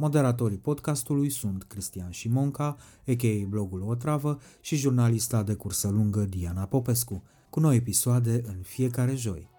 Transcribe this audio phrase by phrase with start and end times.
[0.00, 2.76] Moderatorii podcastului sunt Cristian Șimonca,
[3.06, 3.46] a.k.a.
[3.48, 9.50] blogul Otravă și jurnalista de cursă lungă Diana Popescu, cu noi episoade în fiecare joi.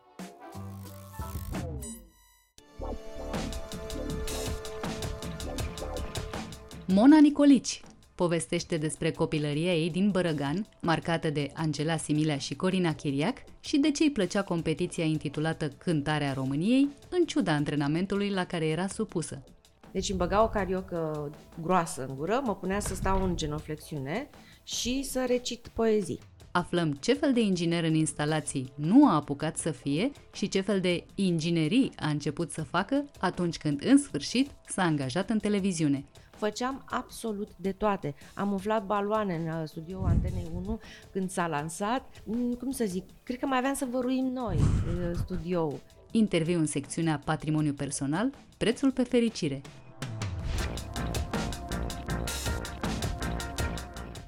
[6.86, 7.82] Mona Nicolici
[8.16, 13.92] povestește despre copilăria ei din Bărăgan, marcată de Angela Similea și Corina Chiriac, și de
[13.92, 19.44] ce îi plăcea competiția intitulată Cântarea României, în ciuda antrenamentului la care era supusă.
[19.92, 21.30] Deci îmi băga o cariocă
[21.62, 24.30] groasă în gură, mă punea să stau în genoflexiune
[24.64, 26.20] și să recit poezii.
[26.52, 30.80] Aflăm ce fel de inginer în instalații nu a apucat să fie și ce fel
[30.80, 36.06] de inginerii a început să facă atunci când, în sfârșit, s-a angajat în televiziune.
[36.30, 38.16] Făceam absolut de toate.
[38.36, 40.80] Am umflat baloane în uh, studioul Antenei 1
[41.12, 42.23] când s-a lansat.
[42.23, 45.80] Mm, cum să zic, cred că mai aveam să văruim noi uh, studioul.
[46.12, 49.62] Interviu în secțiunea Patrimoniu Personal, prețul pe fericire,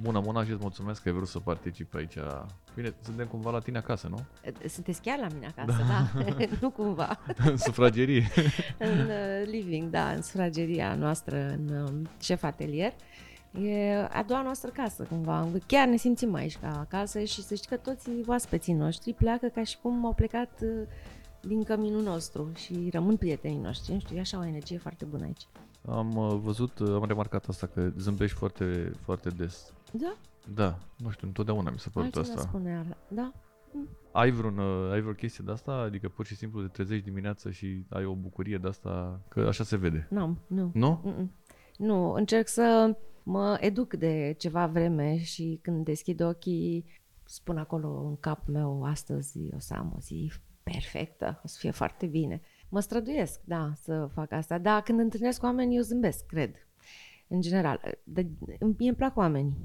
[0.02, 2.16] Bună, Mona, și îți mulțumesc că ai vrut să participi aici.
[2.76, 4.20] Bine, suntem cumva la tine acasă, nu?
[4.68, 6.46] Sunteți chiar la mine acasă, da, da.
[6.62, 7.20] nu cumva.
[7.50, 8.28] în sufragerie.
[8.78, 12.94] în uh, living, da, în sufrageria noastră, în uh, șef atelier.
[13.61, 15.48] E a doua noastră casă, cumva.
[15.67, 19.64] Chiar ne simțim aici ca acasă și să știi că toți oaspeții noștri pleacă ca
[19.64, 20.88] și cum au plecat uh,
[21.42, 23.94] din căminul nostru și rămân prietenii noștri.
[23.94, 25.48] Nu știu, e așa o energie foarte bună aici.
[25.88, 29.74] Am uh, văzut, uh, am remarcat asta, că zâmbești foarte, foarte des.
[29.92, 30.18] Da?
[30.54, 32.50] Da, nu știu, întotdeauna mi s-a părut Altceva asta.
[32.50, 33.32] spune da.
[34.12, 35.72] Ai vreun, uh, ai vreo chestie de asta?
[35.72, 39.22] Adică pur și simplu te trezești dimineața și ai o bucurie de asta?
[39.28, 40.08] Că așa se vede.
[40.10, 40.72] Nu, nu.
[40.73, 41.02] Nu?
[41.04, 41.32] Mm-mm.
[41.78, 46.86] Nu, încerc să mă educ de ceva vreme și când deschid ochii
[47.23, 50.32] spun acolo în capul meu astăzi o să am o zi
[50.64, 52.42] perfectă, o să fie foarte bine.
[52.70, 54.58] Mă străduiesc, da, să fac asta.
[54.58, 56.55] Dar când întâlnesc oameni, eu zâmbesc, cred.
[57.27, 57.98] În general.
[58.04, 58.26] Dar
[58.60, 59.58] mie îmi plac oamenii.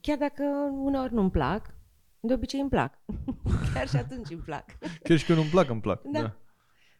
[0.00, 1.74] Chiar dacă uneori nu-mi plac,
[2.20, 2.98] de obicei îmi plac.
[3.74, 4.64] Chiar și atunci îmi plac.
[5.02, 6.02] Chiar și când nu-mi plac, îmi plac.
[6.02, 6.20] Da.
[6.20, 6.36] Da,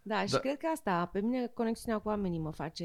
[0.02, 0.38] da și da.
[0.38, 2.84] cred că asta, pe mine, conexiunea cu oamenii mă face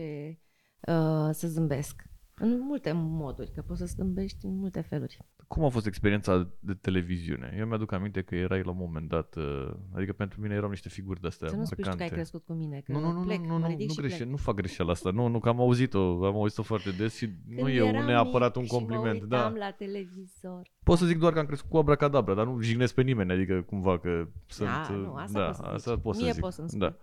[0.87, 2.03] uh, să zâmbesc.
[2.35, 5.19] În multe moduri, că poți să zâmbești în multe feluri.
[5.49, 7.55] Cum a fost experiența de televiziune?
[7.57, 10.89] Eu mi-aduc aminte că erai la un moment dat, uh, adică pentru mine erau niște
[10.89, 13.39] figuri de-astea Să nu spui că ai crescut cu mine, că nu, nu, nu, plec,
[13.39, 15.11] nu, nu, nu, nu, greșe, nu fac greșeala asta.
[15.11, 18.61] Nu, nu, că am auzit-o, am auzit-o foarte des și Când nu e neapărat un
[18.61, 19.15] mic compliment.
[19.15, 19.49] Și mă da.
[19.57, 20.61] la televizor.
[20.83, 23.61] Pot să zic doar că am crescut cu abracadabra, dar nu jignesc pe nimeni, adică
[23.61, 24.69] cumva că sunt...
[24.69, 26.01] Da, nu, asta da, poți să asta zici.
[26.01, 26.41] pot să Mie zic.
[26.41, 26.95] poți să-mi da.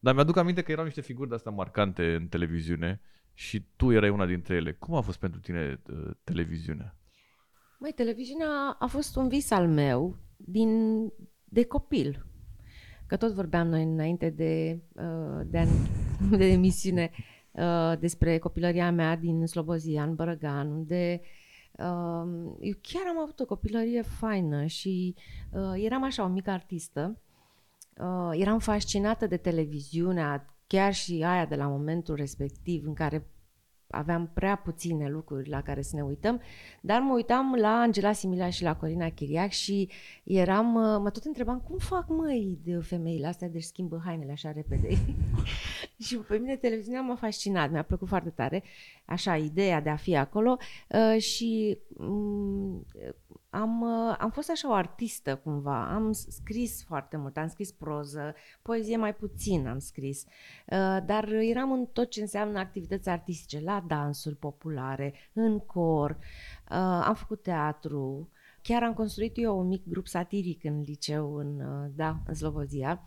[0.00, 3.00] Dar mi-aduc aminte că erau niște figuri de-astea marcante în televiziune
[3.32, 4.72] și tu erai una dintre ele.
[4.72, 6.96] Cum a fost pentru tine uh, televiziunea?
[7.78, 11.00] Măi, televiziunea a fost un vis al meu din,
[11.44, 12.26] de copil.
[13.06, 15.68] Că tot vorbeam noi înainte de, uh, de, an,
[16.38, 17.10] de emisiune
[17.50, 21.20] uh, despre copilăria mea din Slobozia, în Bărăgan, unde
[21.72, 25.14] uh, eu chiar am avut o copilărie faină și
[25.74, 27.18] eram așa o mică artistă.
[28.32, 33.33] Eram fascinată de televiziunea, chiar și aia de la momentul respectiv în care
[33.94, 36.40] aveam prea puține lucruri la care să ne uităm,
[36.80, 39.88] dar mă uitam la Angela Simila și la Corina Chiriac și
[40.24, 40.66] eram,
[41.02, 44.88] mă tot întrebam cum fac măi de femeile astea de schimbă hainele așa repede.
[46.04, 48.62] și pe mine televiziunea m-a fascinat, mi-a plăcut foarte tare,
[49.04, 50.56] așa, ideea de a fi acolo
[50.88, 52.86] uh, și um,
[53.54, 58.34] am, uh, am fost așa o artistă cumva, am scris foarte mult, am scris proză,
[58.62, 63.84] poezie mai puțin am scris, uh, dar eram în tot ce înseamnă activități artistice, la
[63.86, 68.28] dansuri populare, în cor, uh, am făcut teatru,
[68.62, 71.62] chiar am construit eu un mic grup satiric în liceu, în,
[71.94, 73.02] da, în Slobozia.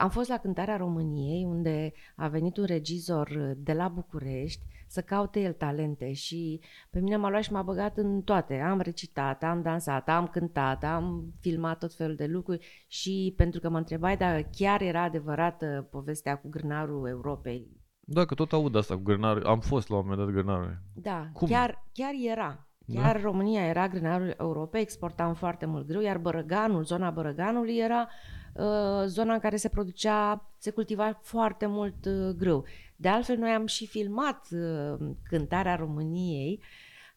[0.00, 4.60] Am fost la Cântarea României, unde a venit un regizor de la București,
[4.96, 6.60] să caute el talente și
[6.90, 8.60] pe mine m-a luat și m-a băgat în toate.
[8.60, 13.68] Am recitat, am dansat, am cântat, am filmat tot felul de lucruri și pentru că
[13.68, 17.66] mă întrebai dacă chiar era adevărată povestea cu grânarul Europei.
[18.00, 19.40] Da, că tot aud asta cu grânare.
[19.44, 20.82] Am fost la un moment dat grânare.
[20.94, 21.48] Da, Cum?
[21.48, 22.66] chiar, chiar era.
[22.94, 23.22] Chiar da?
[23.22, 28.08] România era grânarul Europei, exportam foarte mult grâu, iar Bărăganul, zona Bărăganului era
[28.54, 32.64] uh, zona în care se producea, se cultiva foarte mult uh, grâu.
[32.96, 36.62] De altfel, noi am și filmat uh, cântarea României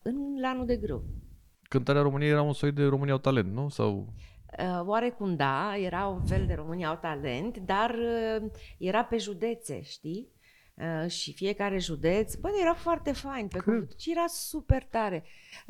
[0.02, 1.04] în lanul de grâu.
[1.62, 3.70] Cântarea României era un soi de România au talent, nu?
[3.70, 4.14] Sau...
[4.60, 9.82] Uh, oarecum da, era un fel de România au talent, dar uh, era pe județe,
[9.82, 10.32] știi?
[10.80, 15.24] Uh, și fiecare județ, bă, era foarte fain, pe cuvânt, și era super tare.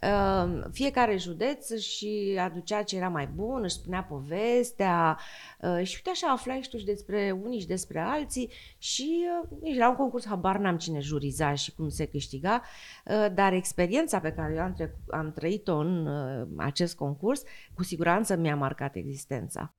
[0.03, 5.19] Uh, fiecare județ și aducea ce era mai bun, își spunea povestea
[5.61, 9.57] uh, și uite așa aflai și tu și despre unii și despre alții și uh,
[9.61, 12.61] era un concurs, habar n-am cine juriza și cum se câștiga,
[13.05, 17.83] uh, dar experiența pe care eu am, tre- am trăit-o în uh, acest concurs, cu
[17.83, 19.73] siguranță mi-a marcat existența.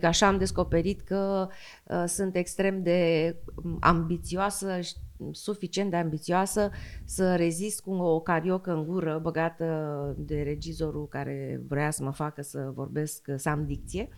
[0.00, 1.48] Adică așa am descoperit că
[1.84, 4.94] uh, sunt extrem de um, ambițioasă, și
[5.32, 6.70] suficient de ambițioasă
[7.04, 12.42] să rezist cu o cariocă în gură băgată de regizorul care vrea să mă facă
[12.42, 14.08] să vorbesc, să am dicție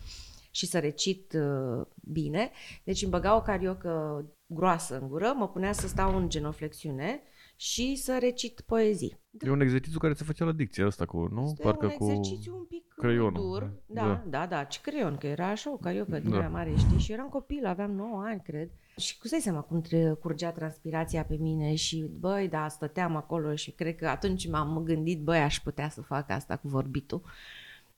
[0.51, 2.51] și să recit uh, bine.
[2.83, 7.21] Deci îmi băga o cariocă groasă în gură, mă punea să stau în genoflexiune
[7.55, 9.19] și să recit poezii.
[9.39, 11.43] E un exercițiu care se făcea la dicție asta cu, nu?
[11.43, 12.03] Este Parcă un cu...
[12.09, 13.33] exercițiu un pic creionul.
[13.33, 13.71] dur.
[13.85, 14.07] Da, Da.
[14.07, 16.37] da, da, da, ce creion, că era așa o cariocă din Da.
[16.37, 16.99] aia mare, știi?
[16.99, 18.69] Și eram copil, aveam 9 ani, cred.
[18.97, 23.55] Și cu dai seama cum tre- curgea transpirația pe mine și, băi, da, stăteam acolo
[23.55, 27.21] și cred că atunci m-am gândit, băi, aș putea să fac asta cu vorbitul.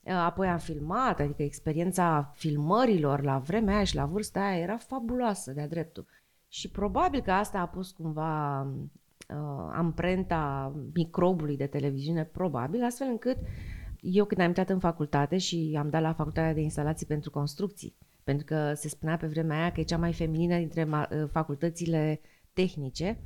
[0.08, 5.52] Apoi am filmat, adică experiența filmărilor la vremea aia și la vârsta aia era fabuloasă
[5.52, 6.06] de-a dreptul.
[6.48, 8.68] Și probabil că asta a pus cumva
[9.30, 13.38] uh, amprenta microbului de televiziune, probabil, astfel încât
[14.02, 17.96] eu când am intrat în facultate și am dat la facultatea de instalații pentru construcții,
[18.24, 21.30] pentru că se spunea pe vremea aia că e cea mai feminină dintre ma- uh,
[21.32, 22.22] facultățile
[22.54, 23.20] tehnice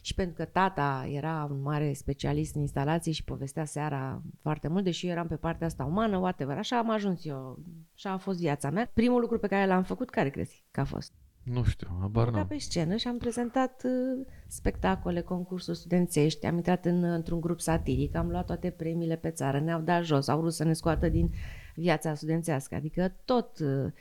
[0.00, 4.84] și pentru că tata era un mare specialist în instalații și povestea seara foarte mult,
[4.84, 7.58] deși eu eram pe partea asta umană, whatever, așa am ajuns eu,
[7.94, 8.90] așa a fost viața mea.
[8.94, 11.12] Primul lucru pe care l-am făcut, care crezi că a fost?
[11.42, 12.46] Nu știu, habar Am n-am.
[12.46, 18.14] pe scenă și am prezentat uh, spectacole, concursuri studențești, am intrat în, într-un grup satiric,
[18.14, 21.30] am luat toate premiile pe țară, ne-au dat jos, au vrut să ne scoată din
[21.74, 23.92] viața studențească, adică tot uh,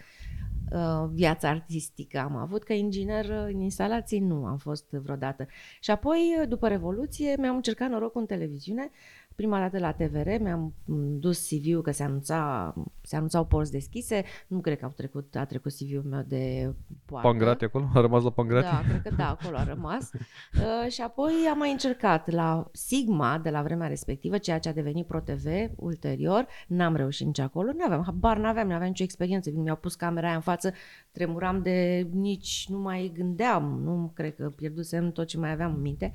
[0.71, 5.47] uh, viața artistică am avut, că inginer uh, în instalații nu am fost vreodată.
[5.79, 8.89] Și apoi, uh, după Revoluție, mi-am încercat norocul în televiziune,
[9.35, 14.23] prima dată la TVR, mi-am m, dus CV-ul că se, anunța, se anunțau porți deschise,
[14.47, 16.73] nu cred că au trecut, a trecut CV-ul meu de
[17.05, 17.27] poartă.
[17.27, 17.89] Pangrate acolo?
[17.93, 18.67] A rămas la Pangrate?
[18.67, 20.09] Da, cred că da, acolo a rămas.
[20.51, 24.73] Uh, și apoi am mai încercat la Sigma de la vremea respectivă, ceea ce a
[24.73, 25.45] devenit ProTV
[25.75, 26.47] ulterior.
[26.67, 29.49] N-am reușit nici acolo, nu aveam, habar n-aveam, nu aveam nicio experiență.
[29.49, 30.73] Când mi-au pus camera aia în față,
[31.11, 35.81] tremuram de nici, nu mai gândeam, nu cred că pierdusem tot ce mai aveam în
[35.81, 36.13] minte.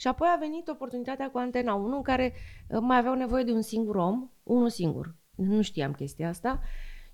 [0.00, 2.32] Și apoi a venit oportunitatea cu Antena 1 în care
[2.68, 5.14] uh, mai aveau nevoie de un singur om, unul singur.
[5.34, 6.60] Nu știam chestia asta.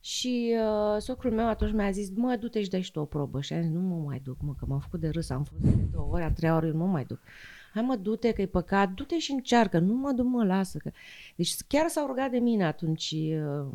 [0.00, 3.40] Și uh, socrul meu atunci mi-a zis, mă, du-te și dai și tu o probă.
[3.40, 5.61] Și am zis, nu mă mai duc, mă, că m-am făcut de râs, am fost
[5.62, 7.19] de două ori, a treia ori, eu nu mă mai duc.
[7.75, 10.78] Hai mă, du-te, că e păcat, du-te și încearcă, nu mă duc, mă, lasă.
[10.78, 10.90] Că...
[11.37, 13.66] Deci chiar s-au rugat de mine atunci, uh,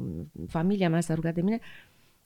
[0.47, 1.59] familia mea s-a rugat de mine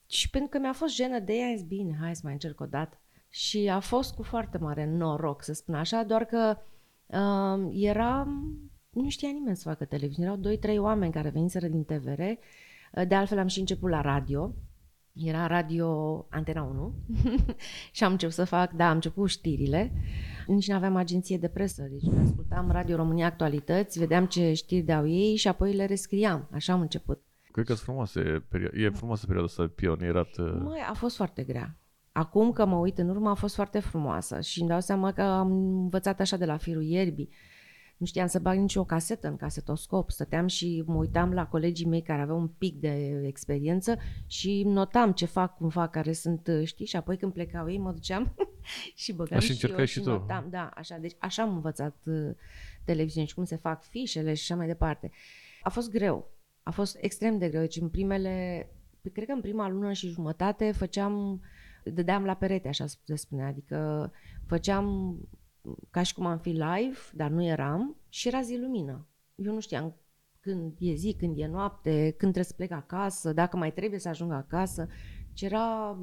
[0.08, 2.62] și pentru că mi-a fost jenă de ea, am zis, bine, hai să mai încerc
[2.62, 3.00] o dată.
[3.30, 6.74] Și a fost cu foarte mare noroc, să spun așa, doar că uh,
[7.71, 8.27] era,
[8.89, 12.21] nu știa nimeni să facă televiziune, erau doi, trei oameni care veniseră din TVR,
[13.07, 14.53] de altfel am și început la radio,
[15.13, 16.93] era radio Antena 1
[17.91, 19.91] și am început să fac, da, am început cu știrile.
[20.47, 24.85] Nici nu aveam agenție de presă, deci noi ascultam Radio România Actualități, vedeam ce știri
[24.85, 26.47] dau ei și apoi le rescriam.
[26.51, 27.21] Așa am început.
[27.51, 30.38] Cred că sunt frumoase perio- e frumoasă perioada asta de pionierat.
[30.38, 31.75] uh, Măi, a fost foarte grea.
[32.17, 35.22] Acum că mă uit în urmă, a fost foarte frumoasă și îmi dau seama că
[35.22, 37.29] am învățat așa de la firul ierbii.
[37.98, 40.12] Nu știam să bag nici o casetă în casetoscop.
[40.12, 45.12] Stăteam și mă uitam la colegii mei care aveau un pic de experiență și notam
[45.12, 48.36] ce fac, cum fac, care sunt, știi, și apoi când plecau ei mă duceam
[49.01, 50.10] și băgam Așa și încercai eu și tu.
[50.10, 50.98] notam, da, așa.
[50.98, 52.29] Deci așa am învățat uh,
[52.86, 55.12] televiziune și cum se fac fișele și așa mai departe.
[55.62, 56.31] A fost greu.
[56.63, 57.62] A fost extrem de greu.
[57.62, 58.67] Deci în primele,
[59.13, 61.41] cred că în prima lună și jumătate făceam,
[61.94, 64.12] dădeam la perete, așa se spune, adică
[64.46, 65.18] făceam
[65.89, 69.08] ca și cum am fi live, dar nu eram și era zi lumină.
[69.36, 69.96] Eu nu știam
[70.39, 74.10] când e zi, când e noapte, când trebuie să plec acasă, dacă mai trebuie să
[74.10, 74.88] ajung acasă.
[75.34, 75.98] Și era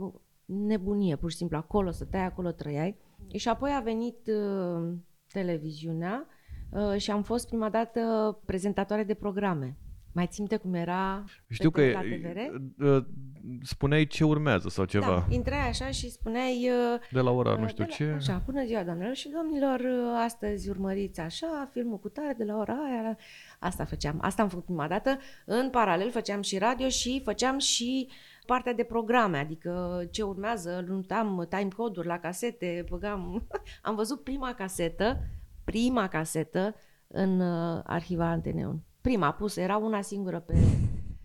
[0.45, 2.97] nebunie, pur și simplu, acolo să tai, acolo trăiai.
[3.35, 4.93] Și apoi a venit uh,
[5.33, 6.27] televiziunea
[6.71, 8.01] uh, și am fost prima dată
[8.45, 9.77] prezentatoare de programe.
[10.14, 12.38] Mai ținte cum era Știu că pe, la TVR?
[12.85, 13.04] uh,
[13.62, 15.07] spuneai ce urmează sau ceva.
[15.28, 18.04] Da, intrai așa și spuneai uh, De la ora nu Uh, știu de la- ce.
[18.16, 22.57] Așa, bună ziua, doamnelor și domnilor, uh, astăzi urmăriți așa, filmul cu tare de la
[22.57, 23.19] ora aia.
[23.59, 25.19] Asta făceam, asta am făcut prima dată.
[25.47, 28.09] În paralel făceam și radio și făceam și
[28.47, 33.47] partea de programe, adică ce urmează, notam timecode-uri la casete, băgam...
[33.83, 35.21] am văzut prima casetă,
[35.64, 36.75] prima casetă
[37.07, 38.81] în uh, arhiva Anteneon.
[39.02, 40.54] Prima pusă, era una singură pe,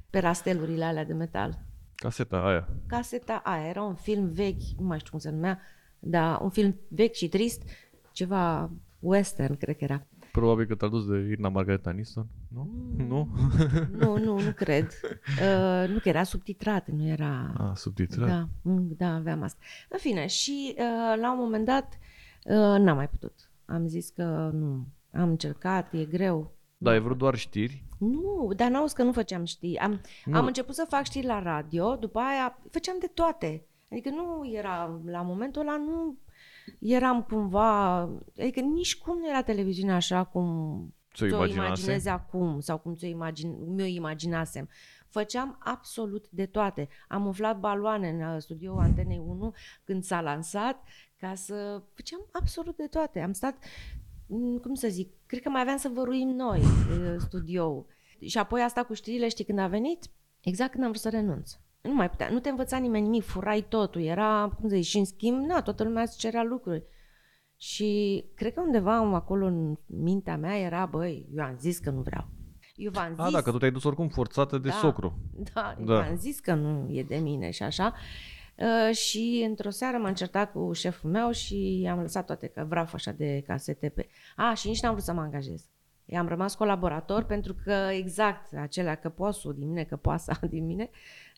[0.09, 1.59] pe rastelurile alea de metal
[1.95, 2.67] Caseta aia.
[2.87, 3.67] caseta aia.
[3.67, 5.59] Era un film vechi, nu mai știu cum se numea,
[5.99, 7.61] dar un film vechi și trist,
[8.11, 10.05] ceva western, cred că era.
[10.31, 12.69] Probabil că te-a dus de Irna Margareta Niston, nu?
[12.97, 13.07] Mm.
[13.07, 13.29] Nu?
[13.99, 14.87] Nu, nu, nu cred.
[15.41, 17.53] Uh, nu că era subtitrat, nu era...
[17.57, 18.27] A, subtitrat.
[18.27, 19.59] Da, mm, da, aveam asta.
[19.89, 21.97] În fine, și uh, la un moment dat
[22.43, 23.49] uh, n-am mai putut.
[23.65, 26.56] Am zis că nu, am încercat, e greu.
[26.77, 27.83] Da, ai vrut doar știri?
[27.99, 29.77] Nu, dar n-auzi că nu făceam știri.
[29.77, 30.37] Am, Nu.
[30.37, 33.65] am început să fac știri la radio, după aia făceam de toate.
[33.91, 36.17] Adică nu era, la momentul ăla nu
[36.79, 37.97] eram cumva,
[38.39, 40.45] adică nici cum nu era televiziunea așa cum
[41.13, 41.65] Ți-o ți-o imaginase?
[41.65, 44.69] imaginezi acum sau cum ți-o imagine, mi-o imaginasem.
[45.09, 46.87] Făceam absolut de toate.
[47.07, 49.53] Am umflat baloane în uh, studioul Antenei 1
[49.83, 50.83] când s-a lansat
[51.19, 51.81] ca să...
[51.93, 53.19] Făceam absolut de toate.
[53.19, 53.96] Am stat, mm,
[54.61, 57.85] cum să zic, cred că mai aveam să văruim noi uh, studioul.
[58.25, 60.05] Și apoi asta cu știrile, știi când a venit?
[60.39, 61.51] Exact când am vrut să renunț.
[61.81, 64.97] Nu mai putea, nu te învăța nimeni nimic, furai totul, era, cum să zic, și
[64.97, 66.83] în schimb, na, toată lumea îți cerea lucruri.
[67.57, 72.01] Și cred că undeva acolo în mintea mea era, băi, eu am zis că nu
[72.01, 72.27] vreau.
[72.75, 74.73] Eu v-am zis, A, da, că tu te-ai dus oricum forțată de Da.
[74.73, 75.19] socru.
[75.53, 75.83] da, Da.
[75.85, 75.99] da.
[76.01, 77.93] v-am zis că nu e de mine și așa.
[78.57, 82.87] Uh, și într-o seară m-am certat cu șeful meu și am lăsat toate că vreau
[82.93, 84.07] așa de casete pe...
[84.35, 85.65] A, și nici n-am vrut să mă angajez.
[86.05, 90.89] I-am rămas colaborator pentru că exact acelea căposul din mine, căpoasa din mine,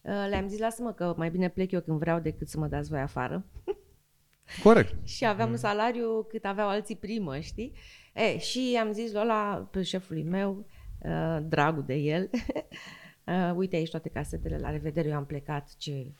[0.03, 2.89] uh, le-am zis, lasă-mă că mai bine plec eu când vreau decât să mă dați
[2.89, 3.45] voi afară.
[4.63, 5.07] Corect.
[5.07, 7.73] Și aveam un salariu cât aveau alții primă, știi?
[8.13, 10.65] E, și am zis lui ăla, pe șefului meu,
[11.01, 12.29] uh, dragul de el,
[13.27, 16.11] uh, uite aici toate casetele, la revedere, eu am plecat, ce...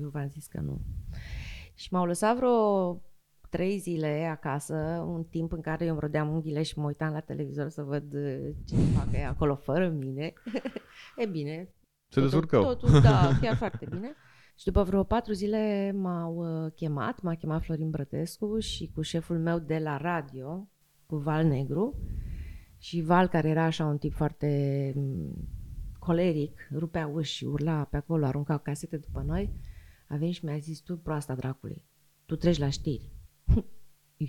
[0.00, 0.80] Eu v-am zis că nu.
[1.74, 3.00] Și m-au lăsat vreo
[3.50, 4.74] trei zile acasă,
[5.08, 8.14] un timp în care eu îmi rodeam unghiile și mă uitam la televizor să văd
[8.14, 10.32] uh, ce fac ei acolo fără mine.
[11.22, 11.68] e bine,
[12.08, 12.62] Se totul- descurcau.
[12.62, 14.14] Totul, da, chiar foarte bine.
[14.58, 19.38] Și după vreo patru zile m-au uh, chemat, m-a chemat Florin Brătescu și cu șeful
[19.38, 20.68] meu de la radio,
[21.06, 22.00] cu Val Negru.
[22.78, 25.32] Și Val, care era așa un tip foarte m,
[25.98, 29.50] coleric, rupea uși și urla pe acolo, arunca casete după noi,
[30.08, 31.84] a venit și mi-a zis, tu proasta dracului,
[32.26, 33.10] tu treci la știri.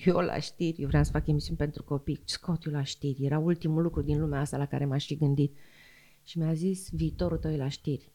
[0.06, 3.40] Eu la știri, eu vreau să fac emisiuni pentru copii, scot eu la știri, era
[3.40, 5.58] ultimul lucru din lumea asta la care m-aș fi gândit.
[6.24, 8.12] Și mi-a zis, viitorul tău e la știri.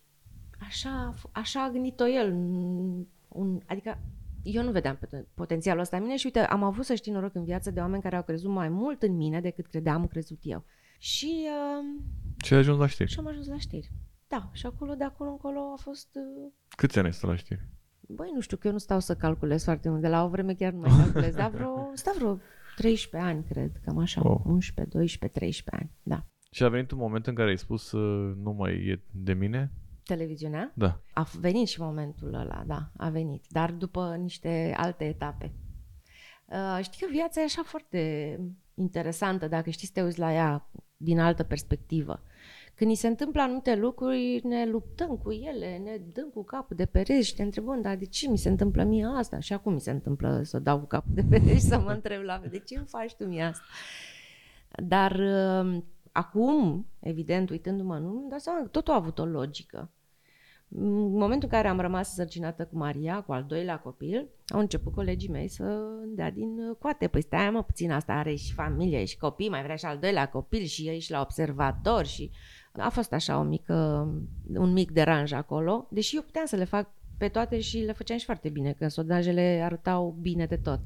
[0.61, 2.33] Așa, a f- așa a gândit-o el.
[2.33, 3.99] un- Un, adică
[4.42, 7.35] eu nu vedeam poten- potențialul ăsta în mine și uite, am avut să știi noroc
[7.35, 10.64] în viață de oameni care au crezut mai mult în mine decât credeam crezut eu.
[10.99, 12.02] Și, uh,
[12.45, 13.11] Și ai ajuns la știri.
[13.11, 13.90] și am ajuns la știri.
[14.32, 16.08] Da, și acolo, de acolo încolo a fost...
[16.14, 17.68] Uh, Câți ani ai stat la știri?
[18.08, 20.00] băi, nu știu, că eu nu stau să calculez foarte mult.
[20.00, 22.38] De la o vreme chiar nu mai calculez, dar vreo, stau vreo
[22.76, 24.20] 13 ani, cred, cam așa.
[24.28, 24.40] Oh.
[24.44, 26.26] 11, 12, 13 ani, da.
[26.50, 29.72] Și a venit un moment în care ai spus uh, nu mai e de mine?
[30.04, 30.72] Televiziunea?
[30.74, 31.00] Da.
[31.12, 35.52] A f- venit și momentul ăla, da, a venit, dar după niște alte etape.
[36.46, 38.38] Uh, știi că viața e așa foarte
[38.74, 42.22] interesantă dacă știi să te uiți la ea din altă perspectivă.
[42.82, 46.86] Când ni se întâmplă anumite lucruri, ne luptăm cu ele, ne dăm cu capul de
[46.86, 49.38] pereți și te întrebăm, dar de ce mi se întâmplă mie asta?
[49.38, 52.22] Și acum mi se întâmplă să dau cu capul de pereți și să mă întreb
[52.22, 53.62] la de ce îmi faci tu mie asta?
[54.86, 59.90] Dar uh, acum, evident, uitându-mă, nu îmi dau seama că totul a avut o logică.
[60.68, 64.92] În momentul în care am rămas sărcinată cu Maria, cu al doilea copil, au început
[64.92, 67.08] colegii mei să dea din uh, coate.
[67.08, 70.28] Păi stai mă puțin, asta are și familie și copii, mai vrea și al doilea
[70.28, 72.30] copil și ești la observator și
[72.72, 74.08] a fost așa o mică,
[74.54, 78.18] un mic deranj acolo, deși eu puteam să le fac pe toate și le făceam
[78.18, 80.80] și foarte bine, că sondajele arătau bine de tot.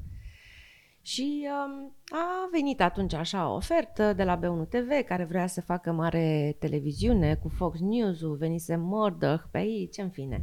[1.01, 5.61] Și um, a venit atunci așa o ofertă de la B1 TV care vrea să
[5.61, 10.41] facă mare televiziune cu Fox News-ul, venise Murdoch pe aici, în fine.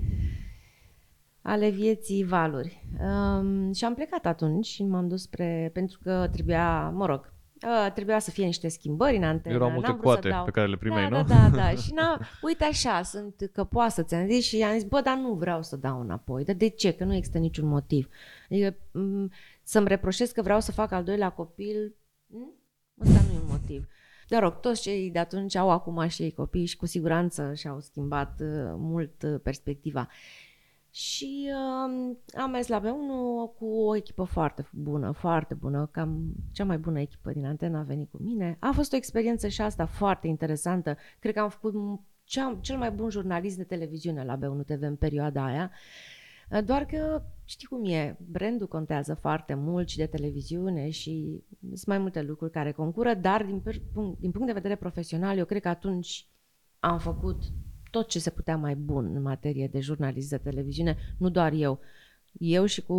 [1.42, 2.86] Ale vieții valuri.
[3.00, 5.70] Um, și am plecat atunci și m-am dus spre...
[5.72, 7.34] pentru că trebuia, mă rog,
[7.64, 9.54] uh, trebuia să fie niște schimbări în antenă.
[9.54, 11.25] Erau multe n-am vrut să coate dau- pe care le primeai, da, nu?
[11.25, 11.71] Da, da, da.
[11.83, 11.99] Și n
[12.42, 16.00] uite așa, sunt căpoasă, ți-am zis și i-am zis, bă, dar nu vreau să dau
[16.00, 16.44] înapoi.
[16.44, 16.92] Dar de ce?
[16.92, 18.09] Că nu există niciun motiv.
[18.50, 19.30] Adică m-
[19.62, 21.94] să-mi reproșez că vreau să fac al doilea copil,
[22.26, 22.52] m?
[23.00, 23.87] ăsta nu e un motiv.
[24.28, 27.80] Dar rog, toți cei de atunci au acum și ei copii și cu siguranță și-au
[27.80, 30.09] schimbat uh, mult uh, perspectiva.
[30.94, 36.64] Și uh, am mers la B1 cu o echipă foarte bună, foarte bună, cam cea
[36.64, 38.56] mai bună echipă din antena a venit cu mine.
[38.60, 40.96] A fost o experiență și asta foarte interesantă.
[41.18, 44.82] Cred că am făcut m- cea, cel mai bun jurnalist de televiziune la B1 TV
[44.82, 45.70] în perioada aia.
[46.50, 51.86] Uh, Doar că știi cum e, brandul contează foarte mult și de televiziune și sunt
[51.86, 55.44] mai multe lucruri care concură, dar din, per- punct, din punct de vedere profesional, eu
[55.44, 56.28] cred că atunci
[56.78, 57.42] am făcut
[57.94, 61.80] tot ce se putea mai bun în materie de jurnalist de televiziune, nu doar eu,
[62.32, 62.96] eu și cu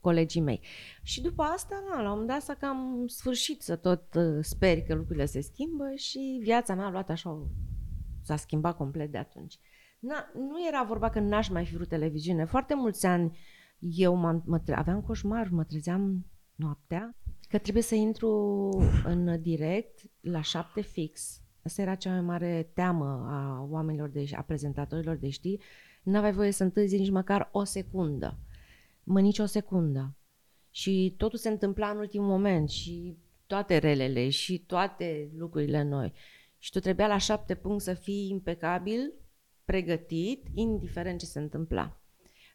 [0.00, 0.60] colegii mei.
[1.02, 4.84] Și după asta, na, la un moment dat s-a cam sfârșit să tot uh, speri
[4.86, 7.46] că lucrurile se schimbă și viața mea a luat așa, o-
[8.22, 9.58] s-a schimbat complet de atunci.
[9.98, 12.44] Na, nu era vorba că n-aș mai fi vrut televiziune.
[12.44, 13.38] Foarte mulți ani
[13.78, 17.16] eu m-am, mă, tre- aveam coșmar, mă trezeam noaptea,
[17.48, 18.30] că trebuie să intru
[19.04, 21.41] în direct la șapte fix.
[21.64, 25.64] Asta era cea mai mare teamă a oamenilor, de, a prezentatorilor de știri.
[26.02, 28.38] N-aveai voie să întârzi nici măcar o secundă.
[29.04, 30.16] Mă, nici o secundă.
[30.70, 33.16] Și totul se întâmpla în ultimul moment și
[33.46, 36.12] toate relele și toate lucrurile noi.
[36.58, 39.12] Și tu trebuia la șapte punct să fii impecabil,
[39.64, 41.96] pregătit, indiferent ce se întâmpla.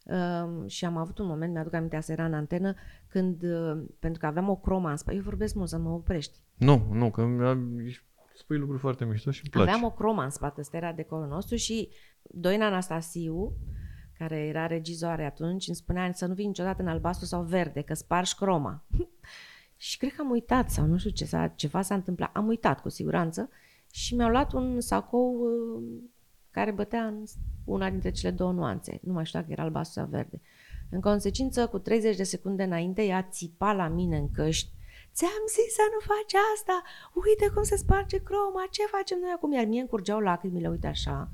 [0.05, 2.75] Um, și am avut un moment, mi-aduc aminte, asta era în antenă,
[3.07, 6.37] când, uh, pentru că aveam o croma în spate, eu vorbesc mult să mă oprești.
[6.57, 8.05] Nu, nu, că mi-a- ești-
[8.37, 9.69] spui lucruri foarte mișto și îmi place.
[9.69, 11.89] Aveam o croma în spate, ăsta era decorul nostru și
[12.21, 13.53] Doina Anastasiu,
[14.17, 17.93] care era regizoare atunci, îmi spunea să nu vii niciodată în albastru sau verde, că
[17.93, 18.85] spargi croma.
[19.77, 22.29] și cred că am uitat sau nu știu ce s-a, ceva s-a întâmplat.
[22.33, 23.49] Am uitat cu siguranță
[23.91, 25.83] și mi-au luat un sacou uh,
[26.51, 27.23] care bătea în
[27.65, 28.99] una dintre cele două nuanțe.
[29.03, 30.41] Nu mai știu dacă era albastru sau verde.
[30.89, 34.71] În consecință, cu 30 de secunde înainte, ea țipa la mine în căști.
[35.17, 36.81] Ți-am zis să nu faci asta!
[37.13, 38.67] Uite cum se sparge croma!
[38.69, 39.53] Ce facem noi acum?
[39.53, 41.29] Iar mie încurgeau lacrimile, uite așa.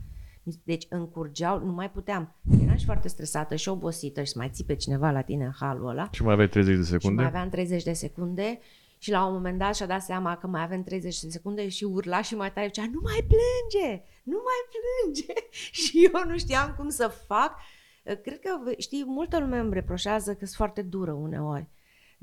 [0.63, 2.35] Deci încurgeau, nu mai puteam.
[2.63, 5.87] Eram și foarte stresată și obosită și să mai țipe cineva la tine în halul
[5.87, 6.09] ăla.
[6.11, 7.23] Și mai aveai 30 de Și mai secunde?
[7.23, 8.59] aveam 30 de secunde
[8.97, 11.83] și la un moment dat și-a dat seama că mai avem 30 de secunde și
[11.83, 15.33] urla și mai tare zicea, nu mai plânge, nu mai plânge.
[15.81, 17.55] și eu nu știam cum să fac.
[18.03, 21.69] Cred că, știi, multă lume îmi reproșează că sunt foarte dură uneori.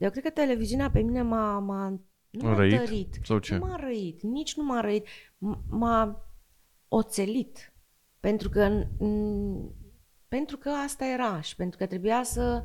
[0.01, 1.89] Dar eu cred că televiziunea pe mine m-a, m-a
[2.31, 2.73] nu m-a Răit?
[2.73, 3.19] întărit.
[3.25, 3.57] Sau ce?
[3.57, 5.07] Nu m-a răit, nici nu m-a răit.
[5.07, 6.27] M- M-a
[6.89, 7.73] oțelit.
[8.21, 9.75] Pentru că, m-
[10.29, 12.63] pentru că asta era și pentru că trebuia să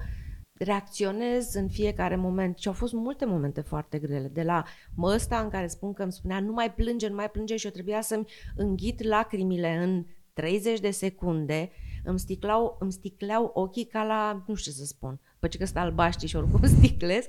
[0.53, 2.57] reacționez în fiecare moment.
[2.57, 4.27] Și au fost multe momente foarte grele.
[4.27, 4.63] De la
[4.95, 7.65] mă ăsta în care spun că îmi spunea nu mai plânge, nu mai plânge și
[7.65, 11.71] eu trebuia să-mi înghit lacrimile în 30 de secunde,
[12.03, 15.65] îmi sticlau, îmi sticleau ochii ca la, nu știu ce să spun, după ce că
[15.65, 17.25] sunt albaștri și oricum sticlez,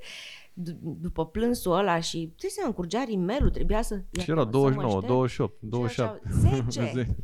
[0.62, 4.00] d- după plânsul ăla și trebuie să încurgea rimelul, trebuia să...
[4.20, 5.06] Și era să mă 29, șterg.
[5.12, 6.20] 28, Și 27.
[6.66, 7.16] așa, 10.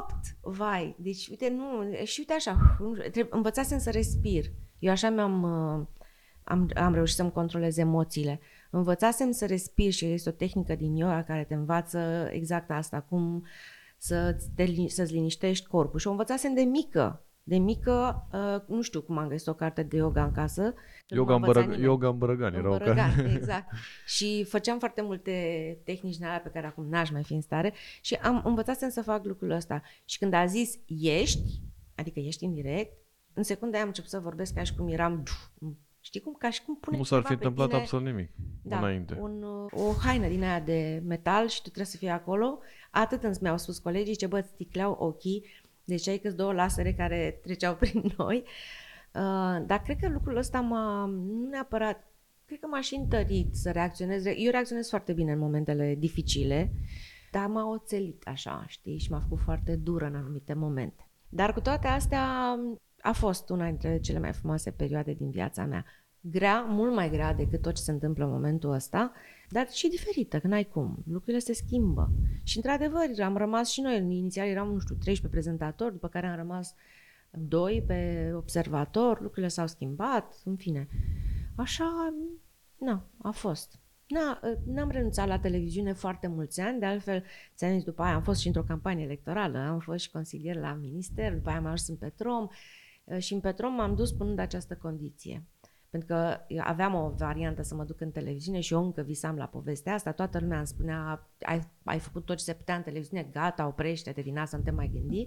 [0.00, 0.14] 8!
[0.58, 0.96] Vai!
[0.98, 1.94] Deci, uite, nu...
[2.04, 4.44] Și uite așa, nu știu, trebuie- învățasem să respir.
[4.78, 5.42] Eu așa mi-am...
[5.42, 5.86] uh,
[6.48, 8.40] Am, am reușit să-mi controlez emoțiile.
[8.70, 13.44] Învățasem să respir și este o tehnică din yoga care te învață exact asta, cum
[13.98, 15.98] să te, lini- să-ți liniștești corpul.
[15.98, 17.25] Și o învățasem de mică.
[17.48, 20.62] De mică, uh, nu știu cum am găsit o carte de yoga în casă.
[21.06, 21.84] că nu Yoga m-a în, învățat Bărăg- nimeni.
[21.84, 22.54] yoga în Bărăgani.
[22.54, 23.32] În Era o Bărăgan, care...
[23.38, 23.72] exact.
[24.06, 25.32] Și făceam foarte multe
[25.84, 29.02] tehnici din alea pe care acum n-aș mai fi în stare și am învățat să
[29.02, 29.82] fac lucrul ăsta.
[30.04, 31.60] Și când a zis ești,
[31.94, 32.92] adică ești în direct,
[33.32, 35.22] în secunda aia am început să vorbesc ca și cum eram...
[36.00, 36.34] Știi cum?
[36.38, 38.30] Ca și cum pune Nu s-ar cineva fi pe întâmplat tine, absolut nimic
[38.68, 39.18] da, înainte.
[39.20, 42.58] Un, uh, o haină din aia de metal și tu trebuie să fii acolo.
[42.90, 45.44] Atât îmi mi-au spus colegii, ce bă, îți sticleau ochii.
[45.86, 48.44] Deci ai că două lasere care treceau prin noi.
[49.14, 52.06] Uh, dar cred că lucrul ăsta m-a, nu neapărat,
[52.44, 54.24] cred că m-a și întărit să reacționez.
[54.24, 56.72] Eu reacționez foarte bine în momentele dificile,
[57.30, 61.08] dar m-a oțelit așa, știi, și m-a făcut foarte dură în anumite momente.
[61.28, 62.56] Dar cu toate astea
[63.00, 65.84] a fost una dintre cele mai frumoase perioade din viața mea.
[66.20, 69.12] Grea, mult mai grea decât tot ce se întâmplă în momentul ăsta,
[69.50, 71.02] dar și diferită, că n-ai cum.
[71.10, 72.10] Lucrurile se schimbă.
[72.42, 76.36] Și într-adevăr, am rămas și noi, inițial eram, nu știu, 13 prezentatori, după care am
[76.36, 76.74] rămas
[77.30, 80.88] doi pe observator, lucrurile s-au schimbat, în fine.
[81.54, 82.14] Așa,
[82.78, 83.78] na, a fost.
[84.06, 87.24] Na, n-am renunțat la televiziune foarte mulți ani, de altfel,
[87.56, 90.74] ți-am zis, după aia am fost și într-o campanie electorală, am fost și consilier la
[90.74, 92.48] minister, după aia am ajuns în Petrom
[93.04, 95.44] uh, și în Petrom m-am dus punând această condiție.
[95.96, 99.46] Pentru că aveam o variantă să mă duc în televiziune și eu încă visam la
[99.46, 100.12] povestea asta.
[100.12, 104.20] Toată lumea îmi spunea, ai, ai făcut tot ce se putea în televiziune, gata, oprește-te
[104.22, 105.26] din asta, nu te mai gândi.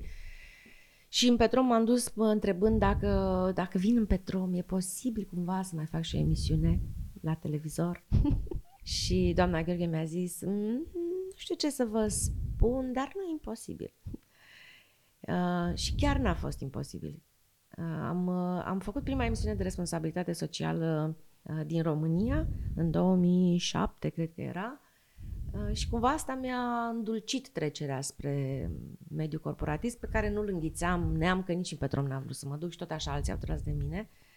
[1.08, 5.62] Și în Petrom m-am dus mă, întrebând dacă, dacă vin în Petrom, e posibil cumva
[5.62, 6.82] să mai fac și o emisiune
[7.22, 8.04] la televizor?
[8.98, 13.32] și doamna Gheorghe mi-a zis, "Mm, nu știu ce să vă spun, dar nu e
[13.32, 13.94] imposibil.
[15.20, 17.22] Uh, și chiar n-a fost imposibil.
[17.78, 24.10] Uh, am, uh, am făcut prima emisiune de responsabilitate socială uh, din România în 2007,
[24.10, 24.80] cred că era,
[25.52, 28.70] Uh, și cumva asta mi-a îndulcit trecerea spre
[29.16, 32.56] mediul corporatist pe care nu-l înghițeam, neam că nici în Petrom n-am vrut să mă
[32.56, 34.10] duc și tot așa alții au tras de mine.
[34.12, 34.29] Uh,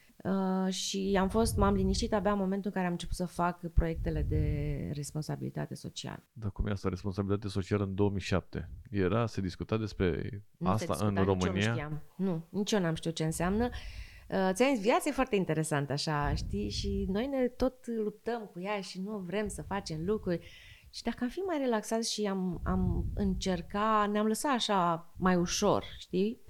[0.69, 4.23] și am fost, m-am liniștit abia în momentul în care am început să fac proiectele
[4.23, 6.23] de responsabilitate socială.
[6.33, 8.69] Dar cum e asta, responsabilitate socială în 2007?
[8.91, 11.69] Era, se discuta despre Nu se asta discuta, în nici eu România?
[11.69, 12.03] Nu, știam.
[12.17, 13.65] nu, nici eu n-am știut ce înseamnă.
[13.65, 16.71] Uh, ți-am zis, viața e foarte interesantă așa, știi?
[16.71, 20.47] Și noi ne tot luptăm cu ea și nu vrem să facem lucruri.
[20.91, 25.85] Și dacă am fi mai relaxați și am, am încerca, ne-am lăsat așa mai ușor,
[25.99, 26.41] știi?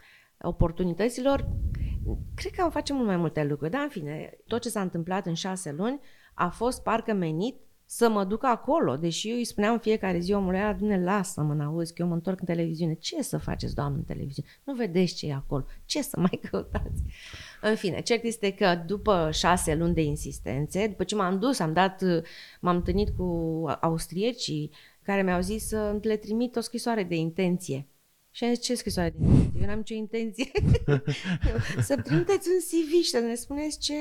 [0.41, 1.49] Oportunităților,
[2.35, 3.71] cred că am face mult mai multe lucruri.
[3.71, 6.01] Dar, în fine, tot ce s-a întâmplat în șase luni
[6.35, 7.57] a fost parcă menit
[7.95, 11.55] să mă duc acolo, deși eu îi spuneam în fiecare zi omului ăla, Doamne, lasă-mă,
[11.55, 12.95] n-auzi, că eu mă întorc în televiziune.
[12.95, 14.49] Ce să faceți, Doamne, în televiziune?
[14.65, 15.65] Nu vedeți ce e acolo.
[15.85, 17.03] Ce să mai căutați?
[17.61, 21.73] În fine, cert este că după șase luni de insistențe, după ce m-am dus, am
[21.73, 22.03] dat,
[22.61, 24.71] m-am întâlnit cu austriecii
[25.03, 27.87] care mi-au zis să le trimit o scrisoare de intenție.
[28.35, 29.61] Și am zis, ce scrisoare de intenție?
[29.61, 30.51] Eu n-am nicio intenție.
[31.81, 33.95] să trimiteți un CV și să ne spuneți ce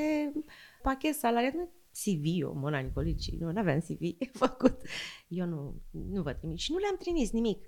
[0.82, 1.54] pachet salariat.
[1.54, 4.82] Nu, CV, eu, Mona Nicolici, nu aveam CV făcut.
[5.28, 6.58] Eu nu, nu vă trimit.
[6.58, 7.66] Și nu le-am trimis nimic.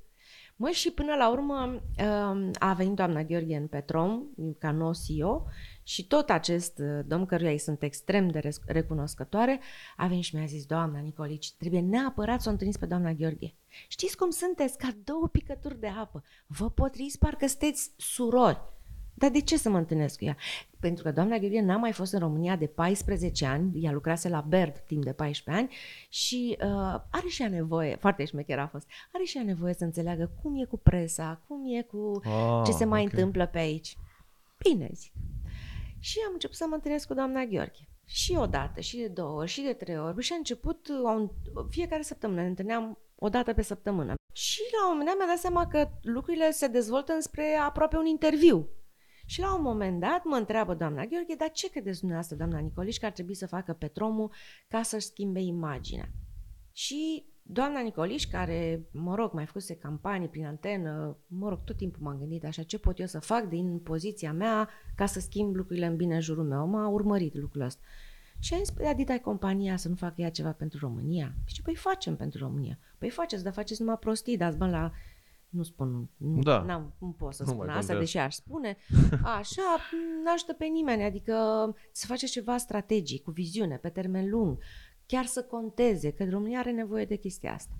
[0.55, 4.23] Mă, și până la urmă um, a venit doamna Gheorghe în Petrom,
[4.59, 5.45] ca nou CEO,
[5.83, 9.59] și tot acest uh, domn căruia îi sunt extrem de res- recunoscătoare,
[9.97, 13.53] a venit și mi-a zis, doamna Nicolici, trebuie neapărat să o întâlniți pe doamna Gheorghe.
[13.87, 14.77] Știți cum sunteți?
[14.77, 16.23] Ca două picături de apă.
[16.47, 18.71] Vă potriți, parcă sunteți surori.
[19.15, 20.37] Dar de ce să mă întâlnesc cu ea?
[20.79, 24.41] Pentru că doamna Gheorghe n-a mai fost în România de 14 ani, ea lucrase la
[24.41, 25.75] Baird timp de 14 ani
[26.09, 29.83] și uh, are și ea nevoie, foarte șmecher a fost, are și ea nevoie să
[29.83, 33.11] înțeleagă cum e cu presa, cum e cu Ah, ce se mai ok.
[33.11, 33.97] întâmplă pe aici.
[34.57, 35.11] Bine, zic.
[36.03, 37.87] Și am început să mă întâlnesc cu doamna Gheorghe.
[38.05, 40.23] Și o dată, și de două ori, și de trei ori.
[40.23, 41.35] Și a început, uh, au-
[41.69, 44.13] fiecare săptămână, ne întâlneam o dată pe săptămână.
[44.33, 48.05] Și la un moment dat mi-a dat seama că lucrurile se dezvoltă înspre aproape un
[48.05, 48.69] interviu.
[49.25, 52.99] Și la un moment dat mă întreabă doamna Gheorghe, dar ce credeți dumneavoastră, doamna Nicolici,
[52.99, 54.33] că ar trebui să facă Petromul
[54.67, 56.09] ca să-și schimbe imaginea?
[56.71, 62.01] Și doamna Nicolici, care, mă rog, mai făcuse campanii prin antenă, mă rog, tot timpul
[62.03, 65.85] m-am gândit așa, ce pot eu să fac din poziția mea ca să schimb lucrurile
[65.85, 66.67] în bine în jurul meu.
[66.67, 67.81] M-a urmărit lucrul ăsta.
[68.39, 71.33] Și am zis, păi, Adita, ai compania să nu facă ea ceva pentru România?
[71.45, 72.79] Și păi facem pentru România.
[72.97, 74.91] Păi faceți, dar faceți numai prostii, dați bani la...
[75.49, 76.61] Nu spun, nu, Da.
[76.61, 77.99] n-am, nu pot să Nu spun mai asta, contează.
[77.99, 78.77] deși aș spune.
[79.39, 79.77] Așa,
[80.23, 81.35] nu ajută pe nimeni, adică
[81.91, 84.57] să faceți ceva strategic, cu viziune, pe termen lung,
[85.13, 87.73] chiar să conteze, că România are nevoie de chestia asta.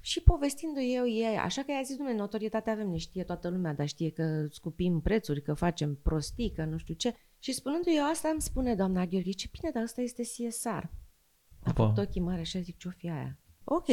[0.00, 3.74] Și povestindu-i eu ei, așa că i-a zis, dumne, notorietate avem, ne știe toată lumea,
[3.74, 7.14] dar știe că scupim prețuri, că facem prostii, că nu știu ce.
[7.38, 10.68] Și spunându-i eu asta, îmi spune doamna Gheorghe, ce bine, dar asta este CSR.
[10.68, 10.84] A
[11.60, 11.72] Opa.
[11.72, 13.38] făcut ochii mari așa, zic, ce-o fi aia?
[13.64, 13.88] Ok.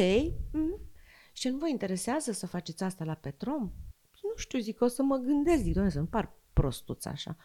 [0.52, 0.80] Mm.
[1.32, 3.72] Și nu vă interesează să faceți asta la Petrom?
[4.22, 7.36] Nu știu, zic, o să mă gândesc, zic, doamne, să nu par prostuț așa.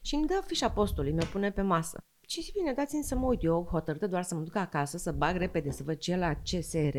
[0.00, 2.04] Și îmi dă fișa postului, mi-o pune pe masă.
[2.26, 5.12] Și zic, bine, dați-mi să mă uit eu, hotărâtă doar să mă duc acasă, să
[5.12, 6.96] bag repede, să văd ce e la CSR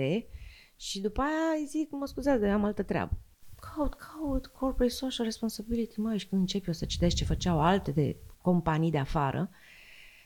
[0.76, 3.18] și după aia îi zic, mă scuzați, dar eu am altă treabă.
[3.60, 7.92] Caut, caut, corporate social responsibility, mă, și când încep eu să citesc ce făceau alte
[7.92, 9.50] de companii de afară,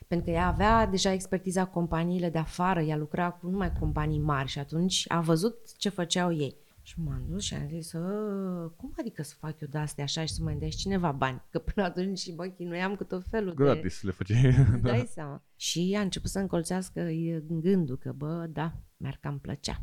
[0.06, 3.78] pentru că ea avea deja expertiza cu companiile de afară, ea lucra cu numai cu
[3.78, 6.56] companii mari și atunci a văzut ce făceau ei.
[6.88, 10.24] Și m-am dus și am zis, "Ă, cum adică să fac eu de astea așa
[10.24, 11.42] și să mă îndesc cineva bani?
[11.50, 13.62] Că până atunci mă chinuiam cu tot felul de...
[13.62, 14.46] Gratis le făceai.
[14.46, 15.42] Îți dai seama.
[15.56, 19.82] Și a început să încolțească e, gândul că, bă, da, mi-ar cam plăcea.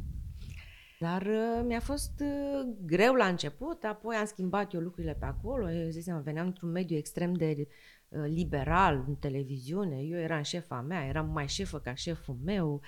[1.00, 5.72] Dar uh, mi-a fost uh, greu la început, apoi am schimbat eu lucrurile pe acolo.
[5.72, 7.68] Eu zic, seama, veneam într-un mediu extrem de
[8.10, 10.02] uh, liberal în televiziune.
[10.02, 12.82] Eu eram șefa mea, eram mai șefă ca șeful meu.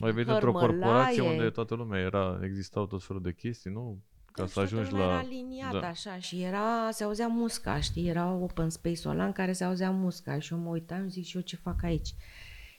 [0.00, 0.78] Ai venit într-o Hărmălaie.
[0.80, 3.98] corporație unde toată lumea era, existau tot felul de chestii, nu?
[4.32, 5.12] ca și să toată ajungi lumea la...
[5.12, 5.88] era aliniat da.
[5.88, 9.90] așa și era, se auzea musca, știi, era open space-ul ăla în care se auzea
[9.90, 12.14] musca și eu mă uitam, zic și eu ce fac aici.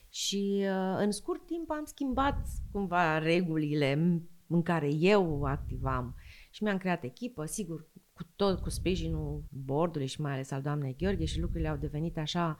[0.10, 6.16] Și uh, în scurt timp am schimbat cumva regulile în- în care eu activam
[6.52, 10.96] și mi-am creat echipă, sigur, cu tot cu sprijinul bordului și mai ales al doamnei
[10.98, 12.58] Gheorghe și lucrurile au devenit așa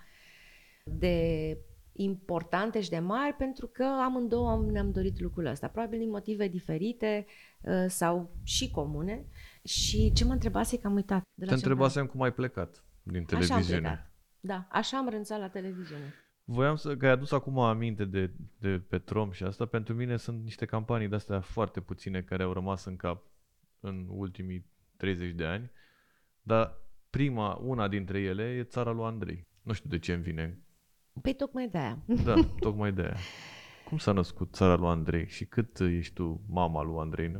[0.84, 1.58] de
[1.98, 5.68] importante și de mari pentru că amândouă am- ne-am dorit lucrul ăsta.
[5.68, 7.26] Probabil din motive diferite
[7.62, 9.26] uh, sau și comune.
[9.64, 11.22] Și ce mă întrebase că am uitat.
[11.34, 13.80] De la Te ce am întrebasem cum ai plecat din Așa am televiziune.
[13.82, 14.12] plecat.
[14.40, 16.14] Da, așa am renunțat la televiziune.
[16.44, 20.44] Voiam să, că ai adus acum aminte de, de Petrom și asta, pentru mine sunt
[20.44, 23.24] niște campanii de-astea foarte puține care au rămas în cap
[23.80, 24.66] în ultimii
[24.98, 25.72] 30 de ani,
[26.42, 26.74] dar
[27.10, 29.48] prima, una dintre ele e Țara lui Andrei.
[29.62, 30.62] Nu știu de ce îmi vine.
[31.22, 31.98] Păi tocmai de aia.
[32.24, 33.18] Da, tocmai de aia.
[33.88, 37.28] Cum s-a născut Țara lui Andrei și cât ești tu mama lui Andrei?
[37.28, 37.40] Nu?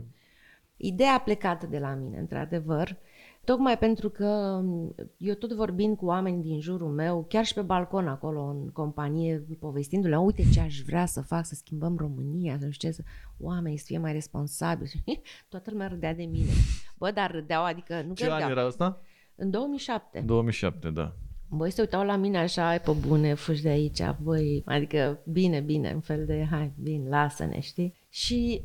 [0.78, 2.98] Ideea a plecat de la mine, într-adevăr,
[3.44, 7.62] tocmai pentru că m, eu tot vorbind cu oameni din jurul meu, chiar și pe
[7.62, 12.66] balcon acolo, în companie, povestindu-le, uite ce aș vrea să fac, să schimbăm România, să
[12.66, 13.04] nu știu ce, să...
[13.40, 15.04] oamenii să fie mai responsabili.
[15.50, 16.52] Toată lumea râdea de mine.
[16.98, 18.58] Bă, dar râdeau, adică nu Ce că an râdeau.
[18.58, 19.02] era asta?
[19.36, 20.20] În 2007.
[20.26, 21.16] 2007, da.
[21.50, 25.60] Băi, se uitau la mine așa, ai pe bune, fugi de aici, băi, adică bine,
[25.60, 27.94] bine, un fel de, hai, bine, lasă-ne, știi?
[28.10, 28.62] Și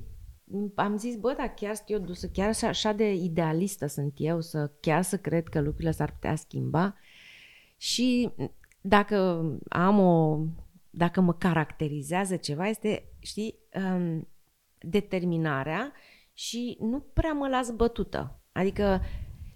[0.74, 4.40] am zis, bă, dar chiar sunt eu dusă, chiar așa, așa de idealistă sunt eu,
[4.40, 6.96] să chiar să cred că lucrurile s-ar putea schimba.
[7.76, 8.30] Și
[8.80, 10.38] dacă am o,
[10.90, 14.28] dacă mă caracterizează ceva, este, știi, um,
[14.78, 15.92] determinarea
[16.32, 18.40] și nu prea mă las bătută.
[18.52, 19.00] Adică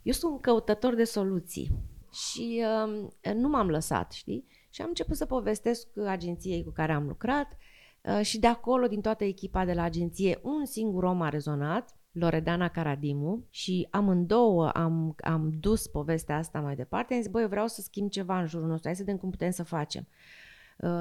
[0.03, 1.71] eu sunt un căutător de soluții
[2.17, 4.47] și um, nu m-am lăsat, știi?
[4.71, 7.57] Și am început să povestesc agenției cu care am lucrat
[8.03, 11.97] uh, și de acolo, din toată echipa de la agenție, un singur om a rezonat,
[12.13, 17.15] Loredana Caradimu și amândouă am, am dus povestea asta mai departe.
[17.15, 19.31] Am zis, băi, eu vreau să schimb ceva în jurul nostru, hai să vedem cum
[19.31, 20.07] putem să facem.
[20.09, 20.46] Uh,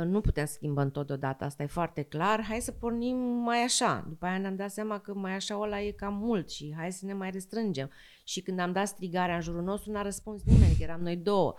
[0.06, 4.06] nu putem să schimbăm tot deodată, asta e foarte clar, hai să pornim mai așa.
[4.08, 7.06] După aia ne-am dat seama că mai așa ăla e cam mult și hai să
[7.06, 7.90] ne mai restrângem.
[8.24, 11.56] Și când am dat strigarea în jurul nostru, n-a răspuns nimeni, că eram noi două.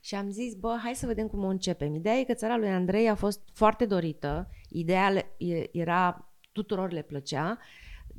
[0.00, 1.94] Și am zis, bă, hai să vedem cum o începem.
[1.94, 6.90] Ideea e că țara lui Andrei a fost foarte dorită, ideea le- e- era, tuturor
[6.92, 7.58] le plăcea,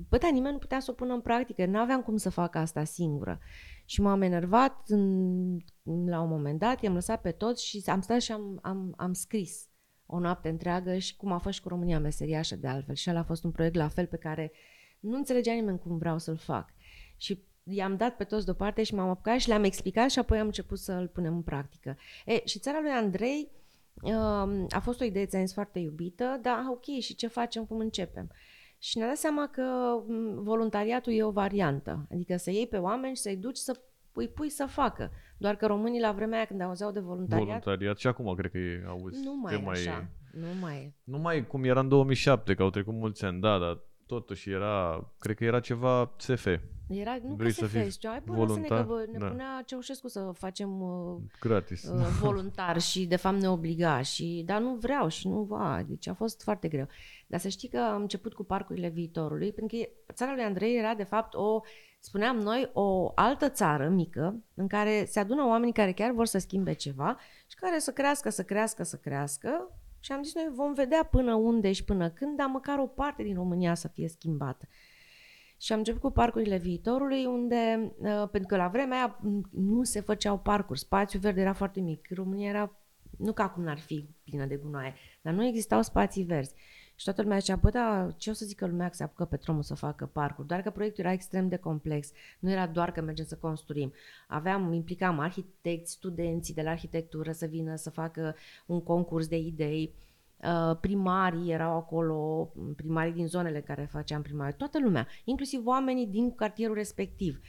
[0.10, 2.56] bă, dar nimeni nu putea să o pună în practică, nu aveam cum să fac
[2.56, 3.40] asta singură.
[3.90, 8.22] Și m-am enervat în, la un moment dat, i-am lăsat pe toți și am stat
[8.22, 9.68] și am, am, am scris
[10.06, 12.96] o noapte întreagă și cum a fost și cu România meseriașă de altfel.
[12.96, 14.52] Și ăla a fost un proiect la fel pe care
[15.00, 16.70] nu înțelegea nimeni cum vreau să-l fac.
[17.18, 20.46] Și i-am dat pe toți deoparte și m-am apucat și le-am explicat și apoi am
[20.46, 21.98] început să-l punem în practică.
[22.26, 23.52] E, și țara lui Andrei
[24.02, 27.78] um, a fost o idee, ți-am zis, foarte iubită, dar ok, și ce facem, cum
[27.78, 28.32] începem?
[28.80, 29.62] Și ne-a dat seama că
[30.08, 33.80] m, voluntariatul e o variantă, adică să iei pe oameni și să-i duci să
[34.14, 35.12] îi pui să facă.
[35.38, 38.58] Doar că românii la vremea aia când auzeau de voluntariat, Voluntariat și acum cred că
[38.58, 39.24] e, auzi.
[39.24, 40.08] nu mai că e așa.
[40.32, 40.94] Nu mai e.
[41.04, 44.50] Nu mai e cum era în 2007, că au trecut mulți ani, da, dar totuși
[44.50, 46.48] era, cred că era ceva SF,
[46.88, 48.84] Era, nu Vrei că să se fii fezi, hai bă, lasă-ne că voluntar?
[48.84, 49.28] vă, ne Da.
[49.28, 51.84] punea Ceaușescu să facem uh, gratis.
[51.84, 56.08] uh, voluntar și de fapt ne obliga și dar nu vreau și nu va, deci
[56.08, 56.88] a fost foarte greu.
[57.28, 60.94] Dar să știi că am început cu parcurile viitorului, pentru că țara lui Andrei era
[60.94, 61.62] de fapt o,
[62.00, 66.38] spuneam noi, o altă țară mică în care se adună oamenii care chiar vor să
[66.38, 67.18] schimbe ceva
[67.48, 71.34] și care să crească, să crească, să crească și am zis noi vom vedea până
[71.34, 74.68] unde și până când, dar măcar o parte din România să fie schimbată.
[75.60, 79.84] Și am început cu parcurile viitorului, unde, uh, pentru că la vremea aia m, nu
[79.84, 82.08] se făceau parcuri, spațiul verde era foarte mic.
[82.10, 82.78] România era,
[83.18, 86.54] nu ca acum n-ar fi plină de gunoaie, dar nu existau spații verzi.
[86.98, 89.36] Și toată lumea zicea, bă, da, ce o să zică lumea că se apucă pe
[89.36, 90.48] drumul să facă parcuri?
[90.48, 92.12] Doar că proiectul era extrem de complex.
[92.40, 93.94] Nu era doar că mergem să construim.
[94.28, 99.94] Aveam, implicam arhitecți, studenții de la arhitectură să vină să facă un concurs de idei,
[100.44, 106.08] Uh, primarii erau acolo, primarii din zonele în care făceam primari, toată lumea, inclusiv oamenii
[106.08, 107.40] din cartierul respectiv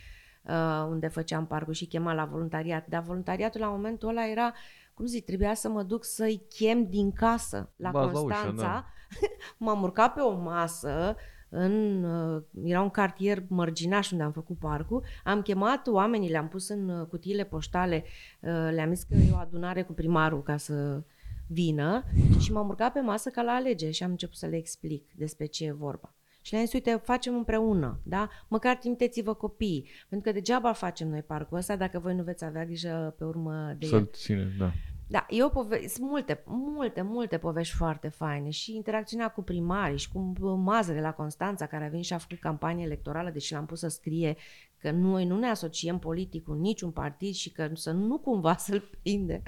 [0.43, 2.87] uh, unde făceam parcul și chema la voluntariat.
[2.87, 4.53] Dar voluntariatul la momentul ăla era,
[4.95, 8.63] cum zic, trebuia să mă duc să-i chem din casă la Baza la ușă, Constanța.
[8.63, 8.87] da.
[9.57, 11.17] M-am urcat pe o masă
[11.49, 16.69] în, uh, era un cartier mărginaș unde am făcut parcul, am chemat oamenii, le-am pus
[16.69, 18.05] în uh, cutiile poștale,
[18.41, 21.03] uh, le-am zis că e o adunare cu primarul ca să
[21.47, 22.05] vină
[22.39, 25.47] și m-am urcat pe masă ca la alegeri și am început să le explic despre
[25.47, 26.13] ce e vorba.
[26.43, 28.29] Și le-am zis, uite, facem împreună, da?
[28.49, 32.65] Măcar trimiteți-vă copiii, pentru că degeaba facem noi parcul ăsta dacă voi nu veți avea
[32.65, 33.91] grijă pe urmă de el.
[33.91, 34.73] Să-l ține, da.
[35.11, 40.13] Da, eu pove- sunt multe, multe, multe povești foarte faine și interacțiunea cu primarii și
[40.13, 40.19] cu
[40.57, 43.89] Mazăre la Constanța, care a venit și a făcut campanie electorală, deși l-am pus să
[43.89, 44.37] scrie
[44.77, 48.91] că noi nu ne asociem politic cu niciun partid și că să nu cumva să-l
[49.03, 49.43] prinde.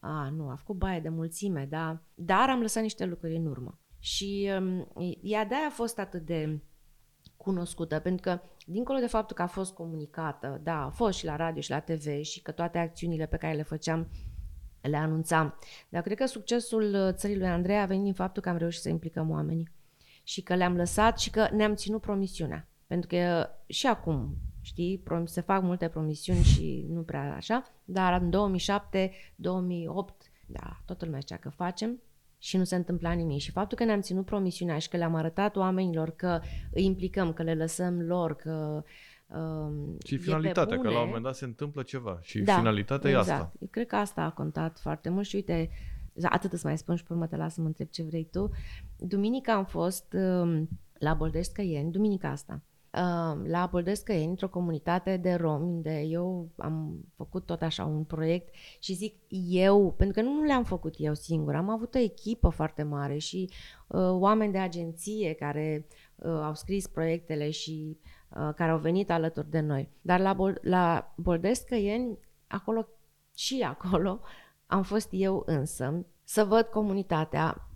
[0.00, 2.02] A, nu, a făcut baie de mulțime, da.
[2.14, 3.78] Dar am lăsat niște lucruri în urmă.
[3.98, 4.88] Și um,
[5.22, 6.60] ea de-aia a fost atât de
[7.36, 11.36] cunoscută, pentru că, dincolo de faptul că a fost comunicată, da, a fost și la
[11.36, 14.08] radio și la TV și că toate acțiunile pe care le făceam
[14.88, 15.58] le anunțam.
[15.88, 18.82] Dar cred că succesul uh, țării lui Andrei a venit din faptul că am reușit
[18.82, 19.68] să implicăm oamenii
[20.22, 22.68] și că le-am lăsat și că ne-am ținut promisiunea.
[22.86, 28.20] Pentru că și acum, știi, prom- se fac multe promisiuni și nu prea așa, dar
[28.20, 32.00] în 2007, 2008, da, toată lumea știa că facem
[32.38, 33.40] și nu se întâmpla nimic.
[33.40, 36.40] Și faptul că ne-am ținut promisiunea și că le-am arătat oamenilor că
[36.72, 38.84] îi implicăm, că le lăsăm lor, că um,
[40.04, 42.18] Și e pe finalitatea, că la un bune, moment dat se întâmplă ceva.
[42.20, 43.28] Și da, finalitatea exact.
[43.28, 43.52] e asta.
[43.60, 45.70] Eu cred că asta a contat foarte mult și uite,
[46.22, 48.50] atât îți mai spun și pe urmă te las să mă întreb ce vrei tu.
[48.96, 55.16] Duminica am fost um, la Boldești Căieni, duminica asta, um, la Boldești Căieni, într-o comunitate
[55.16, 59.14] de romi, unde eu am făcut tot așa un proiect și zic
[59.50, 63.18] eu, pentru că nu, nu le-am făcut eu singur, am avut o echipă foarte mare
[63.18, 63.50] și
[63.86, 65.86] uh, oameni de agenție care
[66.16, 69.88] uh, au scris proiectele și uh, care au venit alături de noi.
[70.00, 72.88] Dar la, Bol- la Boldesc Căieni, acolo
[73.34, 74.20] și acolo
[74.66, 77.68] am fost eu însă să văd comunitatea,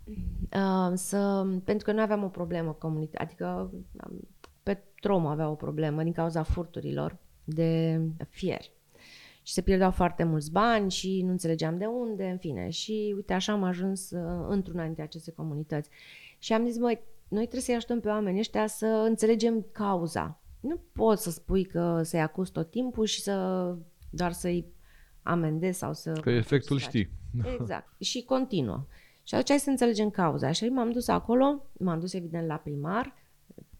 [0.55, 4.27] uh, să, pentru că noi aveam o problemă comunitate, adică um,
[4.63, 8.61] Petrom avea o problemă din cauza furturilor de fier.
[9.43, 12.69] Și se pierdeau foarte mulți bani și nu înțelegeam de unde, în fine.
[12.69, 15.89] Și uite, așa am ajuns uh, într-una dintre aceste comunități.
[16.39, 20.39] Și am zis, măi, noi trebuie să-i ajutăm pe oamenii ăștia să înțelegem cauza.
[20.63, 23.75] Nu poți să spui că să-i acuz tot timpul și să
[24.09, 24.65] doar să-i
[25.23, 26.11] amendezi sau să...
[26.11, 26.93] Că efectul să faci.
[26.93, 27.09] știi.
[27.59, 28.01] Exact.
[28.01, 28.85] Și continuă.
[29.23, 30.51] Și atunci hai să înțelegem cauza.
[30.51, 33.13] Și m-am dus acolo, m-am dus evident la primar,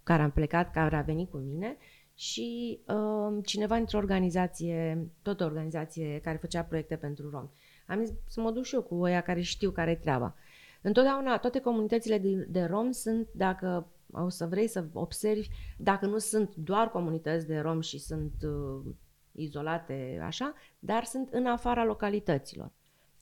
[0.04, 1.78] care am plecat, care a venit cu mine
[2.16, 7.50] și uh, cineva dintr-o organizație, tot o organizație care făcea proiecte pentru romi.
[7.88, 10.36] Am zis să mă duc și eu cu oia care știu care e treaba.
[10.82, 15.48] Întotdeauna toate comunitățile de, de romi sunt, dacă o să vrei să observi,
[15.78, 18.94] dacă nu sunt doar comunități de romi și sunt uh,
[19.32, 22.72] izolate așa, dar sunt în afara localităților.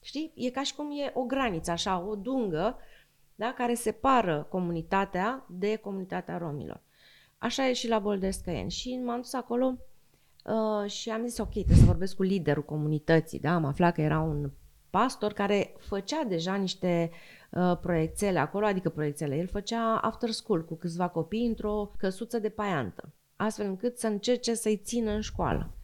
[0.02, 0.32] Știi?
[0.34, 2.76] E ca și cum e o graniță, așa, o dungă,
[3.34, 3.52] da?
[3.52, 6.80] care separă comunitatea de comunitatea romilor.
[7.38, 8.70] Așa e și la Boldescăieni.
[8.70, 9.78] Și m-am dus acolo
[10.44, 13.38] uh, și am zis, ok, trebuie să vorbesc cu liderul comunității.
[13.38, 13.54] Da?
[13.54, 14.50] Am aflat că era un
[14.92, 17.10] pastor care făcea deja niște
[17.50, 19.36] uh, proiectele acolo, adică proiectele.
[19.36, 24.54] El făcea after school cu câțiva copii într-o căsuță de paiantă, astfel încât să încerce
[24.54, 25.74] să-i țină în școală.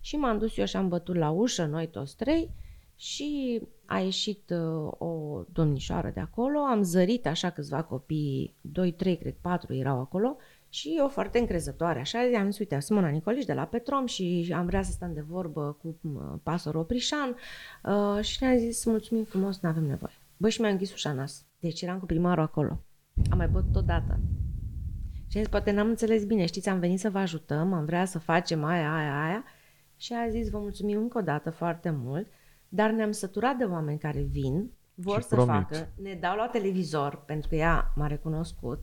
[0.00, 2.54] Și m-am dus eu și am bătut la ușă, noi toți trei,
[2.96, 9.16] și a ieșit uh, o domnișoară de acolo, am zărit așa câțiva copii, 2, 3,
[9.16, 10.36] cred, 4 erau acolo,
[10.76, 14.66] și eu foarte încrezătoare, așa, am zis, uite, Simona Nicolici de la Petrom și am
[14.66, 17.36] vrea să stăm de vorbă cu uh, pastorul Oprișan
[17.84, 20.12] uh, și ne-a zis, mulțumim frumos, nu avem nevoie.
[20.36, 21.44] Bă, și mi-a închis ușa în nas.
[21.58, 22.84] Deci eram cu primarul acolo.
[23.30, 24.20] Am mai bătut odată.
[25.26, 28.04] Și a zis, poate n-am înțeles bine, știți, am venit să vă ajutăm, am vrea
[28.04, 29.44] să facem aia, aia, aia.
[29.96, 32.26] Și a zis, vă mulțumim încă o dată foarte mult,
[32.68, 35.50] dar ne-am săturat de oameni care vin, vor Și să promit.
[35.50, 38.80] facă, ne dau la televizor, pentru că ea m-a recunoscut,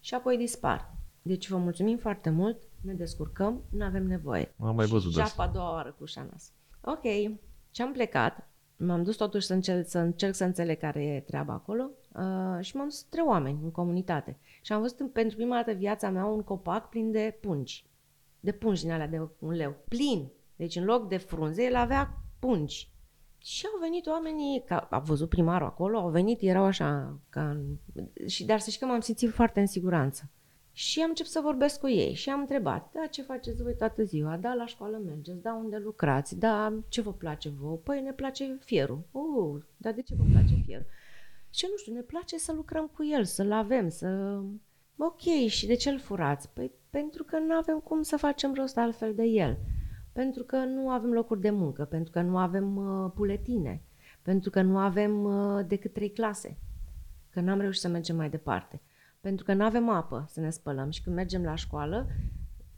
[0.00, 0.96] și apoi dispar.
[1.28, 4.54] Deci vă mulțumim foarte mult, ne descurcăm, nu avem nevoie.
[4.58, 5.42] Am mai văzut și asta.
[5.42, 6.52] a doua oară cu ușa în nas.
[6.80, 7.02] Ok,
[7.70, 11.52] și am plecat, m-am dus totuși să încerc să, încerc să înțeleg care e treaba
[11.52, 14.38] acolo uh, și m-am dus între oameni în comunitate.
[14.62, 17.86] Și am văzut în- pentru prima dată în viața mea un copac plin de pungi.
[18.40, 19.76] De pungi din alea de un leu.
[19.88, 20.28] Plin.
[20.56, 22.90] Deci în loc de frunze, el avea pungi.
[23.38, 27.64] Și au venit oamenii, că a văzut primarul acolo, au venit, erau așa, ca în...
[28.26, 30.30] și, dar să știi că m-am simțit foarte în siguranță.
[30.78, 34.02] Și am început să vorbesc cu ei și am întrebat, da, ce faceți voi toată
[34.02, 34.36] ziua?
[34.36, 36.38] Da, la școală mergeți, da, unde lucrați?
[36.38, 37.76] Da, ce vă place vouă?
[37.76, 39.02] Păi ne place fierul.
[39.10, 40.86] Uh, dar de ce vă place fierul?
[41.50, 44.40] Și nu știu, ne place să lucrăm cu el, să-l avem, să...
[44.96, 46.48] Ok, și de ce îl furați?
[46.48, 49.58] Păi pentru că nu avem cum să facem rost altfel de el.
[50.12, 53.82] Pentru că nu avem locuri de muncă, pentru că nu avem uh, buletine,
[54.22, 56.58] pentru că nu avem uh, decât trei clase,
[57.30, 58.80] că n-am reușit să mergem mai departe,
[59.28, 62.06] pentru că nu avem apă să ne spălăm și când mergem la școală,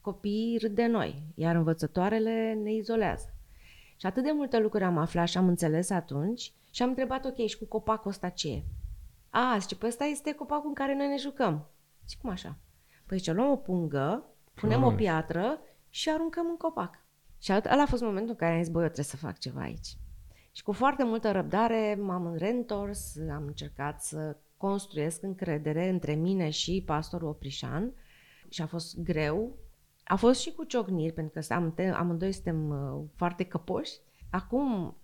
[0.01, 3.35] copiii râd de noi, iar învățătoarele ne izolează.
[3.97, 7.47] Și atât de multe lucruri am aflat și am înțeles atunci și am întrebat, ok,
[7.47, 8.63] și cu copacul ăsta ce e?
[9.31, 11.69] A, zice, păi ăsta este copacul în care noi ne jucăm.
[12.09, 12.57] Și cum așa?
[13.07, 14.25] Păi ce luăm o pungă,
[14.55, 14.99] punem o Doamne.
[14.99, 16.95] piatră și aruncăm în copac.
[17.43, 19.39] Și at- ăla a fost momentul în care am zis, băi, eu trebuie să fac
[19.39, 19.97] ceva aici.
[20.53, 26.83] Și cu foarte multă răbdare m-am reîntors, am încercat să construiesc încredere între mine și
[26.87, 27.93] pastorul Oprișan
[28.49, 29.57] și a fost greu.
[30.05, 33.93] A fost și cu ciocniri, pentru că am, amândoi suntem uh, foarte căpoși.
[34.31, 34.97] Acum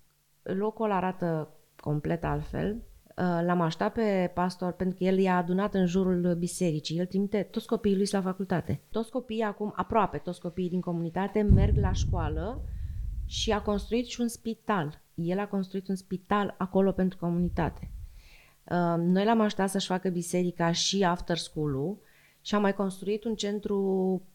[0.43, 1.49] locul ăla arată
[1.81, 2.75] complet altfel.
[2.75, 6.99] Uh, L-am așteptat pe pastor pentru că el i-a adunat în jurul bisericii.
[6.99, 8.81] El trimite toți copiii lui la facultate.
[8.91, 12.65] Toți copiii acum, aproape toți copiii din comunitate, merg la școală
[13.27, 15.03] și a construit și un spital.
[15.15, 17.91] El a construit un spital acolo pentru comunitate.
[18.71, 21.99] Uh, Noi l-am așteptat să-și facă biserica și after school-ul
[22.41, 23.81] și am mai construit un centru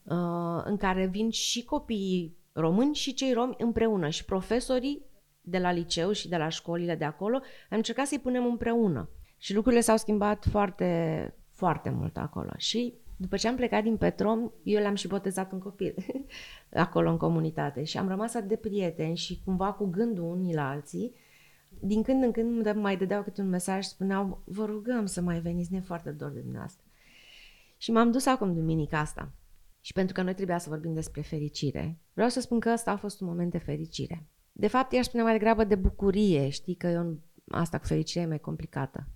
[0.04, 5.06] uh, în care vin și copiii români și cei romi împreună și profesorii
[5.42, 7.36] de la liceu și de la școlile de acolo,
[7.70, 9.10] am încercat să-i punem împreună.
[9.38, 12.52] Și lucrurile s-au schimbat foarte, foarte mult acolo.
[12.58, 15.96] Și după ce am plecat din Petrom, eu l-am și botezat un copil
[16.74, 20.70] acolo în comunitate și am rămas atât de prieteni și cumva cu gândul unii la
[20.70, 21.14] alții.
[21.82, 25.22] Din când în când îmi mai dădeau câte un mesaj și spuneau, vă rugăm să
[25.22, 26.86] mai veniți, ne e foarte dor de dumneavoastră.
[27.78, 29.32] Și m-am dus acum duminica asta.
[29.82, 32.98] Și pentru că noi trebuia să vorbim despre fericire, vreau să spun că ăsta a
[32.98, 34.28] fost un moment de fericire.
[34.52, 36.50] De fapt, i-aș spune mai degrabă de bucurie.
[36.50, 39.08] Știi că eu, asta cu fericirea e mai complicată.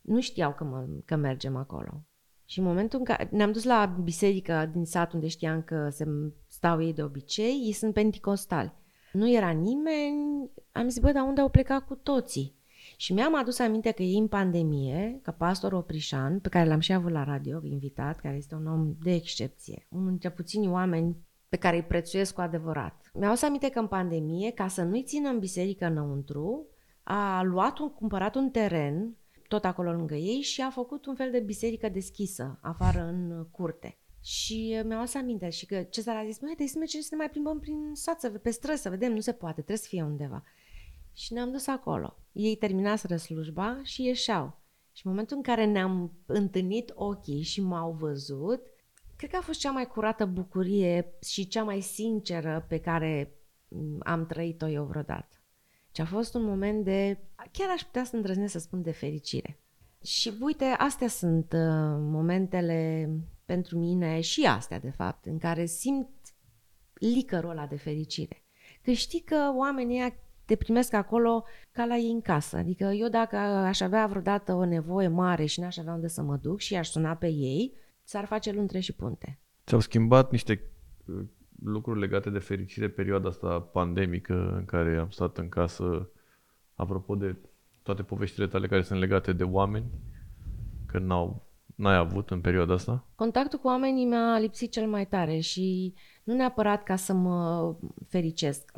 [0.00, 2.04] Nu știau că, mă, că mergem acolo.
[2.44, 6.04] Și în momentul în care ne-am dus la biserică din sat unde știam că se
[6.46, 8.72] stau ei de obicei, ei sunt penticostali.
[9.12, 12.56] Nu era nimeni, am zis, bă, dar unde au plecat cu toții?
[12.96, 16.92] Și mi-am adus aminte că ei în pandemie, ca pastor Oprișan, pe care l-am și
[16.92, 21.16] avut la radio, invitat, care este un om de excepție, unul dintre puținii oameni
[21.48, 23.10] pe care îi prețuiesc cu adevărat.
[23.14, 26.66] Mi-au adus aminte că în pandemie, ca să nu-i țină în biserică înăuntru,
[27.02, 29.16] a luat un, cumpărat un teren,
[29.48, 33.98] tot acolo lângă ei, și a făcut un fel de biserică deschisă, afară în curte.
[34.20, 37.16] Și mi-au adus aminte și că Cezar a zis, măi, trebuie să mergem să ne
[37.16, 40.02] mai plimbăm prin sat, să, pe străzi, să vedem, nu se poate, trebuie să fie
[40.02, 40.44] undeva.
[41.12, 42.16] Și ne-am dus acolo.
[42.32, 44.58] Ei terminaseră slujba și ieșeau.
[44.92, 48.62] Și în momentul în care ne-am întâlnit ochii și m-au văzut,
[49.16, 53.32] cred că a fost cea mai curată bucurie și cea mai sinceră pe care
[53.68, 55.36] m, am trăit-o eu vreodată.
[55.94, 57.18] Și a fost un moment de,
[57.52, 59.58] chiar aș putea să îndrăznesc să spun de fericire.
[60.02, 63.10] Și uite, astea sunt uh, momentele
[63.48, 66.08] pentru mine și astea, de fapt, în care simt
[66.94, 68.44] licărul ăla de fericire.
[68.82, 72.56] Că știi că oamenii ăia te primesc acolo ca la ei în casă.
[72.56, 76.36] Adică eu dacă aș avea vreodată o nevoie mare și n-aș avea unde să mă
[76.36, 77.72] duc și aș suna pe ei,
[78.02, 79.40] s-ar face luntre și punte.
[79.66, 80.62] Ți-au schimbat niște
[81.06, 81.24] uh,
[81.62, 86.10] lucruri legate de fericire perioada asta pandemică în care am stat în casă,
[86.74, 87.36] apropo de
[87.82, 89.86] toate poveștile tale care sunt legate de oameni,
[90.86, 91.47] că n-au,
[91.78, 93.04] n-ai avut în perioada asta?
[93.14, 97.74] Contactul cu oamenii mi-a lipsit cel mai tare și nu neapărat ca să mă
[98.08, 98.72] fericesc,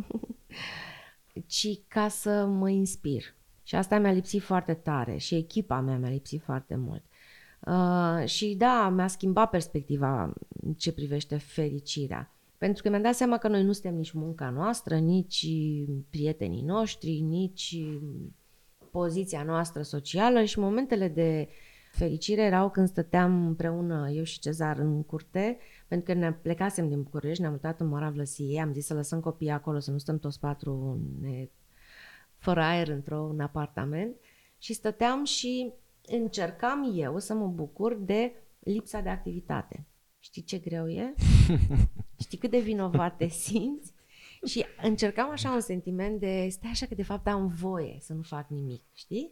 [1.47, 3.23] ci ca să mă inspir.
[3.63, 7.03] Și asta mi-a lipsit foarte tare și echipa mea mi-a lipsit foarte mult.
[7.67, 10.33] Uh, și da, mi-a schimbat perspectiva
[10.63, 12.35] în ce privește fericirea.
[12.59, 15.47] Pentru că mi-am dat seama că noi nu suntem nici munca noastră, nici
[16.11, 17.77] prietenii noștri, nici
[18.91, 21.49] poziția noastră socială și momentele de
[21.91, 27.03] fericire erau când stăteam împreună eu și Cezar în curte, pentru că ne plecasem din
[27.03, 30.19] București, ne-am mutat în Mora Vlăsiei, am zis să lăsăm copiii acolo, să nu stăm
[30.19, 31.49] toți patru ne,
[32.37, 34.17] fără aer într-un apartament
[34.59, 35.73] și stăteam și
[36.07, 39.87] încercam eu să mă bucur de lipsa de activitate.
[40.19, 41.15] Știi ce greu e?
[42.23, 43.93] Știi cât de vinovat te simți?
[44.47, 48.23] Și încercam așa un sentiment de stai așa că de fapt am voie să nu
[48.23, 49.31] fac nimic, știi?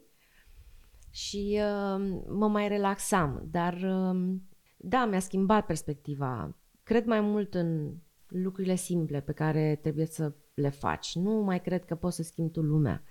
[1.19, 4.35] Și uh, mă mai relaxam, dar uh,
[4.77, 6.55] da, mi-a schimbat perspectiva.
[6.83, 7.93] Cred mai mult în
[8.27, 11.15] lucrurile simple pe care trebuie să le faci.
[11.15, 13.03] Nu mai cred că poți să schimbi tu lumea.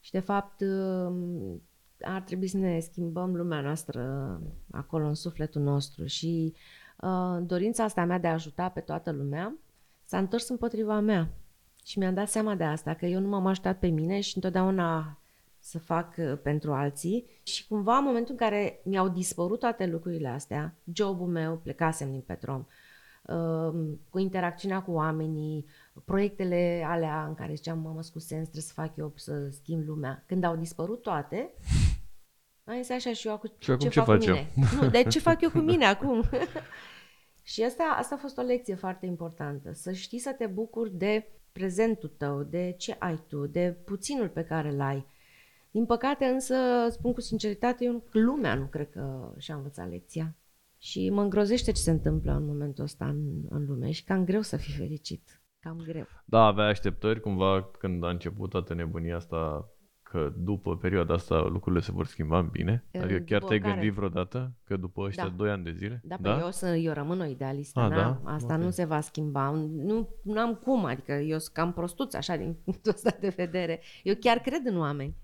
[0.00, 1.14] Și de fapt uh,
[2.00, 4.02] ar trebui să ne schimbăm lumea noastră
[4.70, 6.54] acolo în sufletul nostru și
[7.00, 9.56] uh, dorința asta mea de a ajuta pe toată lumea
[10.04, 11.34] s-a întors împotriva mea.
[11.84, 15.19] Și mi-am dat seama de asta, că eu nu m-am așteptat pe mine și întotdeauna
[15.60, 17.26] să fac uh, pentru alții.
[17.42, 22.20] Și cumva în momentul în care mi-au dispărut toate lucrurile astea, jobul meu, plecasem din
[22.20, 22.66] Petrom,
[23.22, 25.66] uh, cu interacțiunea cu oamenii,
[26.04, 30.24] proiectele alea în care ziceam, mamă, cu sens, trebuie să fac eu să schimb lumea.
[30.26, 31.54] Când au dispărut toate,
[32.64, 34.52] am zis așa și eu acum, Și acum ce, ce fac faci cu mine?
[34.80, 36.22] Nu, de ce fac eu cu mine acum?
[37.42, 39.72] și asta, asta a fost o lecție foarte importantă.
[39.72, 44.44] Să știi să te bucuri de prezentul tău, de ce ai tu, de puținul pe
[44.44, 45.06] care îl ai.
[45.70, 46.54] Din păcate însă,
[46.90, 50.34] spun cu sinceritate, eu, lumea nu cred că și-a învățat lecția.
[50.78, 53.18] Și mă îngrozește ce se întâmplă în momentul ăsta în,
[53.48, 55.42] în lume și cam greu să fii fericit.
[55.58, 56.06] cam greu.
[56.24, 59.68] Da, avea așteptări cumva când a început toată nebunia asta
[60.02, 62.84] că după perioada asta lucrurile se vor schimba în bine?
[62.90, 63.72] E, Adică chiar după te-ai care?
[63.72, 65.34] gândit vreodată că după ăștia Da.
[65.36, 66.00] 2 ani de zile?
[66.04, 66.38] Da, da?
[66.40, 67.96] eu, sunt, eu rămân o idealistă, Ah, na?
[67.96, 68.30] da?
[68.32, 68.60] asta Ok.
[68.62, 69.50] nu se va schimba.
[69.70, 73.80] Nu, nu am cum, adică eu sunt cam prostuț așa din punctul ăsta de vedere.
[74.02, 75.16] Eu chiar cred în oameni.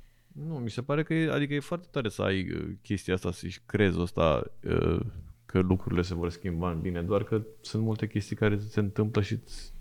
[0.47, 3.33] Nu, mi se pare că e, adică e foarte tare să ai uh, chestia asta,
[3.33, 5.01] să-și crezi asta uh,
[5.47, 9.23] că lucrurile se vor schimba în bine, doar că sunt multe chestii care se întâmplă
[9.23, 9.73] și îți-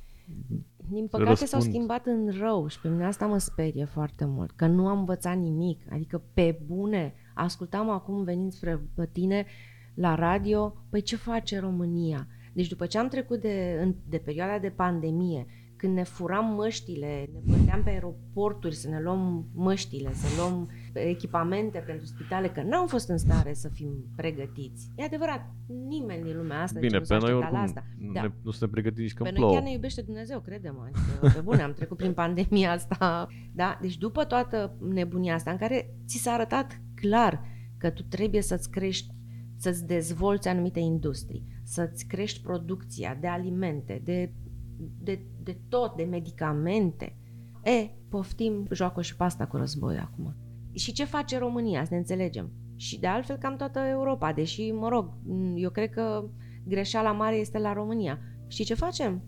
[0.90, 1.62] Din păcate s-au Răspund.
[1.74, 5.38] schimbat în rău și pe mine asta mă sperie foarte mult, că nu am învățat
[5.38, 7.14] nimic, adică pe bune.
[7.34, 8.82] Ascultam acum venind spre
[9.12, 9.46] tine
[9.94, 12.28] la radio, păi ce face România?
[12.54, 15.46] Deci după ce am trecut de, în, de perioada de pandemie,
[15.76, 21.78] când ne furam măștile, ne băteam pe aeroporturi să ne luăm măștile, să luăm echipamente
[21.80, 24.92] pentru spitale, că n-am fost în stare să fim pregătiți.
[24.96, 25.54] E adevărat,
[25.88, 27.86] nimeni din lumea asta Bine, deci nu pe s-a noi așteptat la oricum asta.
[27.98, 28.22] nu, Da.
[28.22, 29.54] ne, nu suntem pregătiți nici Pe când noi plouă.
[29.54, 30.84] chiar ne iubește Dumnezeu, crede-mă.
[30.86, 33.28] Adică, pe bune, am trecut prin pandemia asta.
[33.54, 33.78] Da?
[33.82, 37.42] Deci după toată nebunia asta, în care ți s-a arătat clar
[37.78, 39.14] că tu trebuie să-ți crești,
[39.58, 44.32] să-ți dezvolți anumite industrii, să-ți crești producția de alimente, de,
[45.02, 47.18] de, de tot, de medicamente.
[47.64, 50.36] E, poftim, joacă și pasta cu război acum.
[50.74, 52.52] Și ce face România, să ne înțelegem?
[52.76, 55.14] Și de altfel cam toată Europa, deși, mă rog,
[55.56, 56.30] eu cred că
[56.68, 58.20] greșeala mare este la România.
[58.48, 59.22] Și ce facem?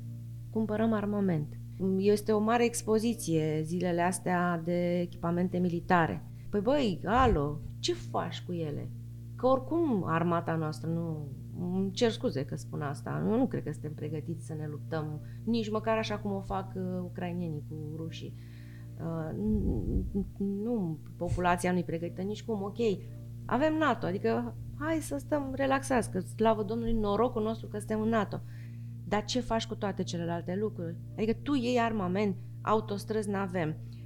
[0.49, 1.59] Cumpărăm armament.
[1.97, 6.25] Este o mare expoziție zilele astea de echipamente militare.
[6.49, 8.91] Păi băi, alo, ce faci cu ele?
[9.35, 11.27] Că oricum armata noastră nu...
[11.59, 13.23] Îmi cer scuze că spun asta.
[13.29, 16.71] Eu nu cred că suntem pregătiți să ne luptăm nici măcar așa cum o fac
[16.75, 18.33] uh, ucrainienii cu rușii.
[18.99, 20.05] Uh, nu-
[20.37, 22.77] nu, populația nu-i pregătită nici cum, ok.
[23.45, 28.09] Avem NATO, adică hai să stăm relaxați, că slavă Domnului norocul nostru că suntem în
[28.09, 28.41] NATO.
[29.07, 30.95] Dar ce faci cu toate celelalte lucruri?
[31.17, 33.96] Adică tu iei armament, autostrăzi n-avem, uh,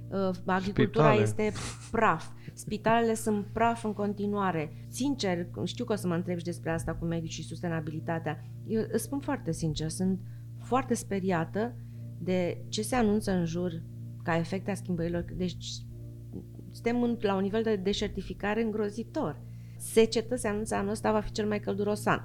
[0.46, 1.22] agricultura Spitale.
[1.22, 1.52] este
[1.90, 4.86] praf, spitalele sunt praf în continuare.
[4.88, 8.44] Sincer, știu că o să mă întrebi și despre asta cu medici și sustenabilitatea.
[8.66, 10.20] Eu îți spun foarte sincer, sunt
[10.58, 11.74] foarte speriată
[12.18, 13.82] de ce se anunță în jur
[14.22, 15.24] ca efecte a schimbărilor.
[15.36, 15.64] Deci
[16.70, 19.40] suntem în, la un nivel de deșertificare îngrozitor.
[19.78, 22.20] Secetă se anunță anul ăsta va fi cel mai călduros an.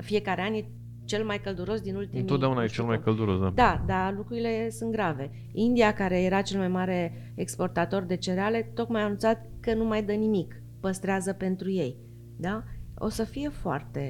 [0.00, 0.64] Fiecare an e
[1.04, 2.20] cel mai călduros din ultimii...
[2.20, 3.04] Întotdeauna nu e știu cel mai cum.
[3.04, 3.50] călduros, da.
[3.54, 5.30] Da, dar lucrurile sunt grave.
[5.52, 10.02] India, care era cel mai mare exportator de cereale, tocmai a anunțat că nu mai
[10.02, 11.96] dă nimic, păstrează pentru ei.
[12.36, 12.64] Da?
[13.04, 14.02] O să fie foarte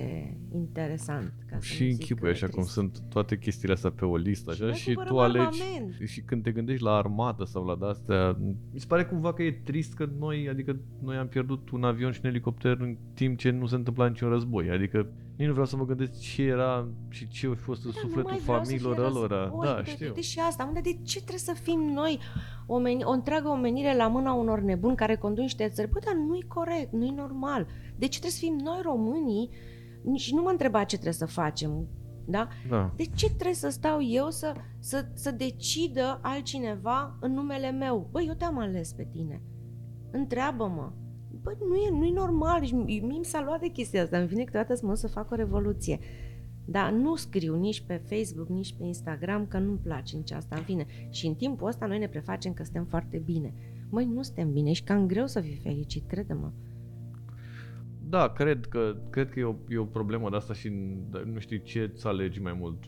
[0.55, 1.33] interesant.
[1.51, 2.69] Ca să Și nu zic, închipui așa cum trist.
[2.73, 6.09] sunt toate chestiile astea pe o listă Și așa noi și cumpărăm tu alegi armament.
[6.09, 8.37] și când te gândești la armată sau la de-astea,
[8.73, 12.13] mi se pare cumva că e trist că noi, adică noi am pierdut un avion
[12.13, 15.67] și un elicopter în timp ce nu se întâmpla niciun război, adică nici nu vreau
[15.67, 18.41] să mă gândesc ce era și ce a fost în Dar Da, nu sufletul mai
[18.41, 19.41] vreau să familiilor fie ălora.
[19.43, 20.13] război, Da, de- știu.
[20.15, 22.19] De și asta, unde de ce trebuie să fim noi
[22.67, 25.91] omeni, o întreagă omenire la mâna unor nebuni care conduc niște țări?
[25.91, 27.67] Bă, dar nu-i corect, nu-i normal.
[28.03, 29.51] De ce trebuie să fim noi românii?
[30.15, 31.89] Și nu mă întreba ce trebuie să facem,
[32.25, 32.49] da?
[32.69, 32.93] Da.
[32.97, 38.09] De ce trebuie să stau eu să, să, să decidă altcineva în numele meu?
[38.11, 39.43] Băi, eu te-am ales pe tine.
[40.11, 40.93] Întreabă-mă.
[41.43, 42.61] Băi, nu e, nu e normal.
[42.61, 44.19] Deci, mie mi s-a luat de chestia asta.
[44.19, 45.99] Îmi vine câteodată să mă duc să fac o revoluție.
[46.65, 50.57] Dar nu scriu nici pe Facebook, nici pe Instagram că nu-mi place nici asta.
[50.57, 53.55] În fine, și în timpul ăsta noi ne prefacem că suntem foarte bine.
[53.91, 56.53] Măi, nu suntem bine și cam greu să fii fericit, crede-mă.
[58.13, 61.39] Da, cred că, cred că e o, e o problemă de asta și n- nu
[61.39, 62.79] știu ce să alegi mai mult.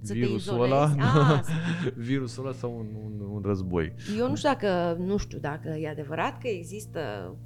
[0.00, 0.72] Să te virusul izolezi?
[0.72, 1.40] ăla, Ah,
[2.10, 3.92] virusul ăla sau un, un, un război.
[4.18, 7.00] Eu nu știu dacă, nu știu dacă e adevărat că există,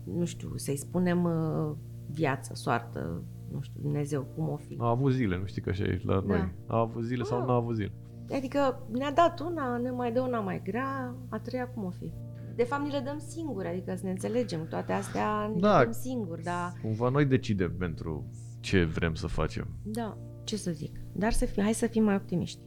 [0.05, 1.77] nu știu, să-i spunem uh,
[2.11, 3.23] viață, soartă,
[3.53, 4.77] nu știu, Dumnezeu, cum o fi.
[4.81, 6.27] A avut zile, nu știi că așa e la Da.
[6.27, 6.53] noi.
[6.67, 7.45] A avut zile sau Ah.
[7.47, 7.93] nu a avut zile.
[8.35, 12.13] Adică ne-a dat una, ne mai dă una mai grea, a treia cum o fi.
[12.61, 15.79] De fapt, ni le dăm singuri, adică să ne înțelegem, toate astea ne Da.
[15.79, 18.31] le dăm singuri, dar, Cumva noi decidem pentru
[18.61, 19.69] ce vrem să facem.
[19.85, 20.97] da, ce să zic.
[21.13, 22.61] Dar să fim, hai să fim mai optimiști.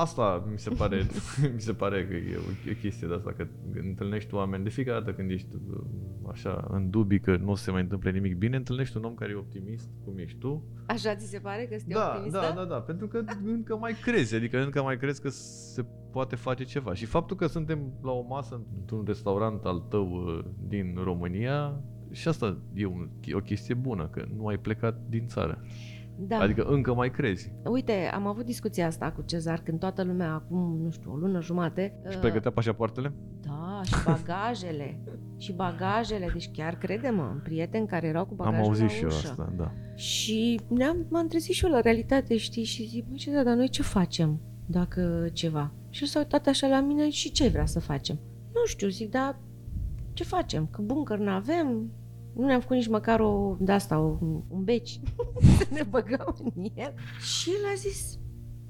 [0.00, 1.06] Asta mi se pare,
[1.54, 3.46] mi se pare că e o, e o chestie de asta, că
[3.82, 5.80] întâlnești oameni de fiecare dată când ești uh,
[6.30, 9.14] așa în dubii că nu o să se mai întâmple nimic bine, întâlnești un om
[9.14, 10.64] care e optimist, cum ești tu.
[10.86, 12.38] Așa ți se pare că sunteți Da, optimistă?
[12.40, 16.36] da, da, da, pentru că încă mai crezi, adică încă mai crezi că se poate
[16.36, 16.94] face ceva.
[16.94, 21.80] Și faptul că suntem la o masă într-un restaurant al tău uh, din România,
[22.10, 25.62] și asta e un, o chestie bună, că nu ai plecat din țară.
[26.18, 26.38] Da.
[26.38, 27.52] Adică încă mai crezi.
[27.64, 31.40] Uite, am avut discuția asta cu Cezar când toată lumea acum, nu știu, o lună
[31.40, 31.94] jumate...
[32.08, 33.12] Și uh, pregătea pașapoartele?
[33.40, 35.00] Da, și bagajele.
[35.36, 39.02] și bagajele, deci chiar crede-mă, în prieteni care erau cu bagajul Am auzit la și
[39.02, 39.28] eu ușă.
[39.28, 39.72] asta, da.
[39.94, 43.54] Și ne-am, m-am trezit și eu la realitate, știi, și zic, băi, ce, da, dar
[43.54, 44.40] noi ce facem?
[44.70, 45.72] dacă ceva.
[45.90, 48.18] Și el s-a uitat așa la mine și ce vrea să facem?
[48.54, 49.38] Nu știu, zic, dar
[50.12, 50.66] ce facem?
[50.66, 51.90] Că buncăr n-avem,
[52.38, 54.18] nu ne-am făcut nici măcar o, de asta, o,
[54.48, 55.00] un beci
[55.58, 56.94] să ne băgăm în el.
[57.20, 58.18] Și el a zis,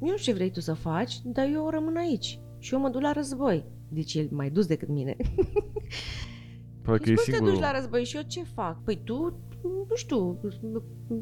[0.03, 2.41] eu nu știu ce vrei tu să faci, dar eu rămân aici.
[2.59, 3.64] Și eu mă duc la război.
[3.89, 5.16] Deci el mai dus decât mine.
[6.83, 7.61] Probabil că Deci e cum te duci singurul.
[7.61, 8.83] la război și eu ce fac?
[8.83, 10.41] Păi tu, nu știu,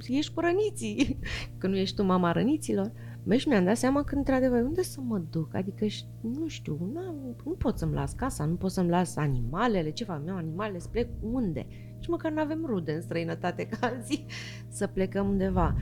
[0.08, 1.18] ești cu răniții,
[1.58, 2.92] că nu ești tu mama răniților.
[3.22, 5.54] Băi, și mi-am dat seama că, într-adevăr, unde să mă duc?
[5.54, 9.90] Adică, și- nu știu, nu, nu pot să-mi las casa, nu pot să-mi las animalele,
[9.90, 11.66] ce fac eu, animalele, să plec unde?
[11.96, 14.26] Nici măcar nu avem rude în străinătate ca alții
[14.68, 15.76] să plecăm undeva.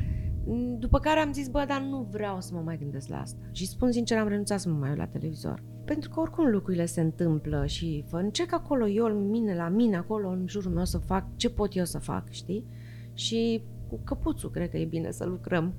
[0.78, 3.38] După care am zis, bă, dar nu vreau să mă mai gândesc la asta.
[3.52, 5.62] Și spun sincer, am renunțat să mă mai uit la televizor.
[5.84, 10.28] Pentru că oricum lucrurile se întâmplă și fă, încerc acolo eu, mine, la mine, acolo,
[10.28, 12.66] în jurul meu să fac ce pot eu să fac, știi?
[13.14, 15.74] Și cu căpuțul cred că e bine să lucrăm.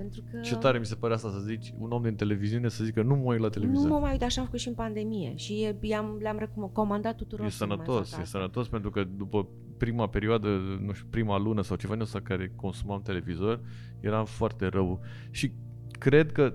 [0.00, 2.84] Pentru că Ce tare mi se pare asta să zici, un om din televiziune să
[2.84, 3.84] zică nu mă uit la televizor.
[3.88, 5.32] nu mă mai uit, așa am făcut și în pandemie.
[5.36, 8.38] Și e- i-am, le-am recomandat tuturor E să nu mai sănătos, facă e asta.
[8.38, 9.48] sănătos pentru că după
[9.78, 10.48] prima perioadă,
[10.86, 13.60] nu știu, prima lună sau ceva din ăsta care consumam televizor,
[14.00, 15.00] eram foarte rău.
[15.30, 15.52] Și
[15.98, 16.54] cred că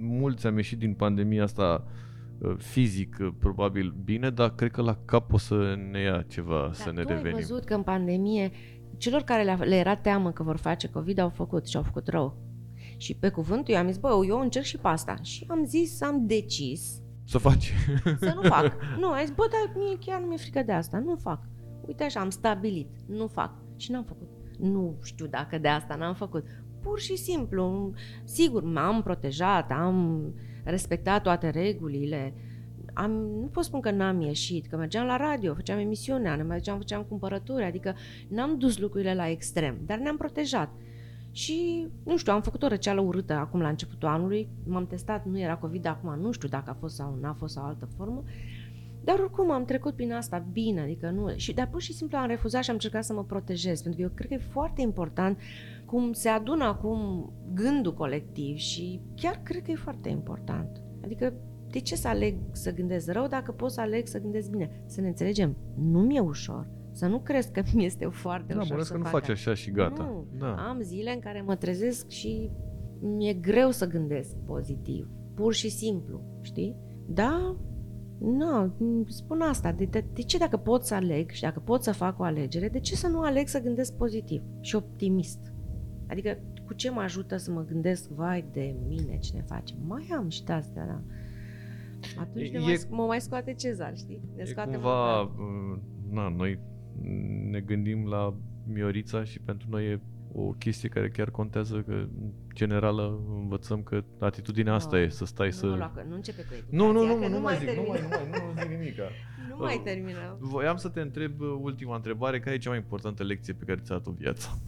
[0.00, 1.84] mulți am ieșit din pandemia asta
[2.38, 6.70] uh, fizic, uh, probabil bine, dar cred că la cap o să ne ia ceva
[6.72, 7.38] să Dar ne tu ai revenim.
[7.38, 8.50] văzut că în pandemie
[8.96, 12.08] celor care le, le era teamă că vor face COVID au făcut și au făcut
[12.08, 12.36] rău.
[13.00, 15.16] Și pe cuvântul eu am zis, bă, eu încerc și pe asta.
[15.22, 17.72] Și am zis, am decis Să faci.
[18.20, 18.76] să nu fac.
[18.98, 21.40] nu, am zis, bă, dar mie chiar nu mi-e frică de asta, nu fac.
[21.86, 23.52] Uite așa, am stabilit, nu fac.
[23.76, 24.28] Și n-am făcut.
[24.58, 26.44] Nu știu dacă de asta n-am făcut.
[26.82, 27.92] Pur și simplu,
[28.24, 30.24] sigur, m-am protejat, am
[30.64, 32.34] respectat toate regulile.
[32.94, 36.76] Am, nu pot spun că n-am ieșit, că mergeam la radio, făceam emisiunea, ne mergeam,
[36.76, 37.94] făceam cumpărături, adică
[38.28, 40.70] n-am dus lucrurile la extrem, dar ne-am protejat.
[41.32, 45.38] Și, nu știu, am făcut o răceală urâtă acum la începutul anului, m-am testat, nu
[45.38, 48.22] era COVID, acum nu știu dacă a fost sau n-a fost sau altă formă,
[49.04, 51.32] dar oricum am trecut prin asta bine, adică nu...
[51.36, 54.06] Și, dar pur și simplu am refuzat și am încercat să mă protejez, pentru că
[54.06, 55.38] eu cred că e foarte important
[55.84, 60.82] cum se adună acum gândul colectiv și chiar cred că e foarte important.
[61.04, 61.32] Adică
[61.70, 64.82] de ce să aleg să gândesc rău dacă pot să aleg să gândesc bine?
[64.86, 66.68] Să ne înțelegem, nu mi-e ușor.
[67.00, 69.20] Să nu crezi că mi este foarte Da, ușor mă să că nu fac faci
[69.28, 69.50] asta.
[69.50, 70.02] așa și gata.
[70.02, 70.54] Nu, Da.
[70.54, 72.50] am zile în care mă trezesc și
[73.00, 75.08] mi-e greu să gândesc pozitiv.
[75.34, 76.76] Pur și simplu, știi?
[77.08, 77.56] Da,
[78.18, 78.74] nu,
[79.08, 79.72] spun asta.
[79.72, 82.68] De, de, de ce dacă pot să aleg și dacă pot să fac o alegere,
[82.68, 85.52] de ce să nu aleg să gândesc pozitiv și optimist?
[86.08, 89.74] Adică cu ce mă ajută să mă gândesc, vai de mine, ce ne face?
[89.86, 91.00] Mai am și de astea, da.
[92.20, 94.20] Atunci E- ne mai, e- sc- mă mai scoate Cezar, știi?
[94.36, 95.34] Ne E scoate cumva, măcar.
[95.38, 95.78] uh,
[96.10, 96.58] na, noi
[97.50, 98.34] ne gândim la
[98.66, 100.00] Miorița și pentru noi e
[100.32, 105.24] o chestie care chiar contează că în generală învățăm că atitudinea asta Nu, e, să
[105.24, 105.66] stai nu, să...
[105.66, 107.68] mă lua, că nu începe cu educația, Nu, nu, nu, că nu, nu mai zic,
[107.68, 107.88] nu termin.
[107.88, 109.02] mai, nu mai, nu zic nimica.
[109.48, 110.36] Nu mai terminăm.
[110.38, 113.80] Voiam să te întreb uh, ultima întrebare, care e cea mai importantă lecție pe care
[113.80, 114.58] ți-a dat-o viața?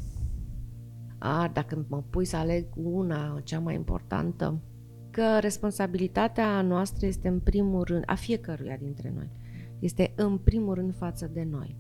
[1.19, 4.61] A, dacă mă pui să aleg una, cea mai importantă,
[5.11, 9.31] că responsabilitatea noastră este în primul rând, a fiecăruia dintre noi,
[9.79, 11.77] este în primul rând față de noi.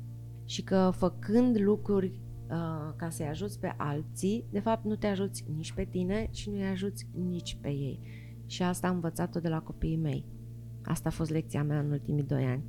[0.52, 5.44] Și că făcând lucruri uh, ca să-i ajuți pe alții, de fapt nu te ajuți
[5.56, 8.00] nici pe tine și nu-i ajuți nici pe ei.
[8.46, 10.24] Și asta am învățat-o de la copiii mei.
[10.84, 12.62] Asta a fost lecția mea în ultimii doi ani.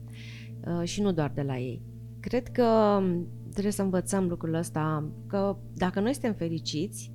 [0.68, 1.82] Uh, și nu doar de la ei.
[2.20, 3.00] Cred că
[3.52, 7.12] trebuie să învățăm lucrul ăsta, că dacă noi suntem fericiți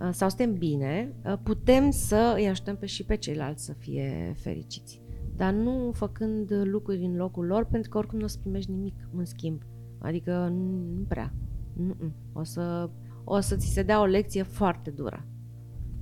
[0.00, 4.34] uh, sau suntem bine, uh, putem să îi ajutăm pe și pe ceilalți să fie
[4.36, 5.02] fericiți.
[5.36, 8.94] Dar nu făcând lucruri în locul lor, pentru că oricum nu o să primești nimic
[9.16, 9.62] în schimb.
[10.04, 11.32] Adică nu nu prea.
[11.76, 12.12] Nu-nu.
[12.32, 12.90] O să,
[13.24, 15.26] o să ți se dea o lecție foarte dură.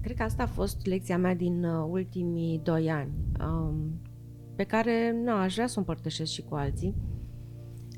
[0.00, 4.00] Cred că asta a fost lecția mea din uh, ultimii doi ani, um,
[4.56, 6.94] pe care nu, aș vrea să o împărtășesc și cu alții.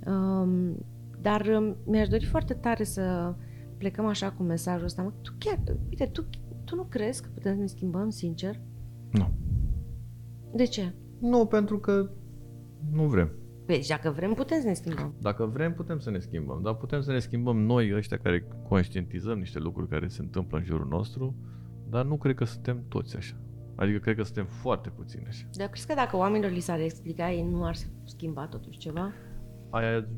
[0.07, 0.77] Um,
[1.21, 3.35] dar um, mi-aș dori foarte tare să
[3.79, 5.03] plecăm așa cu mesajul ăsta.
[5.03, 6.25] Mă, tu chiar, uite, tu,
[6.65, 8.61] tu nu crezi că putem să ne schimbăm, sincer?
[9.11, 9.31] Nu.
[10.55, 10.95] De ce?
[11.19, 12.11] Nu, pentru că
[12.93, 13.33] nu vrem.
[13.67, 15.15] Păi, deci dacă vrem, putem să ne schimbăm.
[15.21, 19.39] Dacă vrem, putem să ne schimbăm, dar putem să ne schimbăm noi, ăștia care conștientizăm
[19.39, 21.35] niște lucruri care se întâmplă în jurul nostru,
[21.89, 23.37] dar nu cred că suntem toți așa.
[23.77, 25.47] Adică cred că suntem foarte puțini așa.
[25.53, 29.13] Dar crezi că dacă oamenilor li s-ar explica, ei nu ar schimba totuși ceva?
[29.71, 30.09] Aia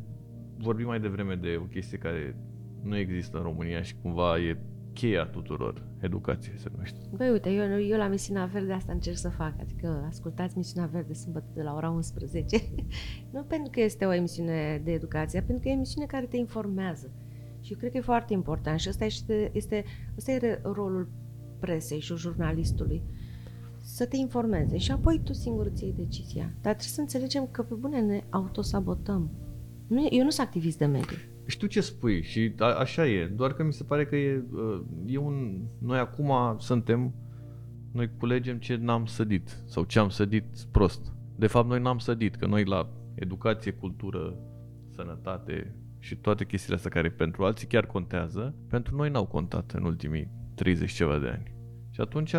[0.59, 2.37] vorbim mai devreme de o chestie care
[2.83, 4.59] nu există în România și cumva e
[4.97, 5.83] cheia tuturor.
[6.01, 6.99] Educație se numește.
[7.17, 9.55] Băi, uite, eu, eu la Misiunea Verde asta încerc să fac.
[9.61, 12.57] Adică ascultați Misiunea Verde sâmbătă de la ora 11.
[13.33, 16.37] nu pentru că este o emisiune de educație, pentru că e o emisiune care te
[16.37, 17.11] informează.
[17.61, 18.79] Și eu cred că e foarte important.
[18.79, 19.85] Și ăsta este, este,
[20.17, 21.09] ăsta e rolul
[21.59, 23.03] presei și jurnalistului.
[23.83, 26.45] să te informeze și apoi tu singur ți iei decizia.
[26.45, 29.31] Dar trebuie să înțelegem că pe bune ne autosabotăm.
[29.87, 31.17] Nu, e- eu nu sunt activist de mediu.
[31.47, 34.83] Știu ce spui și a, așa e, doar că mi se pare că e, uh,
[35.07, 35.63] e un...
[35.79, 37.15] Noi acum suntem,
[37.93, 41.15] noi culegem ce n-am sădit sau ce am sădit prost.
[41.37, 44.39] De fapt, noi n-am sădit, că noi la educație, cultură,
[44.95, 49.85] sănătate și toate chestiile astea care pentru alții chiar contează, pentru noi n-au contat în
[49.85, 51.55] ultimii 30 ceva de ani.
[51.91, 52.35] Și atunci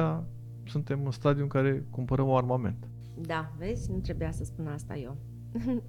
[0.66, 2.89] suntem în stadiu în care cumpărăm armament.
[3.22, 3.91] Da, vezi?
[3.91, 5.18] Nu trebuia să spun asta eu.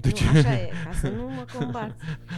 [0.00, 0.24] De nu, ce?
[0.28, 1.94] așa e, ca să nu mă combați.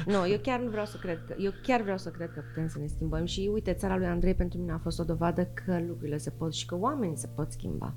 [0.07, 2.69] Nu, eu chiar nu vreau să cred că, eu chiar vreau să cred că putem
[2.69, 5.81] să ne schimbăm și uite, țara lui Andrei pentru mine a fost o dovadă că
[5.87, 7.95] lucrurile se pot și că oamenii se pot schimba.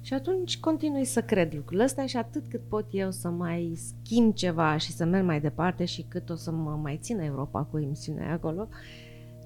[0.00, 4.34] Și atunci continui să cred lucrul ăsta și atât cât pot eu să mai schimb
[4.34, 7.78] ceva și să merg mai departe și cât o să mă mai țină Europa cu
[7.78, 8.68] emisiunea acolo,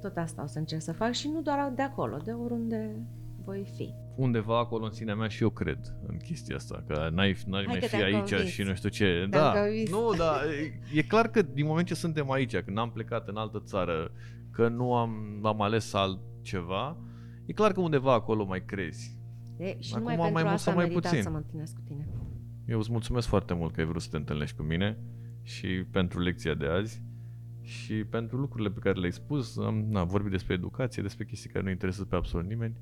[0.01, 2.97] tot asta o să încerc să fac și nu doar de acolo, de oriunde
[3.45, 3.95] voi fi.
[4.21, 7.67] Undeva acolo în sinea mea și eu cred în chestia asta, că n-ai, n-ai Hai
[7.67, 8.51] mai că fi te-am aici convins.
[8.51, 9.27] și nu știu ce.
[9.31, 9.91] Te-am Da, convins.
[9.91, 13.37] nu, da, e- e clar că din moment ce suntem aici, când am plecat în
[13.37, 14.11] altă țară,
[14.51, 16.97] că nu am, am ales altceva,
[17.47, 19.19] e clar că undeva acolo mai crezi.
[19.57, 21.23] De, și Acum numai mai pentru mult asta sau mai meritat puțin.
[21.25, 22.09] să mă întâlnesc cu tine.
[22.67, 24.99] Eu îți mulțumesc foarte mult că ai vrut să te întâlnești cu mine
[25.43, 27.03] și pentru lecția de azi
[27.61, 29.59] și pentru lucrurile pe care le-ai spus.
[29.59, 32.77] Am na, vorbit despre educație, despre chestii care nu interesează pe absolut nimeni.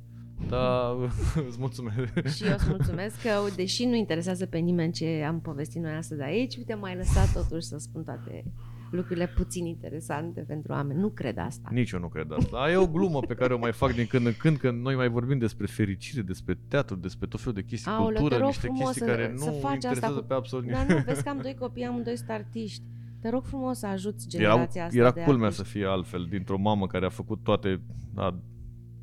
[0.49, 0.95] Dar
[1.49, 2.26] îți mulțumesc.
[2.34, 6.22] Și eu îți mulțumesc că, deși nu interesează pe nimeni ce am povestit noi astăzi
[6.22, 8.45] aici, uite, m-ai lăsat totuși să spun toate
[8.91, 11.01] lucrurile puțin interesante pentru oameni.
[11.01, 11.68] Nu cred asta.
[11.72, 12.70] Nici eu nu cred asta.
[12.70, 15.09] E o glumă pe care o mai fac din când în când, când noi mai
[15.09, 18.66] vorbim despre fericire, despre teatru, despre tot felul de chestii, Aoleu, cultură, te rog niște
[18.66, 20.99] frumos chestii să- care să nu faci asta interesează cu- pe absolut Dar nimeni.
[20.99, 22.82] nu, vezi că am doi copii, amândoi sunt artiști.
[23.20, 25.64] Te rog frumos să ajuți Era, generația asta era de culmea artiști.
[25.64, 27.80] să fie altfel, dintr-o mamă care a făcut toate,
[28.14, 28.34] a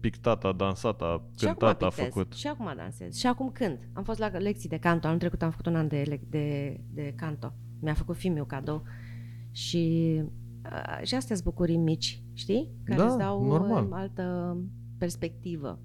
[0.10, 2.34] pictat, a dansat, a Și acum cântat, a pictez, făcut.
[2.34, 3.16] Și acum dansez.
[3.16, 3.80] Și acum cânt.
[3.94, 5.08] Am fost la lecții de canto.
[5.08, 7.54] Anul trecut am făcut un an de, lec- de, de canto.
[7.82, 8.84] Mi-a făcut fiul cadou.
[9.52, 10.14] Și,
[10.64, 12.72] uh, și astea sunt bucurii mici, știi?
[12.84, 13.84] Care Da, îți dau normal.
[13.84, 14.58] uh, altă
[14.98, 15.80] perspectivă.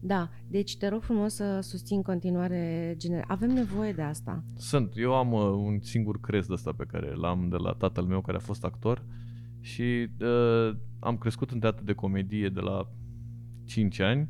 [0.00, 4.44] Da, deci te rog frumos să susțin în continuare gener- Avem nevoie de asta.
[4.56, 4.92] Sunt.
[4.96, 8.20] Eu am uh, un singur crest de ăsta pe care l-am de la tatăl meu
[8.20, 9.04] care a fost actor
[9.60, 12.88] și uh, am crescut în teatru de comedie de la
[13.68, 14.26] 5 ani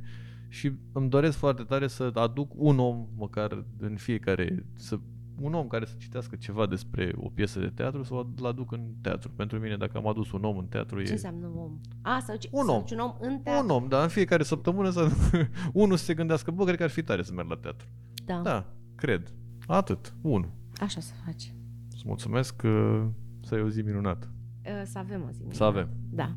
[0.49, 4.99] și îmi doresc foarte tare să aduc un om măcar în fiecare, să,
[5.41, 8.81] un om care să citească ceva despre o piesă de teatru să o aduc în
[9.01, 9.31] teatru.
[9.37, 11.79] Pentru mine, dacă am adus un om în teatru, Ce e înseamnă om?
[12.03, 12.79] A, să, Un să om.
[12.79, 13.65] duci un om în teatru.
[13.65, 15.09] un om, dar în fiecare săptămână să
[15.73, 17.87] unul să se gândească, bă, cred că ar fi tare să merg la teatru.
[18.25, 18.41] Da.
[18.41, 19.33] Da, cred.
[19.67, 20.15] Atât.
[20.21, 20.51] Unul.
[20.81, 21.53] Așa să faci.
[21.93, 23.05] Îți mulțumesc că
[23.43, 24.33] să ai o zi minunată.
[24.65, 25.43] Uh, Să avem o zi.
[25.51, 25.89] Să avem.
[26.11, 26.35] Da.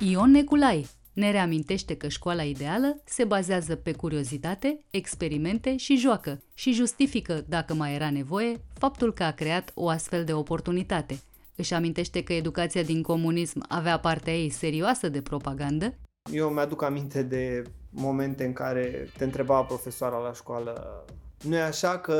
[0.00, 6.72] Ion Neculai ne reamintește că școala ideală se bazează pe curiozitate, experimente și joacă și
[6.72, 11.20] justifică, dacă mai era nevoie, faptul că a creat o astfel de oportunitate.
[11.56, 15.94] Își amintește că educația din comunism avea partea ei serioasă de propagandă
[16.32, 21.04] Eu mi-aduc aminte de momente în care te întreba profesoara la școală
[21.42, 22.16] nu e așa că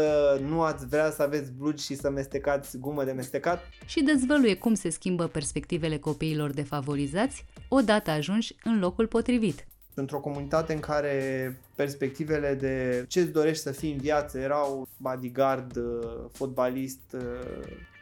[0.49, 3.61] nu ați vrea să aveți blugi și să mestecați gumă de mestecat?
[3.87, 9.67] și dezvăluie cum se schimbă perspectivele copiilor defavorizați odată ajunși în locul potrivit.
[9.95, 15.77] Într-o comunitate în care perspectivele de ce îți dorești să fii în viață erau bodyguard,
[15.77, 15.85] uh,
[16.33, 17.21] fotbalist, uh,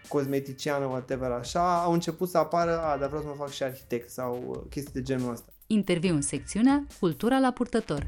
[0.09, 4.11] cosmetician, whatever așa, au început să apară, a, dar vreau să mă fac și arhitect
[4.11, 5.53] sau uh, chestii de genul ăsta.
[5.67, 8.07] Interviu în secțiunea Cultura la purtător.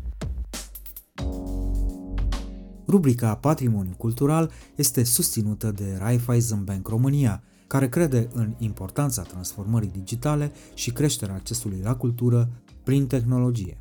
[2.88, 10.52] Rubrica Patrimoniu Cultural este susținută de Raiffeisen Bank România, care crede în importanța transformării digitale
[10.74, 12.48] și creșterea accesului la cultură
[12.82, 13.78] prin tehnologie.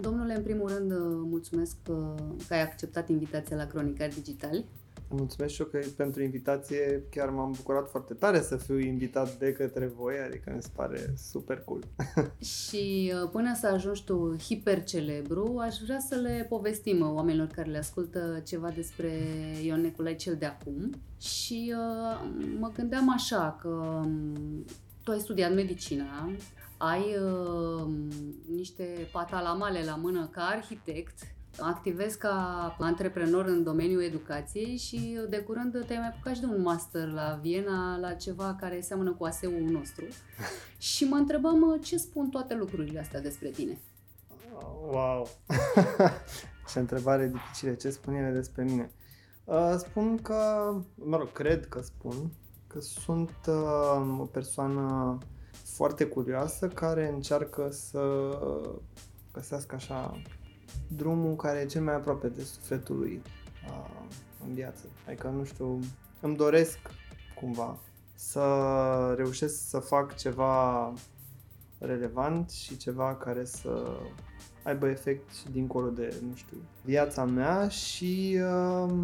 [0.00, 0.92] Domnule, în primul rând,
[1.30, 1.76] mulțumesc
[2.46, 4.64] că ai acceptat invitația la Cronicar Digitali.
[5.16, 9.52] Mulțumesc și eu că pentru invitație chiar m-am bucurat foarte tare să fiu invitat de
[9.52, 11.80] către voi, adică mi se pare super cool.
[12.62, 17.70] Și uh, până să ajungi tu hipercelebru, aș vrea să le povestim uh, oamenilor care
[17.70, 19.10] le ascultă ceva despre
[19.62, 20.90] Ion Neculai cel de acum.
[21.20, 24.64] Și uh, mă gândeam așa că um,
[25.02, 26.30] tu ai studiat medicina,
[26.76, 27.86] ai uh,
[28.54, 35.84] niște patalamale la mână ca arhitect, activezi ca antreprenor în domeniul educației și de curând
[35.86, 39.70] te-ai mai apucat și de un master la Viena la ceva care seamănă cu ASEU-ul
[39.70, 40.04] nostru.
[40.92, 43.78] și mă întrebam uh, ce spun toate lucrurile astea despre tine.
[44.90, 45.28] Wow!
[46.72, 47.72] Ce întrebare dificilă.
[47.72, 48.90] Ce spun ele despre mine?
[49.44, 52.32] Uh, spun că, mă rog, cred că spun
[52.66, 55.18] că sunt uh, o persoană
[55.64, 58.02] foarte curioasă care încearcă să
[59.32, 60.22] găsească așa
[60.88, 63.22] drumul care e cel mai aproape de sufletul lui
[63.68, 64.06] uh,
[64.46, 64.84] în viață.
[65.06, 65.80] Adică, nu știu,
[66.20, 66.78] îmi doresc
[67.34, 67.78] cumva
[68.14, 70.92] să reușesc să fac ceva
[71.78, 73.98] relevant și ceva care să
[74.62, 78.94] aibă efect și dincolo de, nu știu, viața mea și uh,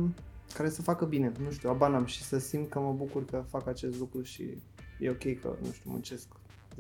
[0.55, 3.67] care să facă bine, nu știu, abanam și să simt că mă bucur că fac
[3.67, 4.59] acest lucru și
[4.99, 6.27] e ok că, nu știu, muncesc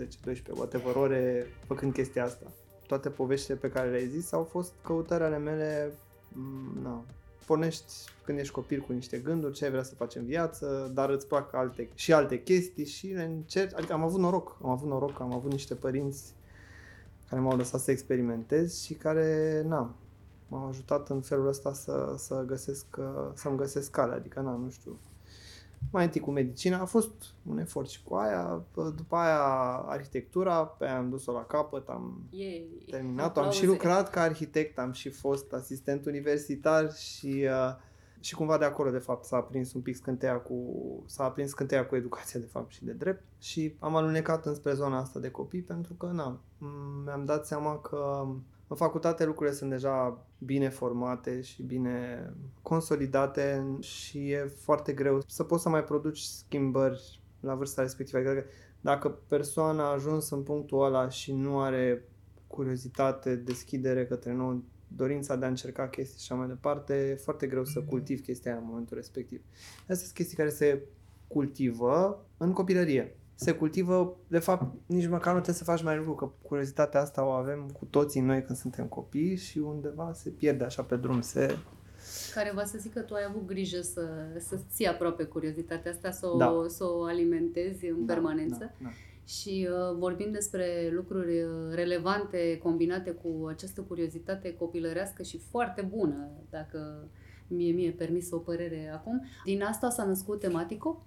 [0.02, 0.06] 10-12,
[0.54, 2.46] whatever ore făcând chestia asta.
[2.90, 5.92] Toate poveștile pe care le-ai zis au fost căutări ale mele,
[6.32, 7.04] m, na,
[7.46, 7.92] pornești
[8.24, 11.26] când ești copil cu niște gânduri, ce ai vrea să faci în viață, dar îți
[11.26, 15.20] plac alte, și alte chestii și le încerci, adică am avut noroc, am avut noroc,
[15.20, 16.34] am avut niște părinți
[17.28, 19.94] care m-au lăsat să experimentez și care, na,
[20.48, 24.70] m-au ajutat în felul ăsta să, să găsesc, uh, să-mi găsesc calea, adică, na, nu
[24.70, 24.98] știu,
[25.90, 27.10] mai întâi cu medicina, a fost
[27.46, 29.38] un efort și cu aia, după aia
[29.86, 32.84] arhitectura, pe aia am dus-o la capăt, am Yay.
[32.90, 33.66] terminat-o, am și Aplauze.
[33.66, 37.74] lucrat ca arhitect, am și fost asistent universitar și, uh,
[38.20, 40.54] și cumva de acolo, de fapt, s-a aprins un pic scânteia cu,
[41.06, 44.98] s-a aprins scânteia cu educația, de fapt, și de drept și am alunecat înspre zona
[44.98, 48.26] asta de copii pentru că, na, m- mi-am dat seama că
[48.70, 52.24] în facultate lucrurile sunt deja bine formate și bine
[52.62, 58.18] consolidate și e foarte greu să poți să mai produci schimbări la vârsta respectivă.
[58.18, 58.44] Adică
[58.80, 62.04] dacă persoana a ajuns în punctul ăla și nu are
[62.46, 67.46] curiozitate, deschidere către nou, dorința de a încerca chestii și așa mai departe, e foarte
[67.46, 69.42] greu să cultivi chestia aia în momentul respectiv.
[69.80, 70.82] Astea sunt chestii care se
[71.26, 73.19] cultivă în copilărie.
[73.40, 77.24] Se cultivă, de fapt, nici măcar nu trebuie să faci mai lucru, că curiozitatea asta
[77.26, 81.20] o avem cu toții noi când suntem copii și undeva se pierde așa pe drum,
[81.20, 81.56] se...
[82.34, 86.10] Care va să zic că tu ai avut grijă să, să ții aproape curiozitatea asta,
[86.10, 86.64] să o, Da.
[86.68, 88.58] să o alimentezi în Da, permanență.
[88.58, 88.88] Da, da.
[89.24, 96.30] Și uh, vorbim despre lucruri uh, relevante combinate cu această curiozitate copilărească și foarte bună,
[96.50, 97.08] dacă
[97.46, 99.24] mie mi-e permis o părere acum.
[99.44, 101.04] Din asta s-a născut tematico?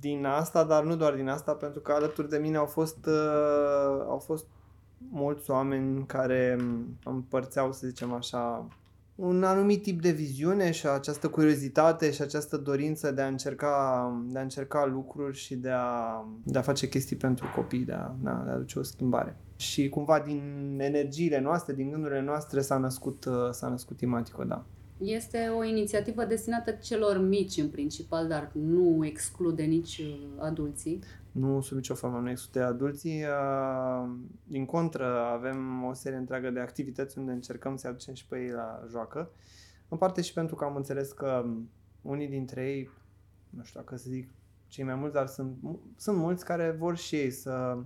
[0.00, 4.04] Din asta, dar nu doar din asta, pentru că alături de mine au fost, uh,
[4.08, 4.46] au fost
[5.10, 6.56] mulți oameni care
[7.04, 8.68] împărțeau, să zicem așa,
[9.16, 14.38] un anumit tip de viziune și această curiozitate și această dorință de a încerca, de
[14.38, 18.28] a încerca lucruri și de a, de a face chestii pentru copii, de a, de
[18.28, 19.36] a aduce o schimbare.
[19.56, 24.64] Și cumva din energiile noastre, din gândurile noastre s-a născut, uh, s-a născut Imatico, da.
[24.98, 31.02] Este o inițiativă destinată celor mici în principal, dar nu exclude nici uh, adulții.
[31.32, 33.22] Nu sub nicio formă nu exclude adulții.
[33.22, 34.10] uh,
[34.44, 38.50] Din contră, avem o serie întreagă de activități unde încercăm să aducem și pe ei
[38.50, 39.30] la joacă.
[39.88, 41.46] În parte și pentru că am înțeles că
[42.02, 42.90] unii dintre ei,
[43.50, 44.28] nu știu dacă să zic
[44.68, 47.78] cei mai mulți, dar sunt, mu- sunt mulți care vor și ei să,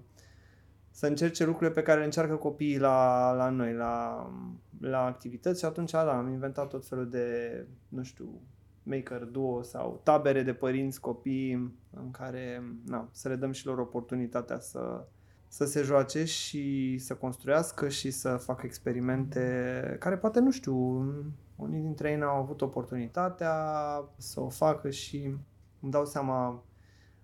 [0.91, 4.27] să încerce lucrurile pe care le încearcă copiii la, la noi, la,
[4.81, 5.59] la activități.
[5.59, 8.41] Și atunci da, am inventat tot felul de, nu știu,
[8.83, 11.53] maker duo sau tabere de părinți, copii
[11.91, 15.07] în care na, să le dăm și lor oportunitatea să,
[15.49, 20.75] să se joace și să construiască și să facă experimente care poate, nu știu,
[21.57, 23.55] unii dintre ei n-au avut oportunitatea
[24.17, 25.35] să o facă și
[25.81, 26.65] îmi dau seama,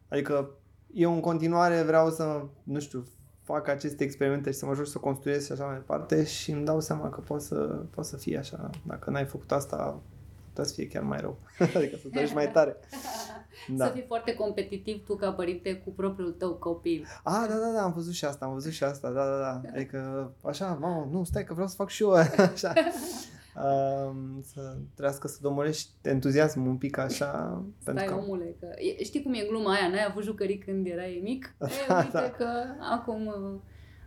[0.08, 0.50] adică
[0.92, 3.04] eu în continuare vreau să, nu știu,
[3.46, 6.64] fac aceste experimente și să mă joc să construiesc și așa mai departe și îmi
[6.64, 7.54] dau seama că poate să,
[7.90, 8.70] poate să fie așa.
[8.86, 10.00] Dacă n-ai făcut asta,
[10.48, 11.38] putea să fie chiar mai rău.
[11.76, 12.76] adică să dorești mai tare.
[13.68, 13.86] Da.
[13.86, 17.06] Să fii foarte competitiv tu ca părinte cu propriul tău copil.
[17.22, 19.60] Ah, da, da, da, am văzut și asta, am văzut și asta, da, da, da.
[19.74, 22.72] Adică, așa, mamă, nu, stai că vreau să fac și eu, așa.
[23.64, 27.62] Um, să trească să domolești entuziasmul un pic așa.
[27.78, 28.14] Stai, că...
[28.14, 28.66] omule, că
[28.98, 31.54] e, știi cum e gluma aia, n-ai avut jucării când erai mic?
[31.60, 32.30] E, Da, uite da.
[32.30, 32.48] că
[32.92, 33.60] acum, uh,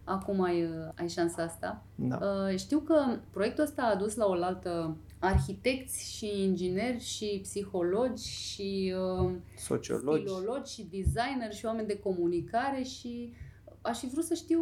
[0.03, 1.83] acum ai, uh, ai șansa asta.
[1.95, 2.19] Da.
[2.21, 2.95] Uh, Știu că
[3.31, 10.23] proiectul ăsta a adus la oaltă arhitecți și ingineri și psihologi și uh, Sociologi.
[10.23, 13.33] filologi și designeri și oameni de comunicare și
[13.81, 14.59] aș fi vrut să știu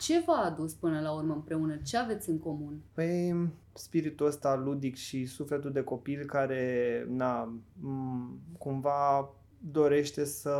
[0.00, 2.80] ce v-a adus până la urmă împreună, ce aveți în comun.
[2.92, 10.50] Păi spiritul ăsta ludic și sufletul de copil care, na, m- cumva dorește să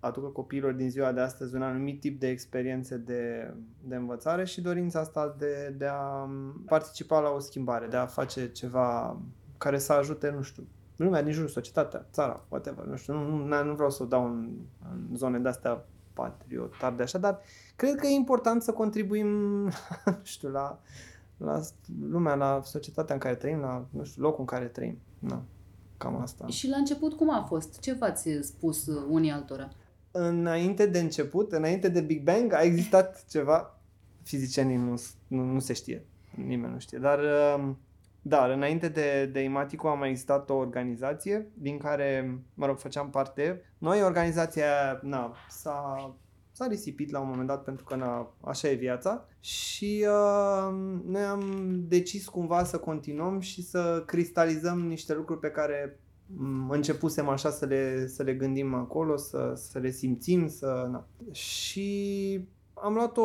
[0.00, 4.60] aducă copiilor din ziua de astăzi un anumit tip de experiențe de, de învățare și
[4.60, 6.28] dorința asta de, de a
[6.66, 9.20] participa la o schimbare, de a face ceva
[9.58, 10.62] care să ajute, nu știu,
[10.96, 14.24] lumea din jur, societatea, țara, whatever, nu știu, nu, nu, nu vreau să o dau
[14.24, 14.50] în,
[14.92, 17.40] în zone de-astea patriotar de așa, dar
[17.76, 19.28] cred că e important să contribuim,
[20.04, 20.80] nu știu, la
[21.42, 21.60] la
[22.10, 24.98] lumea, la societatea în care trăim, la, nu știu, locul în care trăim.
[25.18, 25.42] Na,
[25.96, 26.46] cam asta.
[26.46, 27.80] Și la început cum a fost?
[27.80, 29.70] Ce v-ați spus uh, unii altora?
[30.10, 33.80] Înainte de început, înainte de Big Bang, a existat ceva,
[34.22, 36.06] fizicienii nu, nu, nu se știe,
[36.46, 37.18] nimeni nu știe, dar
[37.56, 37.78] um,
[38.22, 43.10] da, înainte de, de Imatico a mai existat o organizație din care, mă rog, făceam
[43.10, 43.62] parte.
[43.78, 46.14] Noi, organizația, na, s-a,
[46.52, 51.22] s-a risipit la un moment dat pentru că, na, așa e viața și uh, noi
[51.22, 57.50] am decis cumva să continuăm și să cristalizăm niște lucruri pe care m, începusem așa
[57.50, 60.88] să le, să le gândim acolo, să, să le simțim, să...
[60.90, 61.06] Na.
[61.32, 63.22] Și am luat-o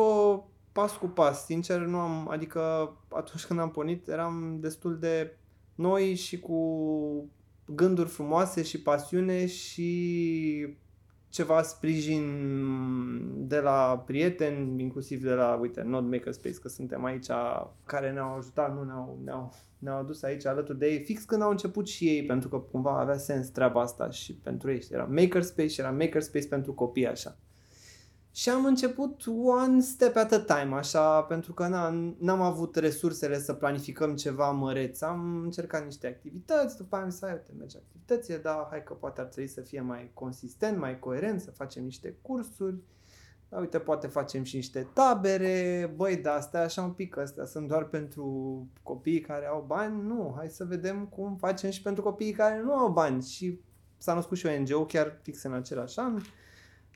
[0.78, 2.60] pas cu pas, sincer, nu am, adică
[3.08, 5.36] atunci când am pornit eram destul de
[5.74, 6.60] noi și cu
[7.66, 10.76] gânduri frumoase și pasiune și
[11.28, 12.26] ceva sprijin
[13.48, 17.26] de la prieteni, inclusiv de la, uite, Not Makerspace, că suntem aici,
[17.84, 21.50] care ne-au ajutat, nu ne-au, ne-au, ne-au adus aici alături de ei, fix când au
[21.50, 24.86] început și ei, pentru că cumva avea sens treaba asta și pentru ei.
[24.90, 27.36] Era Makerspace și era Makerspace pentru copii, așa.
[28.38, 33.38] Și am început one step at a time, așa, pentru că na, n-am avut resursele
[33.38, 35.00] să planificăm ceva măreț.
[35.00, 38.92] Am încercat niște activități, după aia am zis, hai, uite, merge activitățile, dar hai că
[38.92, 42.76] poate ar trebui să fie mai consistent, mai coerent, să facem niște cursuri.
[43.48, 47.68] Da, uite, poate facem și niște tabere, băi, da, astea așa un pic, astea sunt
[47.68, 52.32] doar pentru copiii care au bani, nu, hai să vedem cum facem și pentru copiii
[52.32, 53.22] care nu au bani.
[53.22, 53.60] Și
[53.96, 56.20] s-a născut și ONG-ul chiar fix în același an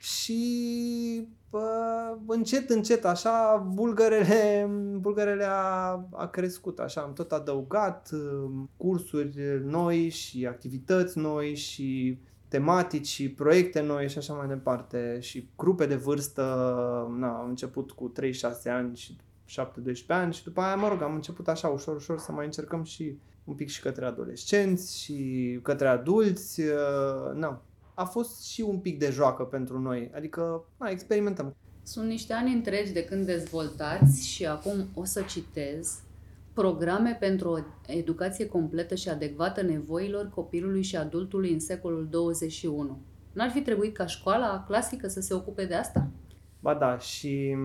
[0.03, 8.51] și bă, încet, încet, așa, bulgărele, bulgărele a, a crescut, așa, am tot adăugat uh,
[8.77, 15.19] cursuri noi și activități noi și tematici și proiecte noi și așa mai departe.
[15.21, 16.43] Și grupe de vârstă,
[17.19, 18.23] na, am început cu 3-6
[18.65, 19.17] ani și
[19.61, 22.83] 7-12 ani și după aia, mă rog, am început așa ușor, ușor să mai încercăm
[22.83, 27.63] și un pic și către adolescenți și către adulți, uh, na,
[27.95, 30.11] a fost și un pic de joacă pentru noi.
[30.15, 31.57] Adică, na, experimentăm.
[31.83, 36.03] Sunt niște ani întregi de când dezvoltați și acum o să citez
[36.53, 42.99] programe pentru o educație completă și adecvată nevoilor copilului și adultului în secolul 21.
[43.33, 46.09] N-ar fi trebuit ca școala clasică să se ocupe de asta?
[46.61, 47.57] Ba da, și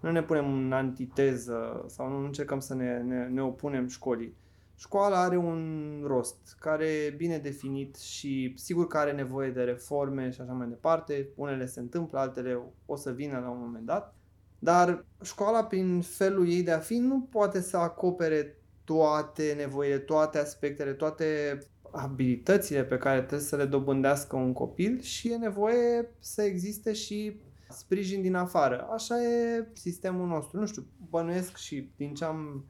[0.00, 4.34] nu ne punem în antiteză sau nu încercăm să ne, ne, ne opunem școlii.
[4.78, 10.30] Școala are un rost care e bine definit și sigur că are nevoie de reforme
[10.30, 11.28] și așa mai departe.
[11.34, 14.14] Unele se întâmplă, altele o să vină la un moment dat.
[14.58, 20.38] Dar școala, prin felul ei de a fi, nu poate să acopere toate nevoile, toate
[20.38, 21.58] aspectele, toate
[21.90, 27.40] abilitățile pe care trebuie să le dobândească un copil și e nevoie să existe și
[27.68, 28.88] sprijin din afară.
[28.92, 30.60] Așa e sistemul nostru.
[30.60, 32.64] Nu știu, bănuiesc și din ce am,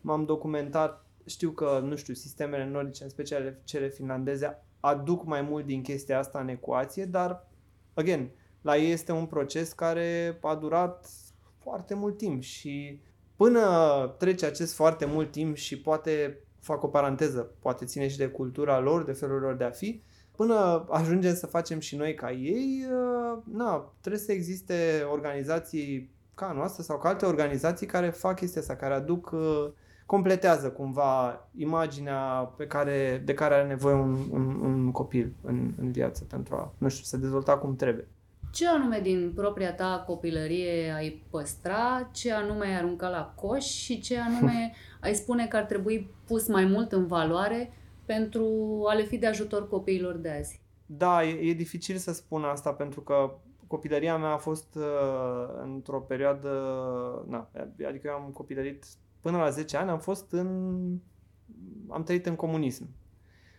[0.00, 5.66] m-am documentat, știu că, nu știu, sistemele nordice, în special cele finlandeze, aduc mai mult
[5.66, 7.46] din chestia asta în ecuație, dar,
[7.94, 8.30] again,
[8.62, 11.08] la ei este un proces care a durat
[11.58, 13.00] foarte mult timp și
[13.36, 18.28] până trece acest foarte mult timp și poate fac o paranteză, poate ține și de
[18.28, 20.02] cultura lor, de felul lor de a fi,
[20.36, 26.48] până ajungem să facem și noi ca ei, uh, na, trebuie să existe organizații ca
[26.48, 29.68] a noastră sau ca alte organizații care fac chestia asta, care aduc, uh,
[30.08, 35.92] completează cumva imaginea pe care, de care are nevoie un, un, un copil în, în
[35.92, 38.08] viață pentru a, nu știu, să dezvolta cum trebuie.
[38.52, 44.00] Ce anume din propria ta copilărie ai păstra, ce anume ai arunca la coș și
[44.00, 44.72] ce anume
[45.06, 47.72] ai spune că ar trebui pus mai mult în valoare
[48.04, 48.44] pentru
[48.88, 50.60] a le fi de ajutor copiilor de azi?
[50.86, 54.84] Da, e, e dificil să spun asta pentru că copilăria mea a fost uh,
[55.62, 56.50] într-o perioadă,
[57.28, 57.50] na,
[57.88, 58.84] adică eu am copilărit
[59.20, 60.78] până la 10 ani, am fost în,
[61.88, 62.88] am trăit în comunism.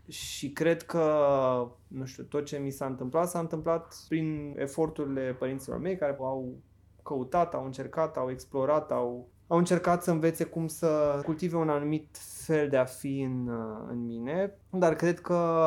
[0.08, 1.04] Și cred că,
[1.88, 6.58] nu știu, tot ce mi s-a întâmplat s-a întâmplat prin eforturile părinților mei care au
[7.04, 12.18] căutat, au încercat, au explorat, au, au încercat să învețe cum să cultive un anumit
[12.18, 13.50] fel de a fi în,
[13.90, 15.62] în mine, dar cred că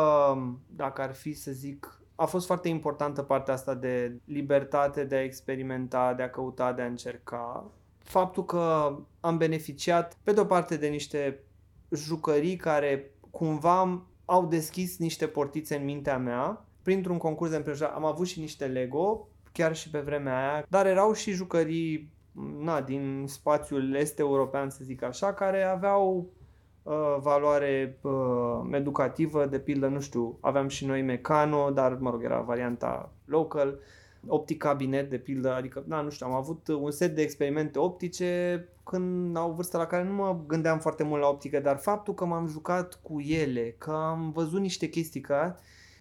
[0.67, 5.23] dacă ar fi să zic a fost foarte importantă partea asta de libertate, de a
[5.23, 7.71] experimenta, de a căuta, de a încerca.
[8.03, 11.41] Faptul că am beneficiat, pe de-o parte, de niște
[11.91, 16.67] jucării care cumva au deschis niște portițe în mintea mea.
[16.83, 20.87] Printr-un concurs de împrejurare am avut și niște Lego, chiar și pe vremea aia, dar
[20.87, 22.13] erau și jucării
[22.59, 26.31] na, din spațiul est-european, să zic așa, care aveau
[26.83, 28.13] uh, valoare uh,
[28.71, 33.79] educativă, de pildă, nu știu, aveam și noi Mecano, dar, mă rog, era varianta local.
[34.27, 38.69] Optic cabinet, de pildă, adică, da, nu știu, am avut un set de experimente optice
[38.85, 42.25] când au vârstă la care nu mă gândeam foarte mult la optică, dar faptul că
[42.25, 45.57] m-am jucat cu ele, că am văzut niște chestii ca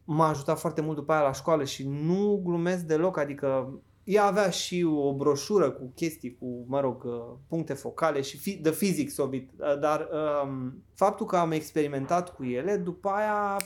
[0.05, 4.49] m-a ajutat foarte mult după aia la școală și nu glumesc deloc, adică ea avea
[4.49, 9.17] și o broșură cu chestii, cu, mă rog, uh, puncte focale și fi, the physics
[9.17, 10.07] of it, uh, dar
[10.43, 13.57] um, faptul că am experimentat cu ele, după aia,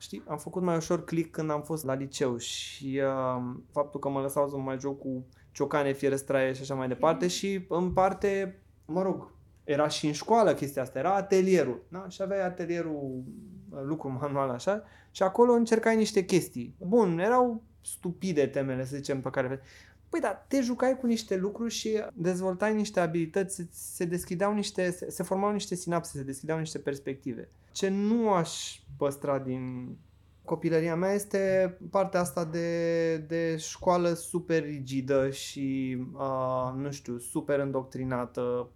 [0.00, 3.00] știi, am făcut mai ușor click când am fost la liceu și
[3.36, 6.88] um, faptul că mă lăsau să mă mai joc cu ciocane, fierăstraie și așa mai
[6.88, 9.32] departe și în parte, mă rog,
[9.64, 12.08] era și în școală chestia asta, era atelierul, da?
[12.08, 13.22] Și aveai atelierul,
[13.70, 16.74] uh, lucru manual așa, și acolo încercai niște chestii.
[16.78, 19.60] Bun, erau stupide temele, să zicem, pe care...
[20.08, 24.90] Păi da, te jucai cu niște lucruri și dezvoltai niște abilități, se, se deschideau niște,
[24.90, 27.48] se, se formau niște sinapse, se deschideau niște perspective.
[27.72, 29.96] Ce nu aș păstra din
[30.44, 37.58] copilăria mea este partea asta de, de școală super rigidă și, uh, nu știu, super
[37.58, 38.70] îndoctrinată.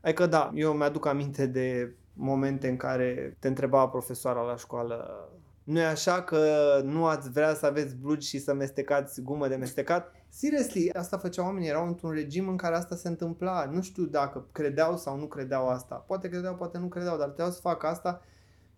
[0.00, 5.28] Adică da, eu mi-aduc aminte de momente în care te întreba profesoara la școală
[5.70, 6.40] nu e așa că
[6.84, 10.14] nu ați vrea să aveți blugi și să mestecați gumă de mestecat?
[10.28, 13.64] Seriously, asta făceau oamenii, erau într-un regim în care asta se întâmpla.
[13.72, 15.94] Nu știu dacă credeau sau nu credeau asta.
[15.94, 18.22] Poate credeau, poate nu credeau, dar trebuiau să facă asta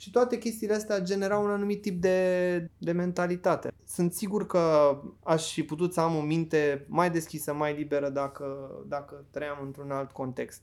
[0.03, 3.73] și toate chestiile astea generau un anumit tip de, de mentalitate.
[3.87, 8.71] Sunt sigur că aș fi putut să am o minte mai deschisă, mai liberă dacă,
[8.89, 10.63] dacă trăiam într-un alt context.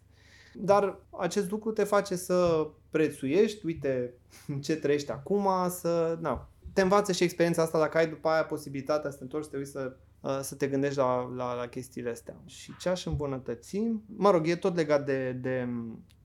[0.54, 4.14] Dar acest lucru te face să prețuiești, uite
[4.66, 9.10] ce trăiești acum, să na, te învață și experiența asta dacă ai după aia posibilitatea
[9.10, 12.10] să te întorci, să te uiți să, uh, să te gândești la, la, la chestiile
[12.10, 12.36] astea.
[12.46, 13.82] Și ce aș îmbunătăți?
[14.06, 15.70] Mă rog, e tot legat de, de,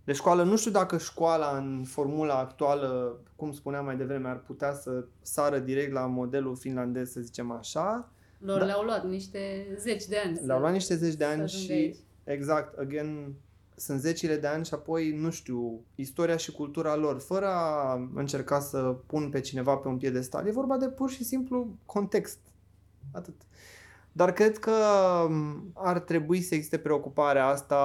[0.05, 0.43] de școală.
[0.43, 5.59] Nu știu dacă școala în formula actuală, cum spuneam mai devreme, ar putea să sară
[5.59, 8.09] direct la modelul finlandez, să zicem așa.
[8.39, 8.65] Lor Da.
[8.65, 10.35] le-au luat niște zeci de ani.
[10.35, 11.97] Le-au să- luat niște zeci de să ani ajungă și aici.
[12.25, 13.35] Exact, again,
[13.77, 18.61] sunt zecile de ani și apoi, nu știu, istoria și cultura lor, fără a încerca
[18.61, 20.47] să pun pe cineva pe un piedestal.
[20.47, 22.39] E vorba de pur și simplu context.
[23.13, 23.35] Atât.
[24.17, 24.73] Dar cred că
[25.29, 27.77] m, ar trebui să existe preocuparea asta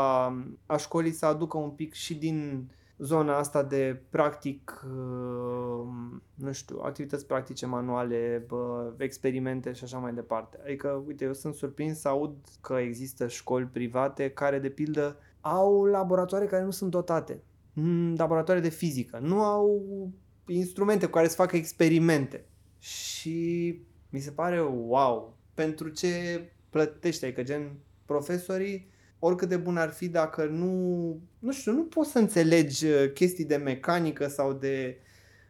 [0.65, 5.87] a școlii să aducă un pic și din zona asta de practic, uh,
[6.35, 10.59] nu știu, activități practice manuale, bă, experimente și așa mai departe.
[10.63, 15.85] Adică, uite, eu sunt surprins să aud că există școli private care, de pildă, au
[15.85, 17.43] laboratoare care nu sunt dotate.
[17.73, 19.19] Mm, Laboratoare de fizică.
[19.21, 19.81] Nu au
[20.47, 22.45] instrumente cu care să facă experimente.
[22.79, 25.38] Și mi se pare wow.
[25.59, 26.09] Pentru ce
[26.69, 27.25] plătești?
[27.25, 27.71] Adică gen
[28.05, 28.89] profesorii
[29.19, 30.67] oricât de bun ar fi dacă nu,
[31.39, 34.97] nu știu, nu poți să înțelegi uh, chestii de mecanică sau de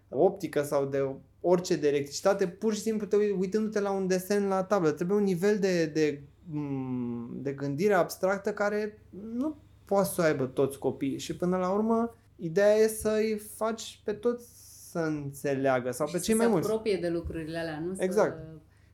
[0.09, 1.09] optică sau de
[1.41, 4.91] orice de electricitate, pur și simplu te ui- uitându-te la un desen la tablă.
[4.91, 9.01] Trebuie un nivel de, de, mm, de gândire abstractă care
[9.33, 9.55] nu
[9.85, 14.13] poate să o aibă toți copiii și până la urmă ideea e să-i faci pe
[14.13, 14.45] toți
[14.91, 16.67] să înțeleagă sau Și pe să cei mai se mulți.
[16.67, 17.93] apropie de lucrurile alea, nu?
[17.97, 18.37] Exact.
[18.37, 18.47] Să,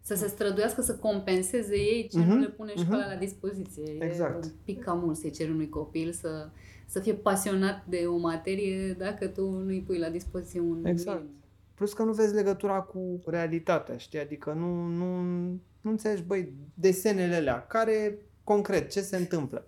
[0.06, 3.12] să se străduiască să compenseze ei ce nu Mhm, le pune școala mhm.
[3.12, 3.98] la dispoziție.
[4.00, 4.44] Exact.
[4.44, 6.50] E un pic cam mult să-i ceri unui copil să,
[6.86, 11.20] să fie pasionat de o materie dacă tu nu-i pui la dispoziție un Exact.
[11.20, 11.34] minim.
[11.74, 14.20] Plus că nu vezi legătura cu realitatea, știi?
[14.20, 15.22] Adică nu, nu,
[15.82, 19.66] nu înțelegi, băi, desenele alea, care concret, ce se întâmplă.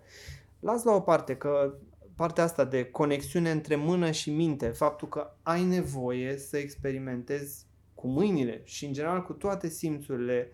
[0.59, 1.73] Las la o parte că
[2.15, 7.66] partea asta de conexiune între mână și minte, faptul că ai nevoie să experimentezi
[7.97, 10.51] cu mâinile și în general cu toate simțurile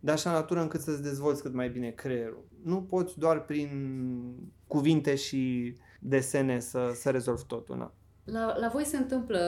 [0.00, 2.44] de așa natură încât să-ți dezvolți cât mai bine creierul.
[2.62, 3.70] Nu poți doar prin
[4.66, 7.76] cuvinte și desene să, să rezolvi totul.
[7.76, 7.94] Na.
[8.32, 9.40] La, la voi se întâmplă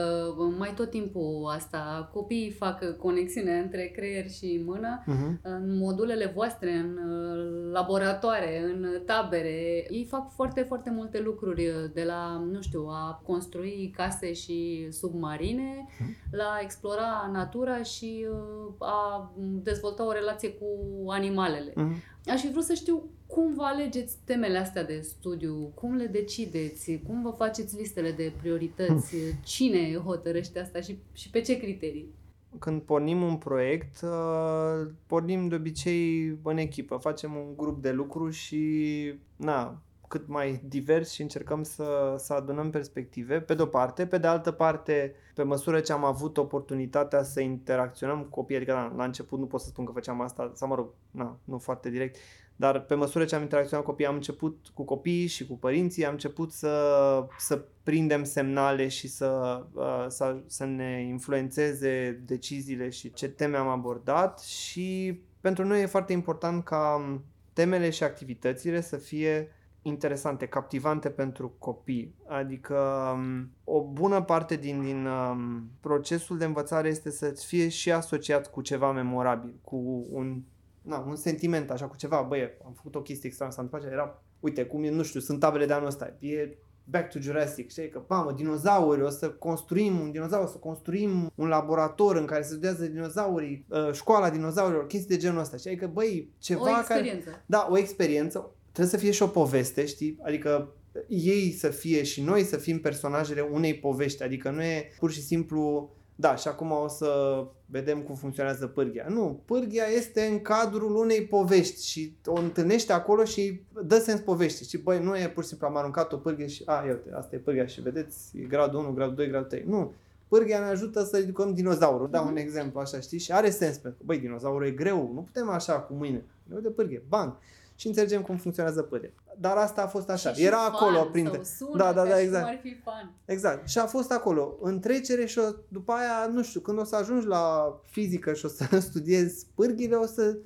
[0.57, 2.09] mai tot timpul asta.
[2.13, 5.03] Copiii fac conexiunea între creier și mână.
[5.03, 5.41] Uh-huh.
[5.41, 11.73] În modulele voastre, în uh, laboratoare, în tabere, ei fac foarte, foarte multe lucruri uh,
[11.93, 15.87] de la, nu știu, a construi case și submarine,
[16.31, 19.33] la a explora natura și uh, a
[19.63, 20.65] dezvolta o relație cu
[21.07, 21.71] animalele.
[21.71, 22.17] Uh-huh.
[22.25, 27.01] Aș fi vrut să știu cum vă alegeți temele astea de studiu, cum le decideți,
[27.07, 32.17] cum vă faceți listele de priorități, cine hotărăște asta și, și pe ce criterii?
[32.59, 38.29] când pornim un proiect, uh, pornim de obicei în echipă, facem un grup de lucru
[38.29, 44.07] și na, cât mai divers și încercăm să, să adunăm perspective, pe de-o parte.
[44.07, 48.73] Pe de altă parte, pe măsură ce am avut oportunitatea să interacționăm cu copiii, adică
[48.73, 51.57] na, la început nu pot să spun că făceam asta, sau mă rog, na, nu
[51.57, 52.17] foarte direct,
[52.55, 56.05] dar pe măsură ce am interacționat cu copiii, am început cu copiii și cu părinții,
[56.05, 63.13] am început să, să prindem semnale și să, uh, să, să ne influențeze deciziile și
[63.13, 67.23] ce teme am abordat și pentru noi e foarte important ca m,
[67.53, 69.51] temele și activitățile să fie
[69.89, 72.15] interesante, captivante pentru copii.
[72.27, 72.77] Adică
[73.13, 78.51] um, o bună parte din, din um, procesul de învățare este să fie și asociat
[78.51, 80.41] cu ceva memorabil, cu un,
[80.81, 82.21] na, un sentiment, așa, cu ceva.
[82.21, 85.39] Băie, am făcut o chestie extra, s-a întâmplat, era, uite, cum e, nu știu, sunt
[85.39, 86.57] tabele de anul ăsta, e
[86.89, 87.89] Back to Jurassic, știi?
[87.89, 92.41] Că, mamă, dinozauri, o să construim un dinozaur, o să construim un laborator în care
[92.41, 95.75] se studiază dinozaurii, uh, școala dinozaurilor, chestii de genul ăsta, știi?
[95.75, 96.79] Că, băi, ceva O care...
[96.79, 97.43] experiență.
[97.45, 98.51] Da, o experiență.
[98.71, 100.17] Trebuie să fie și o poveste, știi?
[100.21, 100.73] Adică
[101.07, 104.23] ei să fie și noi să fim personajele unei povești.
[104.23, 109.05] Adică nu e pur și simplu, da, și acum o să vedem cum funcționează pârghia.
[109.09, 114.65] Nu, pârghia este în cadrul unei povești și o întâlnește acolo și dă sens poveștii.
[114.65, 117.09] Și băi, nu e pur și simplu am aruncat o pârghie și, a, ia uite,
[117.13, 119.63] asta e pârghia și vedeți, e gradul 1, gradul 2, gradul 3.
[119.67, 119.93] Nu,
[120.27, 122.09] pârghia ne ajută să ridicăm dinozaurul.
[122.09, 123.19] Dau un exemplu așa, știi?
[123.19, 126.23] Și are sens pentru că, băi, dinozaurul e greu, nu putem așa cu mâine.
[126.43, 127.37] Ne de pârghie, bang.
[127.79, 129.09] Și înțelegem cum funcționează pârghia.
[129.37, 130.33] Dar asta a fost așa.
[130.33, 131.43] Și Era fun, acolo printre.
[131.43, 132.43] Sau sună Da, da, ca da, și exact.
[132.43, 133.11] cum ar fi fun.
[133.25, 133.67] Exact.
[133.67, 136.95] Și a fost acolo, în trecere și o, după aia, nu știu, când o să
[136.95, 140.37] ajungi la fizică și o să studiezi pârghile, o să,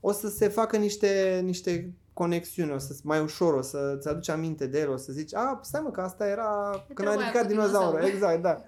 [0.00, 4.66] o să se facă niște, niște conexiuni, o să mai ușor, o să-ți aduci aminte
[4.66, 7.26] de el, o să zici, a, stai mă, că asta era când a treaba aia
[7.26, 8.00] ridicat cu dinozaurul.
[8.00, 8.14] dinozaurul.
[8.14, 8.64] Exact, da.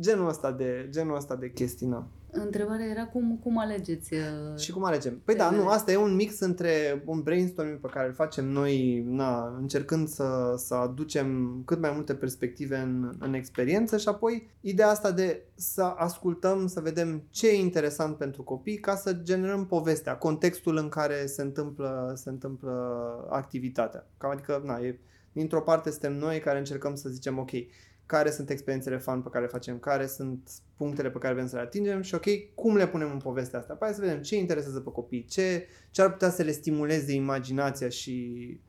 [0.00, 2.06] Genul ăsta de, genul ăsta de chestii, na.
[2.30, 5.20] Întrebarea era cum, cum alegeți uh, Și cum alegem?
[5.24, 5.62] Păi da, Temele.
[5.62, 10.08] nu, asta e un mix între un brainstorming pe care îl facem noi, na, încercând
[10.08, 15.42] să, să aducem cât mai multe perspective în, în experiență și apoi ideea asta de
[15.54, 20.88] să ascultăm, să vedem ce e interesant pentru copii ca să generăm povestea, contextul în
[20.88, 22.72] care se întâmplă, se întâmplă
[23.30, 24.06] activitatea.
[24.18, 24.98] Cam adică, na, e,
[25.32, 27.50] dintr-o parte suntem noi care încercăm să zicem, ok,
[28.06, 31.56] care sunt experiențele fun pe care le facem, care sunt punctele pe care vrem să
[31.56, 32.24] le atingem și ok,
[32.54, 33.72] cum le punem în povestea asta.
[33.72, 37.12] Apoi hai să vedem ce interesează pe copii, ce, ce ar putea să le stimuleze
[37.12, 38.60] imaginația și,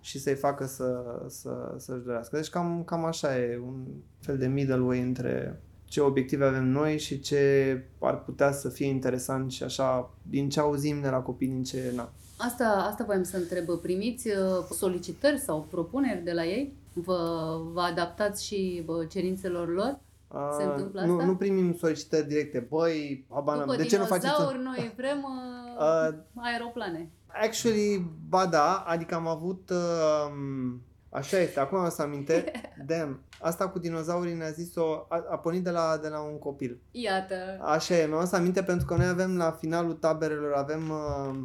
[0.00, 2.36] și să-i facă să, să, să-și dorească.
[2.36, 3.84] Deci cam, cam așa e, un
[4.20, 8.86] fel de middle way între ce obiective avem noi și ce ar putea să fie
[8.86, 11.92] interesant și așa, din ce auzim de la copii, din ce...
[11.94, 12.12] Na.
[12.36, 13.80] Asta, asta voiam să întreb.
[13.82, 14.34] Primiți uh,
[14.70, 16.72] solicitări sau propuneri de la ei?
[16.92, 19.98] Vă, vă adaptați și bă, cerințelor lor?
[20.30, 21.24] Se A, întâmplă nu, asta?
[21.26, 22.66] nu primim solicitări directe.
[22.68, 23.66] Băi, habar n-am.
[23.66, 24.26] După de ce nu faceți...
[24.26, 27.10] dinozauri, noi vrem uh, Uh, aeroplane.
[27.26, 29.70] Actually, ba da, adică am avut...
[29.70, 30.32] Uh,
[31.08, 32.50] așa este, acum am să aminte.
[32.86, 35.06] Damn, asta cu dinozaurii ne-a zis-o...
[35.08, 36.80] A, a pornit de la, de la un copil.
[36.90, 37.34] Iată.
[37.60, 41.36] Așa e, mi-am să aminte pentru că noi avem la finalul taberelor, avem uh,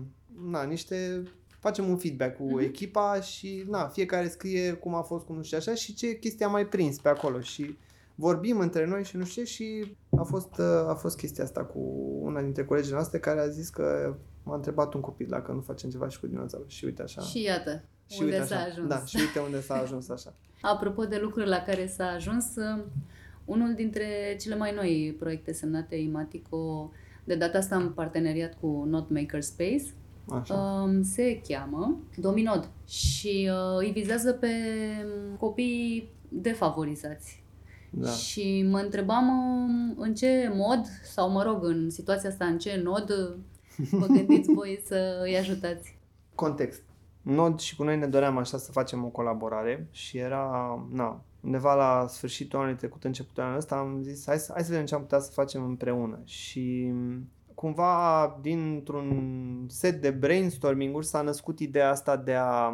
[0.51, 1.23] na, niște...
[1.59, 2.59] Facem un feedback cu Mhm.
[2.59, 6.47] echipa și na, fiecare scrie cum a fost, cum nu știu așa și ce chestia
[6.47, 7.77] a mai prins pe acolo și
[8.15, 11.63] vorbim între noi și nu știu ce și a fost, uh, a fost chestia asta
[11.63, 11.79] cu
[12.21, 15.89] una dintre colegii noastre care a zis că m-a întrebat un copil dacă nu facem
[15.89, 17.21] ceva și cu dinozauri și uite așa.
[17.21, 18.65] Și iată, și unde uite s-a așa.
[18.65, 18.87] ajuns.
[18.87, 20.33] Da, și uite unde s-a ajuns așa.
[20.61, 22.83] Apropo de lucruri la care s-a ajuns, uh,
[23.45, 26.91] unul dintre cele mai noi proiecte semnate Imatico,
[27.23, 29.83] de data asta în parteneriat cu Not Maker Space,
[30.29, 30.53] Așa.
[30.53, 34.47] um, se cheamă Dominod și uh, îi vizează pe
[35.39, 37.40] copii defavorizați.
[37.93, 38.09] Da.
[38.09, 42.81] Și mă întrebam um, în ce mod, sau mă rog, în situația asta, în ce
[42.83, 43.35] nod uh,
[43.91, 45.97] vă gândiți voi să îi ajutați?
[46.35, 46.81] Context.
[47.21, 50.47] Nod și cu noi ne doream așa să facem o colaborare și era,
[50.91, 54.69] na, undeva la sfârșitul anului trecut, începutul anului ăsta, am zis hai, să- hai să
[54.71, 56.19] vedem ce am putea să facem împreună.
[56.25, 56.93] Și
[57.55, 62.73] cumva dintr-un set de brainstorming-uri s-a născut ideea asta de a,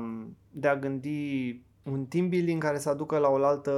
[0.52, 1.61] de a gândi
[1.91, 3.72] un team building care să aducă la oaltă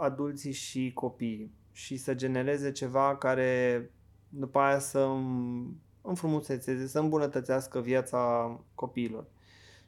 [0.00, 3.90] adulții și copiii și să genereze ceva care
[4.28, 9.26] după aia să îm- înfrumusețeze, să îmbunătățească viața copiilor.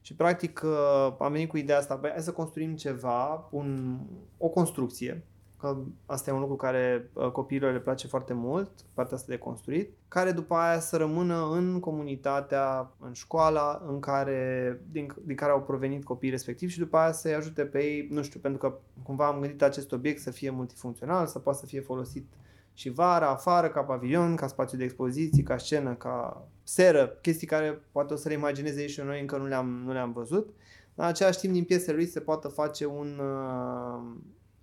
[0.01, 3.99] Și practic uh, am venit cu ideea asta, băi, hai să construim ceva, un,
[4.39, 5.25] o construcție,
[5.67, 9.39] că asta e un lucru care uh, copiilor le place foarte mult, partea asta de
[9.39, 15.53] construit, care după aia să rămână în comunitatea, în școala în care, din, din care
[15.53, 18.79] au provenit copiii respectivi și după aia să-i ajute pe ei, nu știu, pentru că
[19.03, 22.27] cumva am gândit acest obiect să fie multifuncțional, să poată să fie folosit
[22.75, 27.83] și vara, afară, ca pavilion, ca spațiu de expoziții, ca scenă, ca seră, chestii care
[27.93, 30.55] poate o să le imagineze ei și noi încă nu le-am, nu le-am văzut.
[30.95, 34.17] În același timp, din piesele lui se poate face un, uh,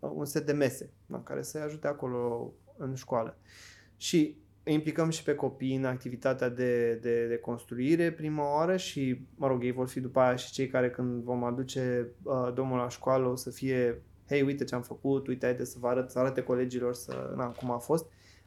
[0.08, 3.38] un set de mese da, care să-i ajute acolo în școală.
[3.98, 9.26] Și îi implicăm și pe copii în activitatea de, de, de construire prima oară și,
[9.36, 12.78] mă rog, ei vor fi după aia și cei care când vom aduce uh, domnul
[12.78, 16.10] la școală o să fie hei, uite ce am făcut, uite, haide să vă arăt,
[16.10, 18.06] să arate colegilor să, na, cum a fost.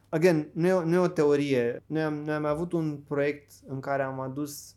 [0.09, 1.83] again, nu e, o- nu e o teorie.
[1.85, 4.76] Noi am, noi am avut un proiect în care am adus uh,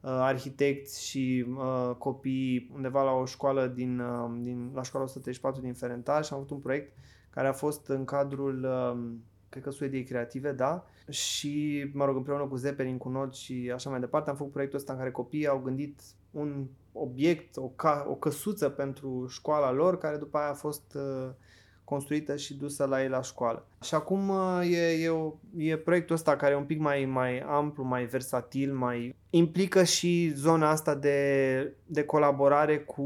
[0.00, 5.74] arhitecți și uh, copii undeva la o școală din, uh, din la școala 134 din
[5.74, 6.96] Ferental și am avut un proiect
[7.30, 9.00] care a fost în cadrul uh,
[9.48, 13.90] cred că Suediei Creative, da, și, mă rog, împreună cu Zeppelin, cu Nod și așa
[13.90, 16.00] mai departe, am făcut proiectul ăsta în care copiii au gândit
[16.30, 21.30] un obiect, o, ca, o căsuță pentru școala lor, care după aia a fost uh,
[21.90, 23.66] construită și dusă la ei la școală.
[23.82, 27.38] Și acum uh, e, e, o, e proiectul ăsta care e un pic mai, mai
[27.38, 33.02] amplu, mai versatil, mai implică și zona asta de, de colaborare cu,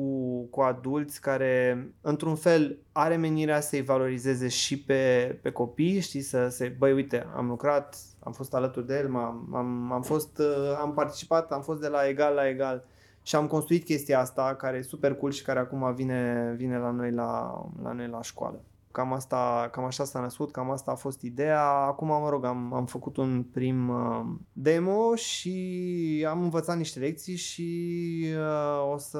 [0.51, 6.49] cu adulți care, într-un fel, are menirea să-i valorizeze și pe, pe copii, știi, să
[6.49, 10.79] se, băi, uite, am lucrat, am fost alături de el, m-am, am, am, fost, uh,
[10.81, 12.85] am participat, am fost de la egal la egal
[13.23, 16.91] și am construit chestia asta care e super cool și care acum vine, vine la,
[16.91, 18.61] noi la, la noi la școală.
[18.95, 21.63] Cam, asta, cam așa s-a născut, cam asta a fost ideea.
[21.63, 27.37] Acum, mă rog, am, am făcut un prim uh, demo și am învățat niște lecții
[27.37, 29.19] și uh, o, să,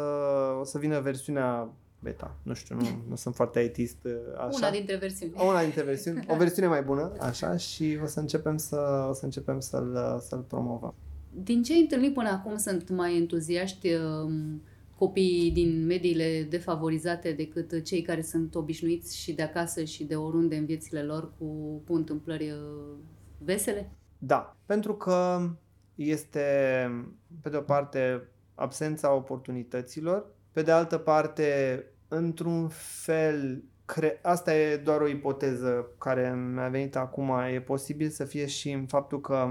[0.61, 1.69] o să vină versiunea
[2.01, 2.37] beta.
[2.43, 4.57] Nu știu, nu, nu sunt foarte itist uh, așa.
[4.57, 5.33] Una dintre versiuni.
[5.49, 9.25] Una dintre versiuni, o versiune mai bună, așa, și o să începem să, o să
[9.25, 10.95] începem să-l, să-l promovăm.
[11.31, 14.63] Din ce ai întâlnit până acum sunt mai entuziaști um,
[14.99, 20.57] copiii din mediile defavorizate decât cei care sunt obișnuiți și de acasă și de oriunde
[20.57, 21.45] în viețile lor cu,
[21.87, 22.97] cu întâmplări uh,
[23.39, 23.91] vesele?
[24.19, 25.49] Da, pentru că
[25.95, 26.41] este,
[27.43, 32.69] pe de o parte, absența oportunităților, pe de altă parte, într-un
[33.03, 38.47] fel, cre- asta e doar o ipoteză care mi-a venit acum, e posibil să fie
[38.47, 39.49] și în faptul că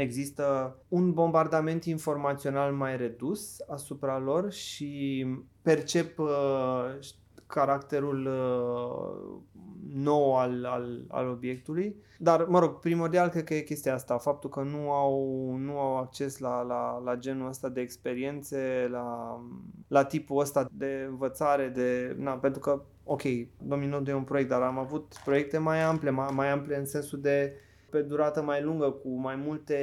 [0.00, 5.26] există un bombardament informațional mai redus asupra lor și
[5.62, 6.98] percep uh,
[7.46, 9.40] caracterul uh,
[9.94, 11.96] nou al, al, al obiectului.
[12.18, 15.96] Dar, mă rog, primordial cred că e chestia asta, faptul că nu au, nu au
[15.96, 19.40] acces la, la, la genul ăsta de experiențe, la,
[19.88, 23.22] la tipul ăsta de învățare, de, na, pentru că, ok,
[23.62, 27.20] Dominod e un proiect, dar am avut proiecte mai ample, mai, mai ample în sensul
[27.20, 27.52] de
[27.90, 29.78] pe durată mai lungă, cu mai multe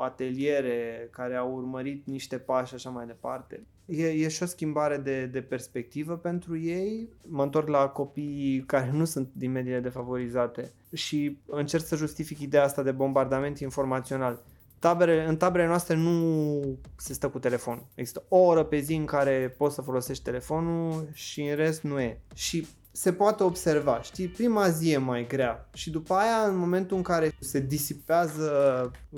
[0.00, 3.66] ateliere care au urmărit niște pași și așa mai departe.
[3.86, 7.08] E, e și o schimbare de, de perspectivă pentru ei.
[7.28, 12.64] Mă întorc la copiii care nu sunt din mediile defavorizate și încerc să justific ideea
[12.64, 14.42] asta de bombardament informațional.
[14.78, 17.82] Tabere, în taberele noastre nu se stă cu telefon.
[17.94, 22.00] Există o oră pe zi în care poți să folosești telefonul și în rest nu
[22.00, 22.20] e.
[22.34, 26.96] Și se poate observa, știi, prima zi e mai grea și după aia în momentul
[26.96, 28.52] în care se disipează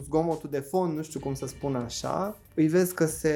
[0.02, 3.34] zgomotul de fond, nu știu cum să spun așa, îi vezi că se,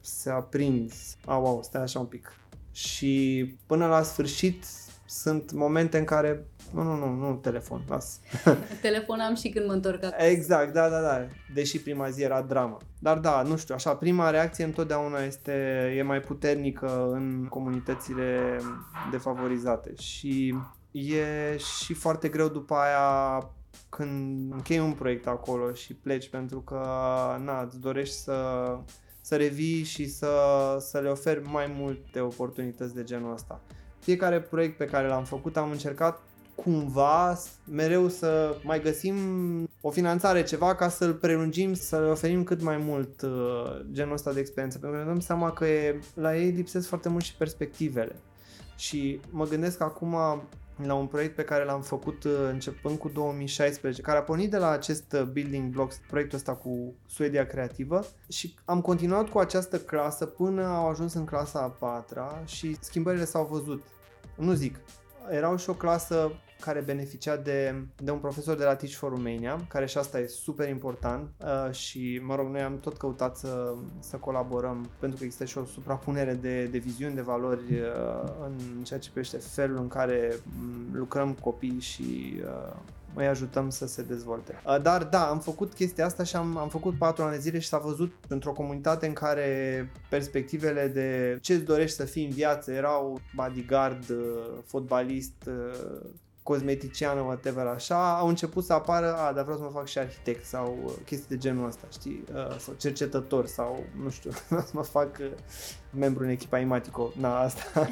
[0.00, 0.92] se aprind,
[1.24, 2.36] au, au, stai așa un pic.
[2.72, 4.64] Și până la sfârșit
[5.06, 8.20] sunt momente în care nu, nu, nu, nu telefon, las.
[8.82, 10.24] Telefonam și când mă întorc acasă.
[10.24, 11.26] Exact, da, da, da.
[11.54, 12.76] Deși prima zi era dramă.
[12.98, 15.52] Dar da, nu știu, așa, prima reacție întotdeauna este,
[15.96, 18.60] e mai puternică în comunitățile
[19.10, 20.54] defavorizate și
[20.90, 23.50] e și foarte greu după aia
[23.88, 26.80] când închei un proiect acolo și pleci pentru că,
[27.44, 28.78] na, îți dorești să,
[29.20, 30.36] să revii și să,
[30.80, 33.60] să le oferi mai multe oportunități de genul ăsta.
[33.98, 36.22] Fiecare proiect pe care l-am făcut am încercat
[36.54, 37.38] cumva
[37.70, 39.16] mereu să mai găsim
[39.80, 43.30] o finanțare, ceva ca să-l prelungim, să le oferim cât mai mult uh,
[43.92, 44.78] genul ăsta de experiență.
[44.78, 48.16] Pentru că ne dăm seama că e, la ei lipsesc foarte mult și perspectivele.
[48.76, 50.16] Și mă gândesc acum
[50.76, 54.56] la un proiect pe care l-am făcut uh, începând cu 2016, care a pornit de
[54.56, 59.78] la acest uh, Building Blocks, proiectul ăsta cu Suedia Creativă și am continuat cu această
[59.78, 63.82] clasă până au ajuns în clasa a patra și schimbările s-au văzut.
[64.36, 64.76] Nu zic,
[65.30, 69.64] erau și o clasă care beneficia de, de un profesor de la Teach for Romania,
[69.68, 73.74] care și asta e super important uh, și, mă rog, noi am tot căutat să,
[73.98, 78.84] să colaborăm pentru că există și o suprapunere de, de viziuni, de valori uh, în
[78.84, 82.74] ceea ce privește felul în care m, lucrăm cu copii și uh,
[83.14, 84.60] îi ajutăm să se dezvolte.
[84.66, 87.58] Uh, Dar da, am făcut chestia asta și am, am făcut patru ani de zile
[87.58, 92.30] și s-a văzut într-o comunitate în care perspectivele de ce îți dorești să fii în
[92.30, 94.16] viață erau bodyguard, uh,
[94.66, 96.10] fotbalist, uh,
[96.42, 100.44] cosmeticiană, whatever, așa, au început să apară, a, dar vreau să mă fac și arhitect
[100.44, 104.82] sau uh, chestii de genul ăsta, știi, uh, sau cercetător sau, nu știu, să mă
[104.82, 105.30] fac uh,
[105.90, 107.88] membru în echipa Imatico, na, asta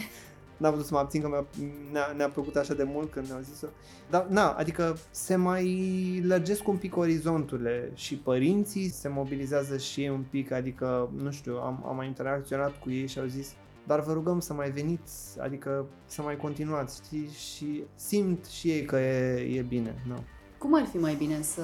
[0.60, 1.46] n-am putut să mă abțin că mi-a,
[1.92, 3.66] ne-a, ne-a plăcut așa de mult când ne-au zis-o.
[4.10, 10.08] Dar, na, adică se mai lărgesc un pic orizonturile și părinții se mobilizează și ei
[10.08, 13.54] un pic, adică, nu știu, am, am mai interacționat cu ei și au zis
[13.86, 17.28] dar vă rugăm să mai veniți, adică să mai continuați, știi?
[17.28, 20.14] Și simt și ei că e, e bine, nu?
[20.58, 21.62] Cum ar fi mai bine să,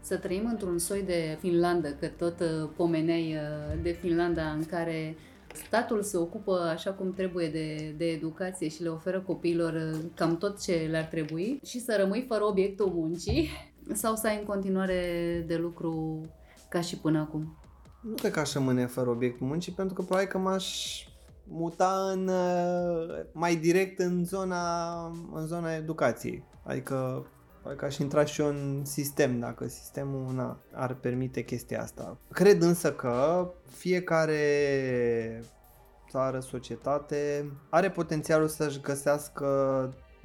[0.00, 5.16] să trăim într-un soi de Finlandă, că tot uh, pomeneai uh, de Finlanda, în care
[5.52, 10.36] statul se ocupă așa cum trebuie de, de educație și le oferă copiilor uh, cam
[10.36, 13.48] tot ce le-ar trebui și să rămâi fără obiectul muncii
[13.92, 16.20] sau să ai în continuare de lucru
[16.68, 17.56] ca și până acum?
[18.02, 20.66] Nu cred că aș rămâne fără obiectul muncii, pentru că probabil că m-aș
[21.44, 24.94] muta în, uh, mai direct în zona,
[25.32, 26.44] în zona educației.
[26.64, 27.26] Adică
[27.62, 32.18] probabil că aș intra și eu în sistem, dacă sistemul na, ar permite chestia asta.
[32.32, 34.40] Cred însă că fiecare
[36.10, 39.48] țară, societate are potențialul să-și găsească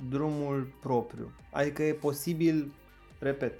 [0.09, 1.31] drumul propriu.
[1.51, 2.73] Adică e posibil,
[3.19, 3.59] repet,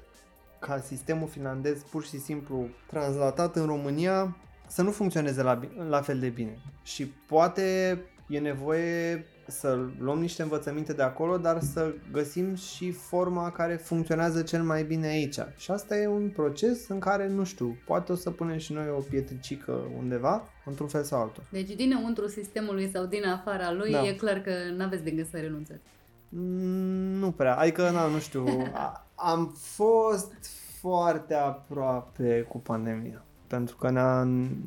[0.60, 4.38] ca sistemul finlandez pur și simplu translatat în România
[4.68, 6.58] să nu funcționeze la, bi- la fel de bine.
[6.84, 13.52] Și poate e nevoie să luăm niște învățăminte de acolo, dar să găsim și forma
[13.52, 15.38] care funcționează cel mai bine aici.
[15.58, 18.90] Și asta e un proces în care, nu știu, poate o să punem și noi
[18.98, 21.44] o pietricică undeva, într-un fel sau altul.
[21.52, 24.08] Deci dinăuntru sistemului sau din afara lui Da.
[24.08, 25.82] e clar că n-aveți de gând să renunțați.
[26.30, 30.34] Mm, Nu prea, adică, na, nu știu, a, am fost
[30.80, 34.24] foarte aproape cu pandemia, pentru că ne-a,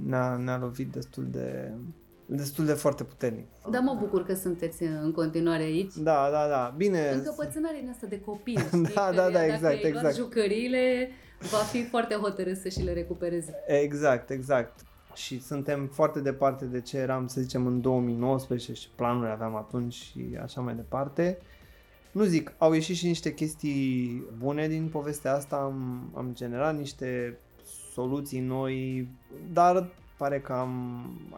[0.07, 1.73] ne-a, ne-a lovit destul de,
[2.37, 3.47] destul de foarte puternic.
[3.71, 5.95] Dar mă bucur că sunteți în continuare aici.
[5.95, 7.11] Da, da, da, bine.
[7.13, 8.83] Încăpățânarea din asta de copil, știi?
[8.95, 10.15] Da, Că da, da, dacă exact, îi luați exact.
[10.15, 11.09] jucăriile,
[11.51, 13.55] va fi foarte hotărât să și le recupereze.
[13.67, 14.81] Exact, exact.
[15.15, 19.95] Și suntem foarte departe de ce eram, să zicem, în 2019 și planuri aveam atunci
[19.95, 21.39] și așa mai departe.
[22.13, 27.39] Nu zic, au ieșit și niște chestii bune din povestea asta, am, am generat niște
[27.93, 29.09] soluții noi,
[29.53, 29.89] dar
[30.21, 30.71] pare că am,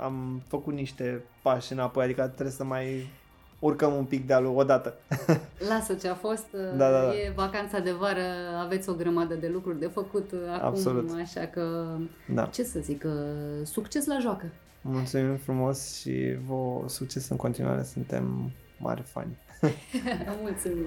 [0.02, 3.10] am făcut niște pași înapoi, adică trebuie să mai
[3.58, 4.94] urcăm un pic dealul odată.
[5.70, 7.14] Lasă ce a fost, Da, da, da.
[7.14, 8.22] e vacanța de vară,
[8.60, 11.10] aveți o grămadă de lucruri de făcut acum, Absolut.
[11.22, 11.86] așa că,
[12.34, 12.44] Da.
[12.44, 14.44] ce să zic, uh, succes la joacă!
[14.80, 19.38] Mulțumim frumos și vă succes în continuare, suntem mari fani.
[20.42, 20.86] Mulțumim!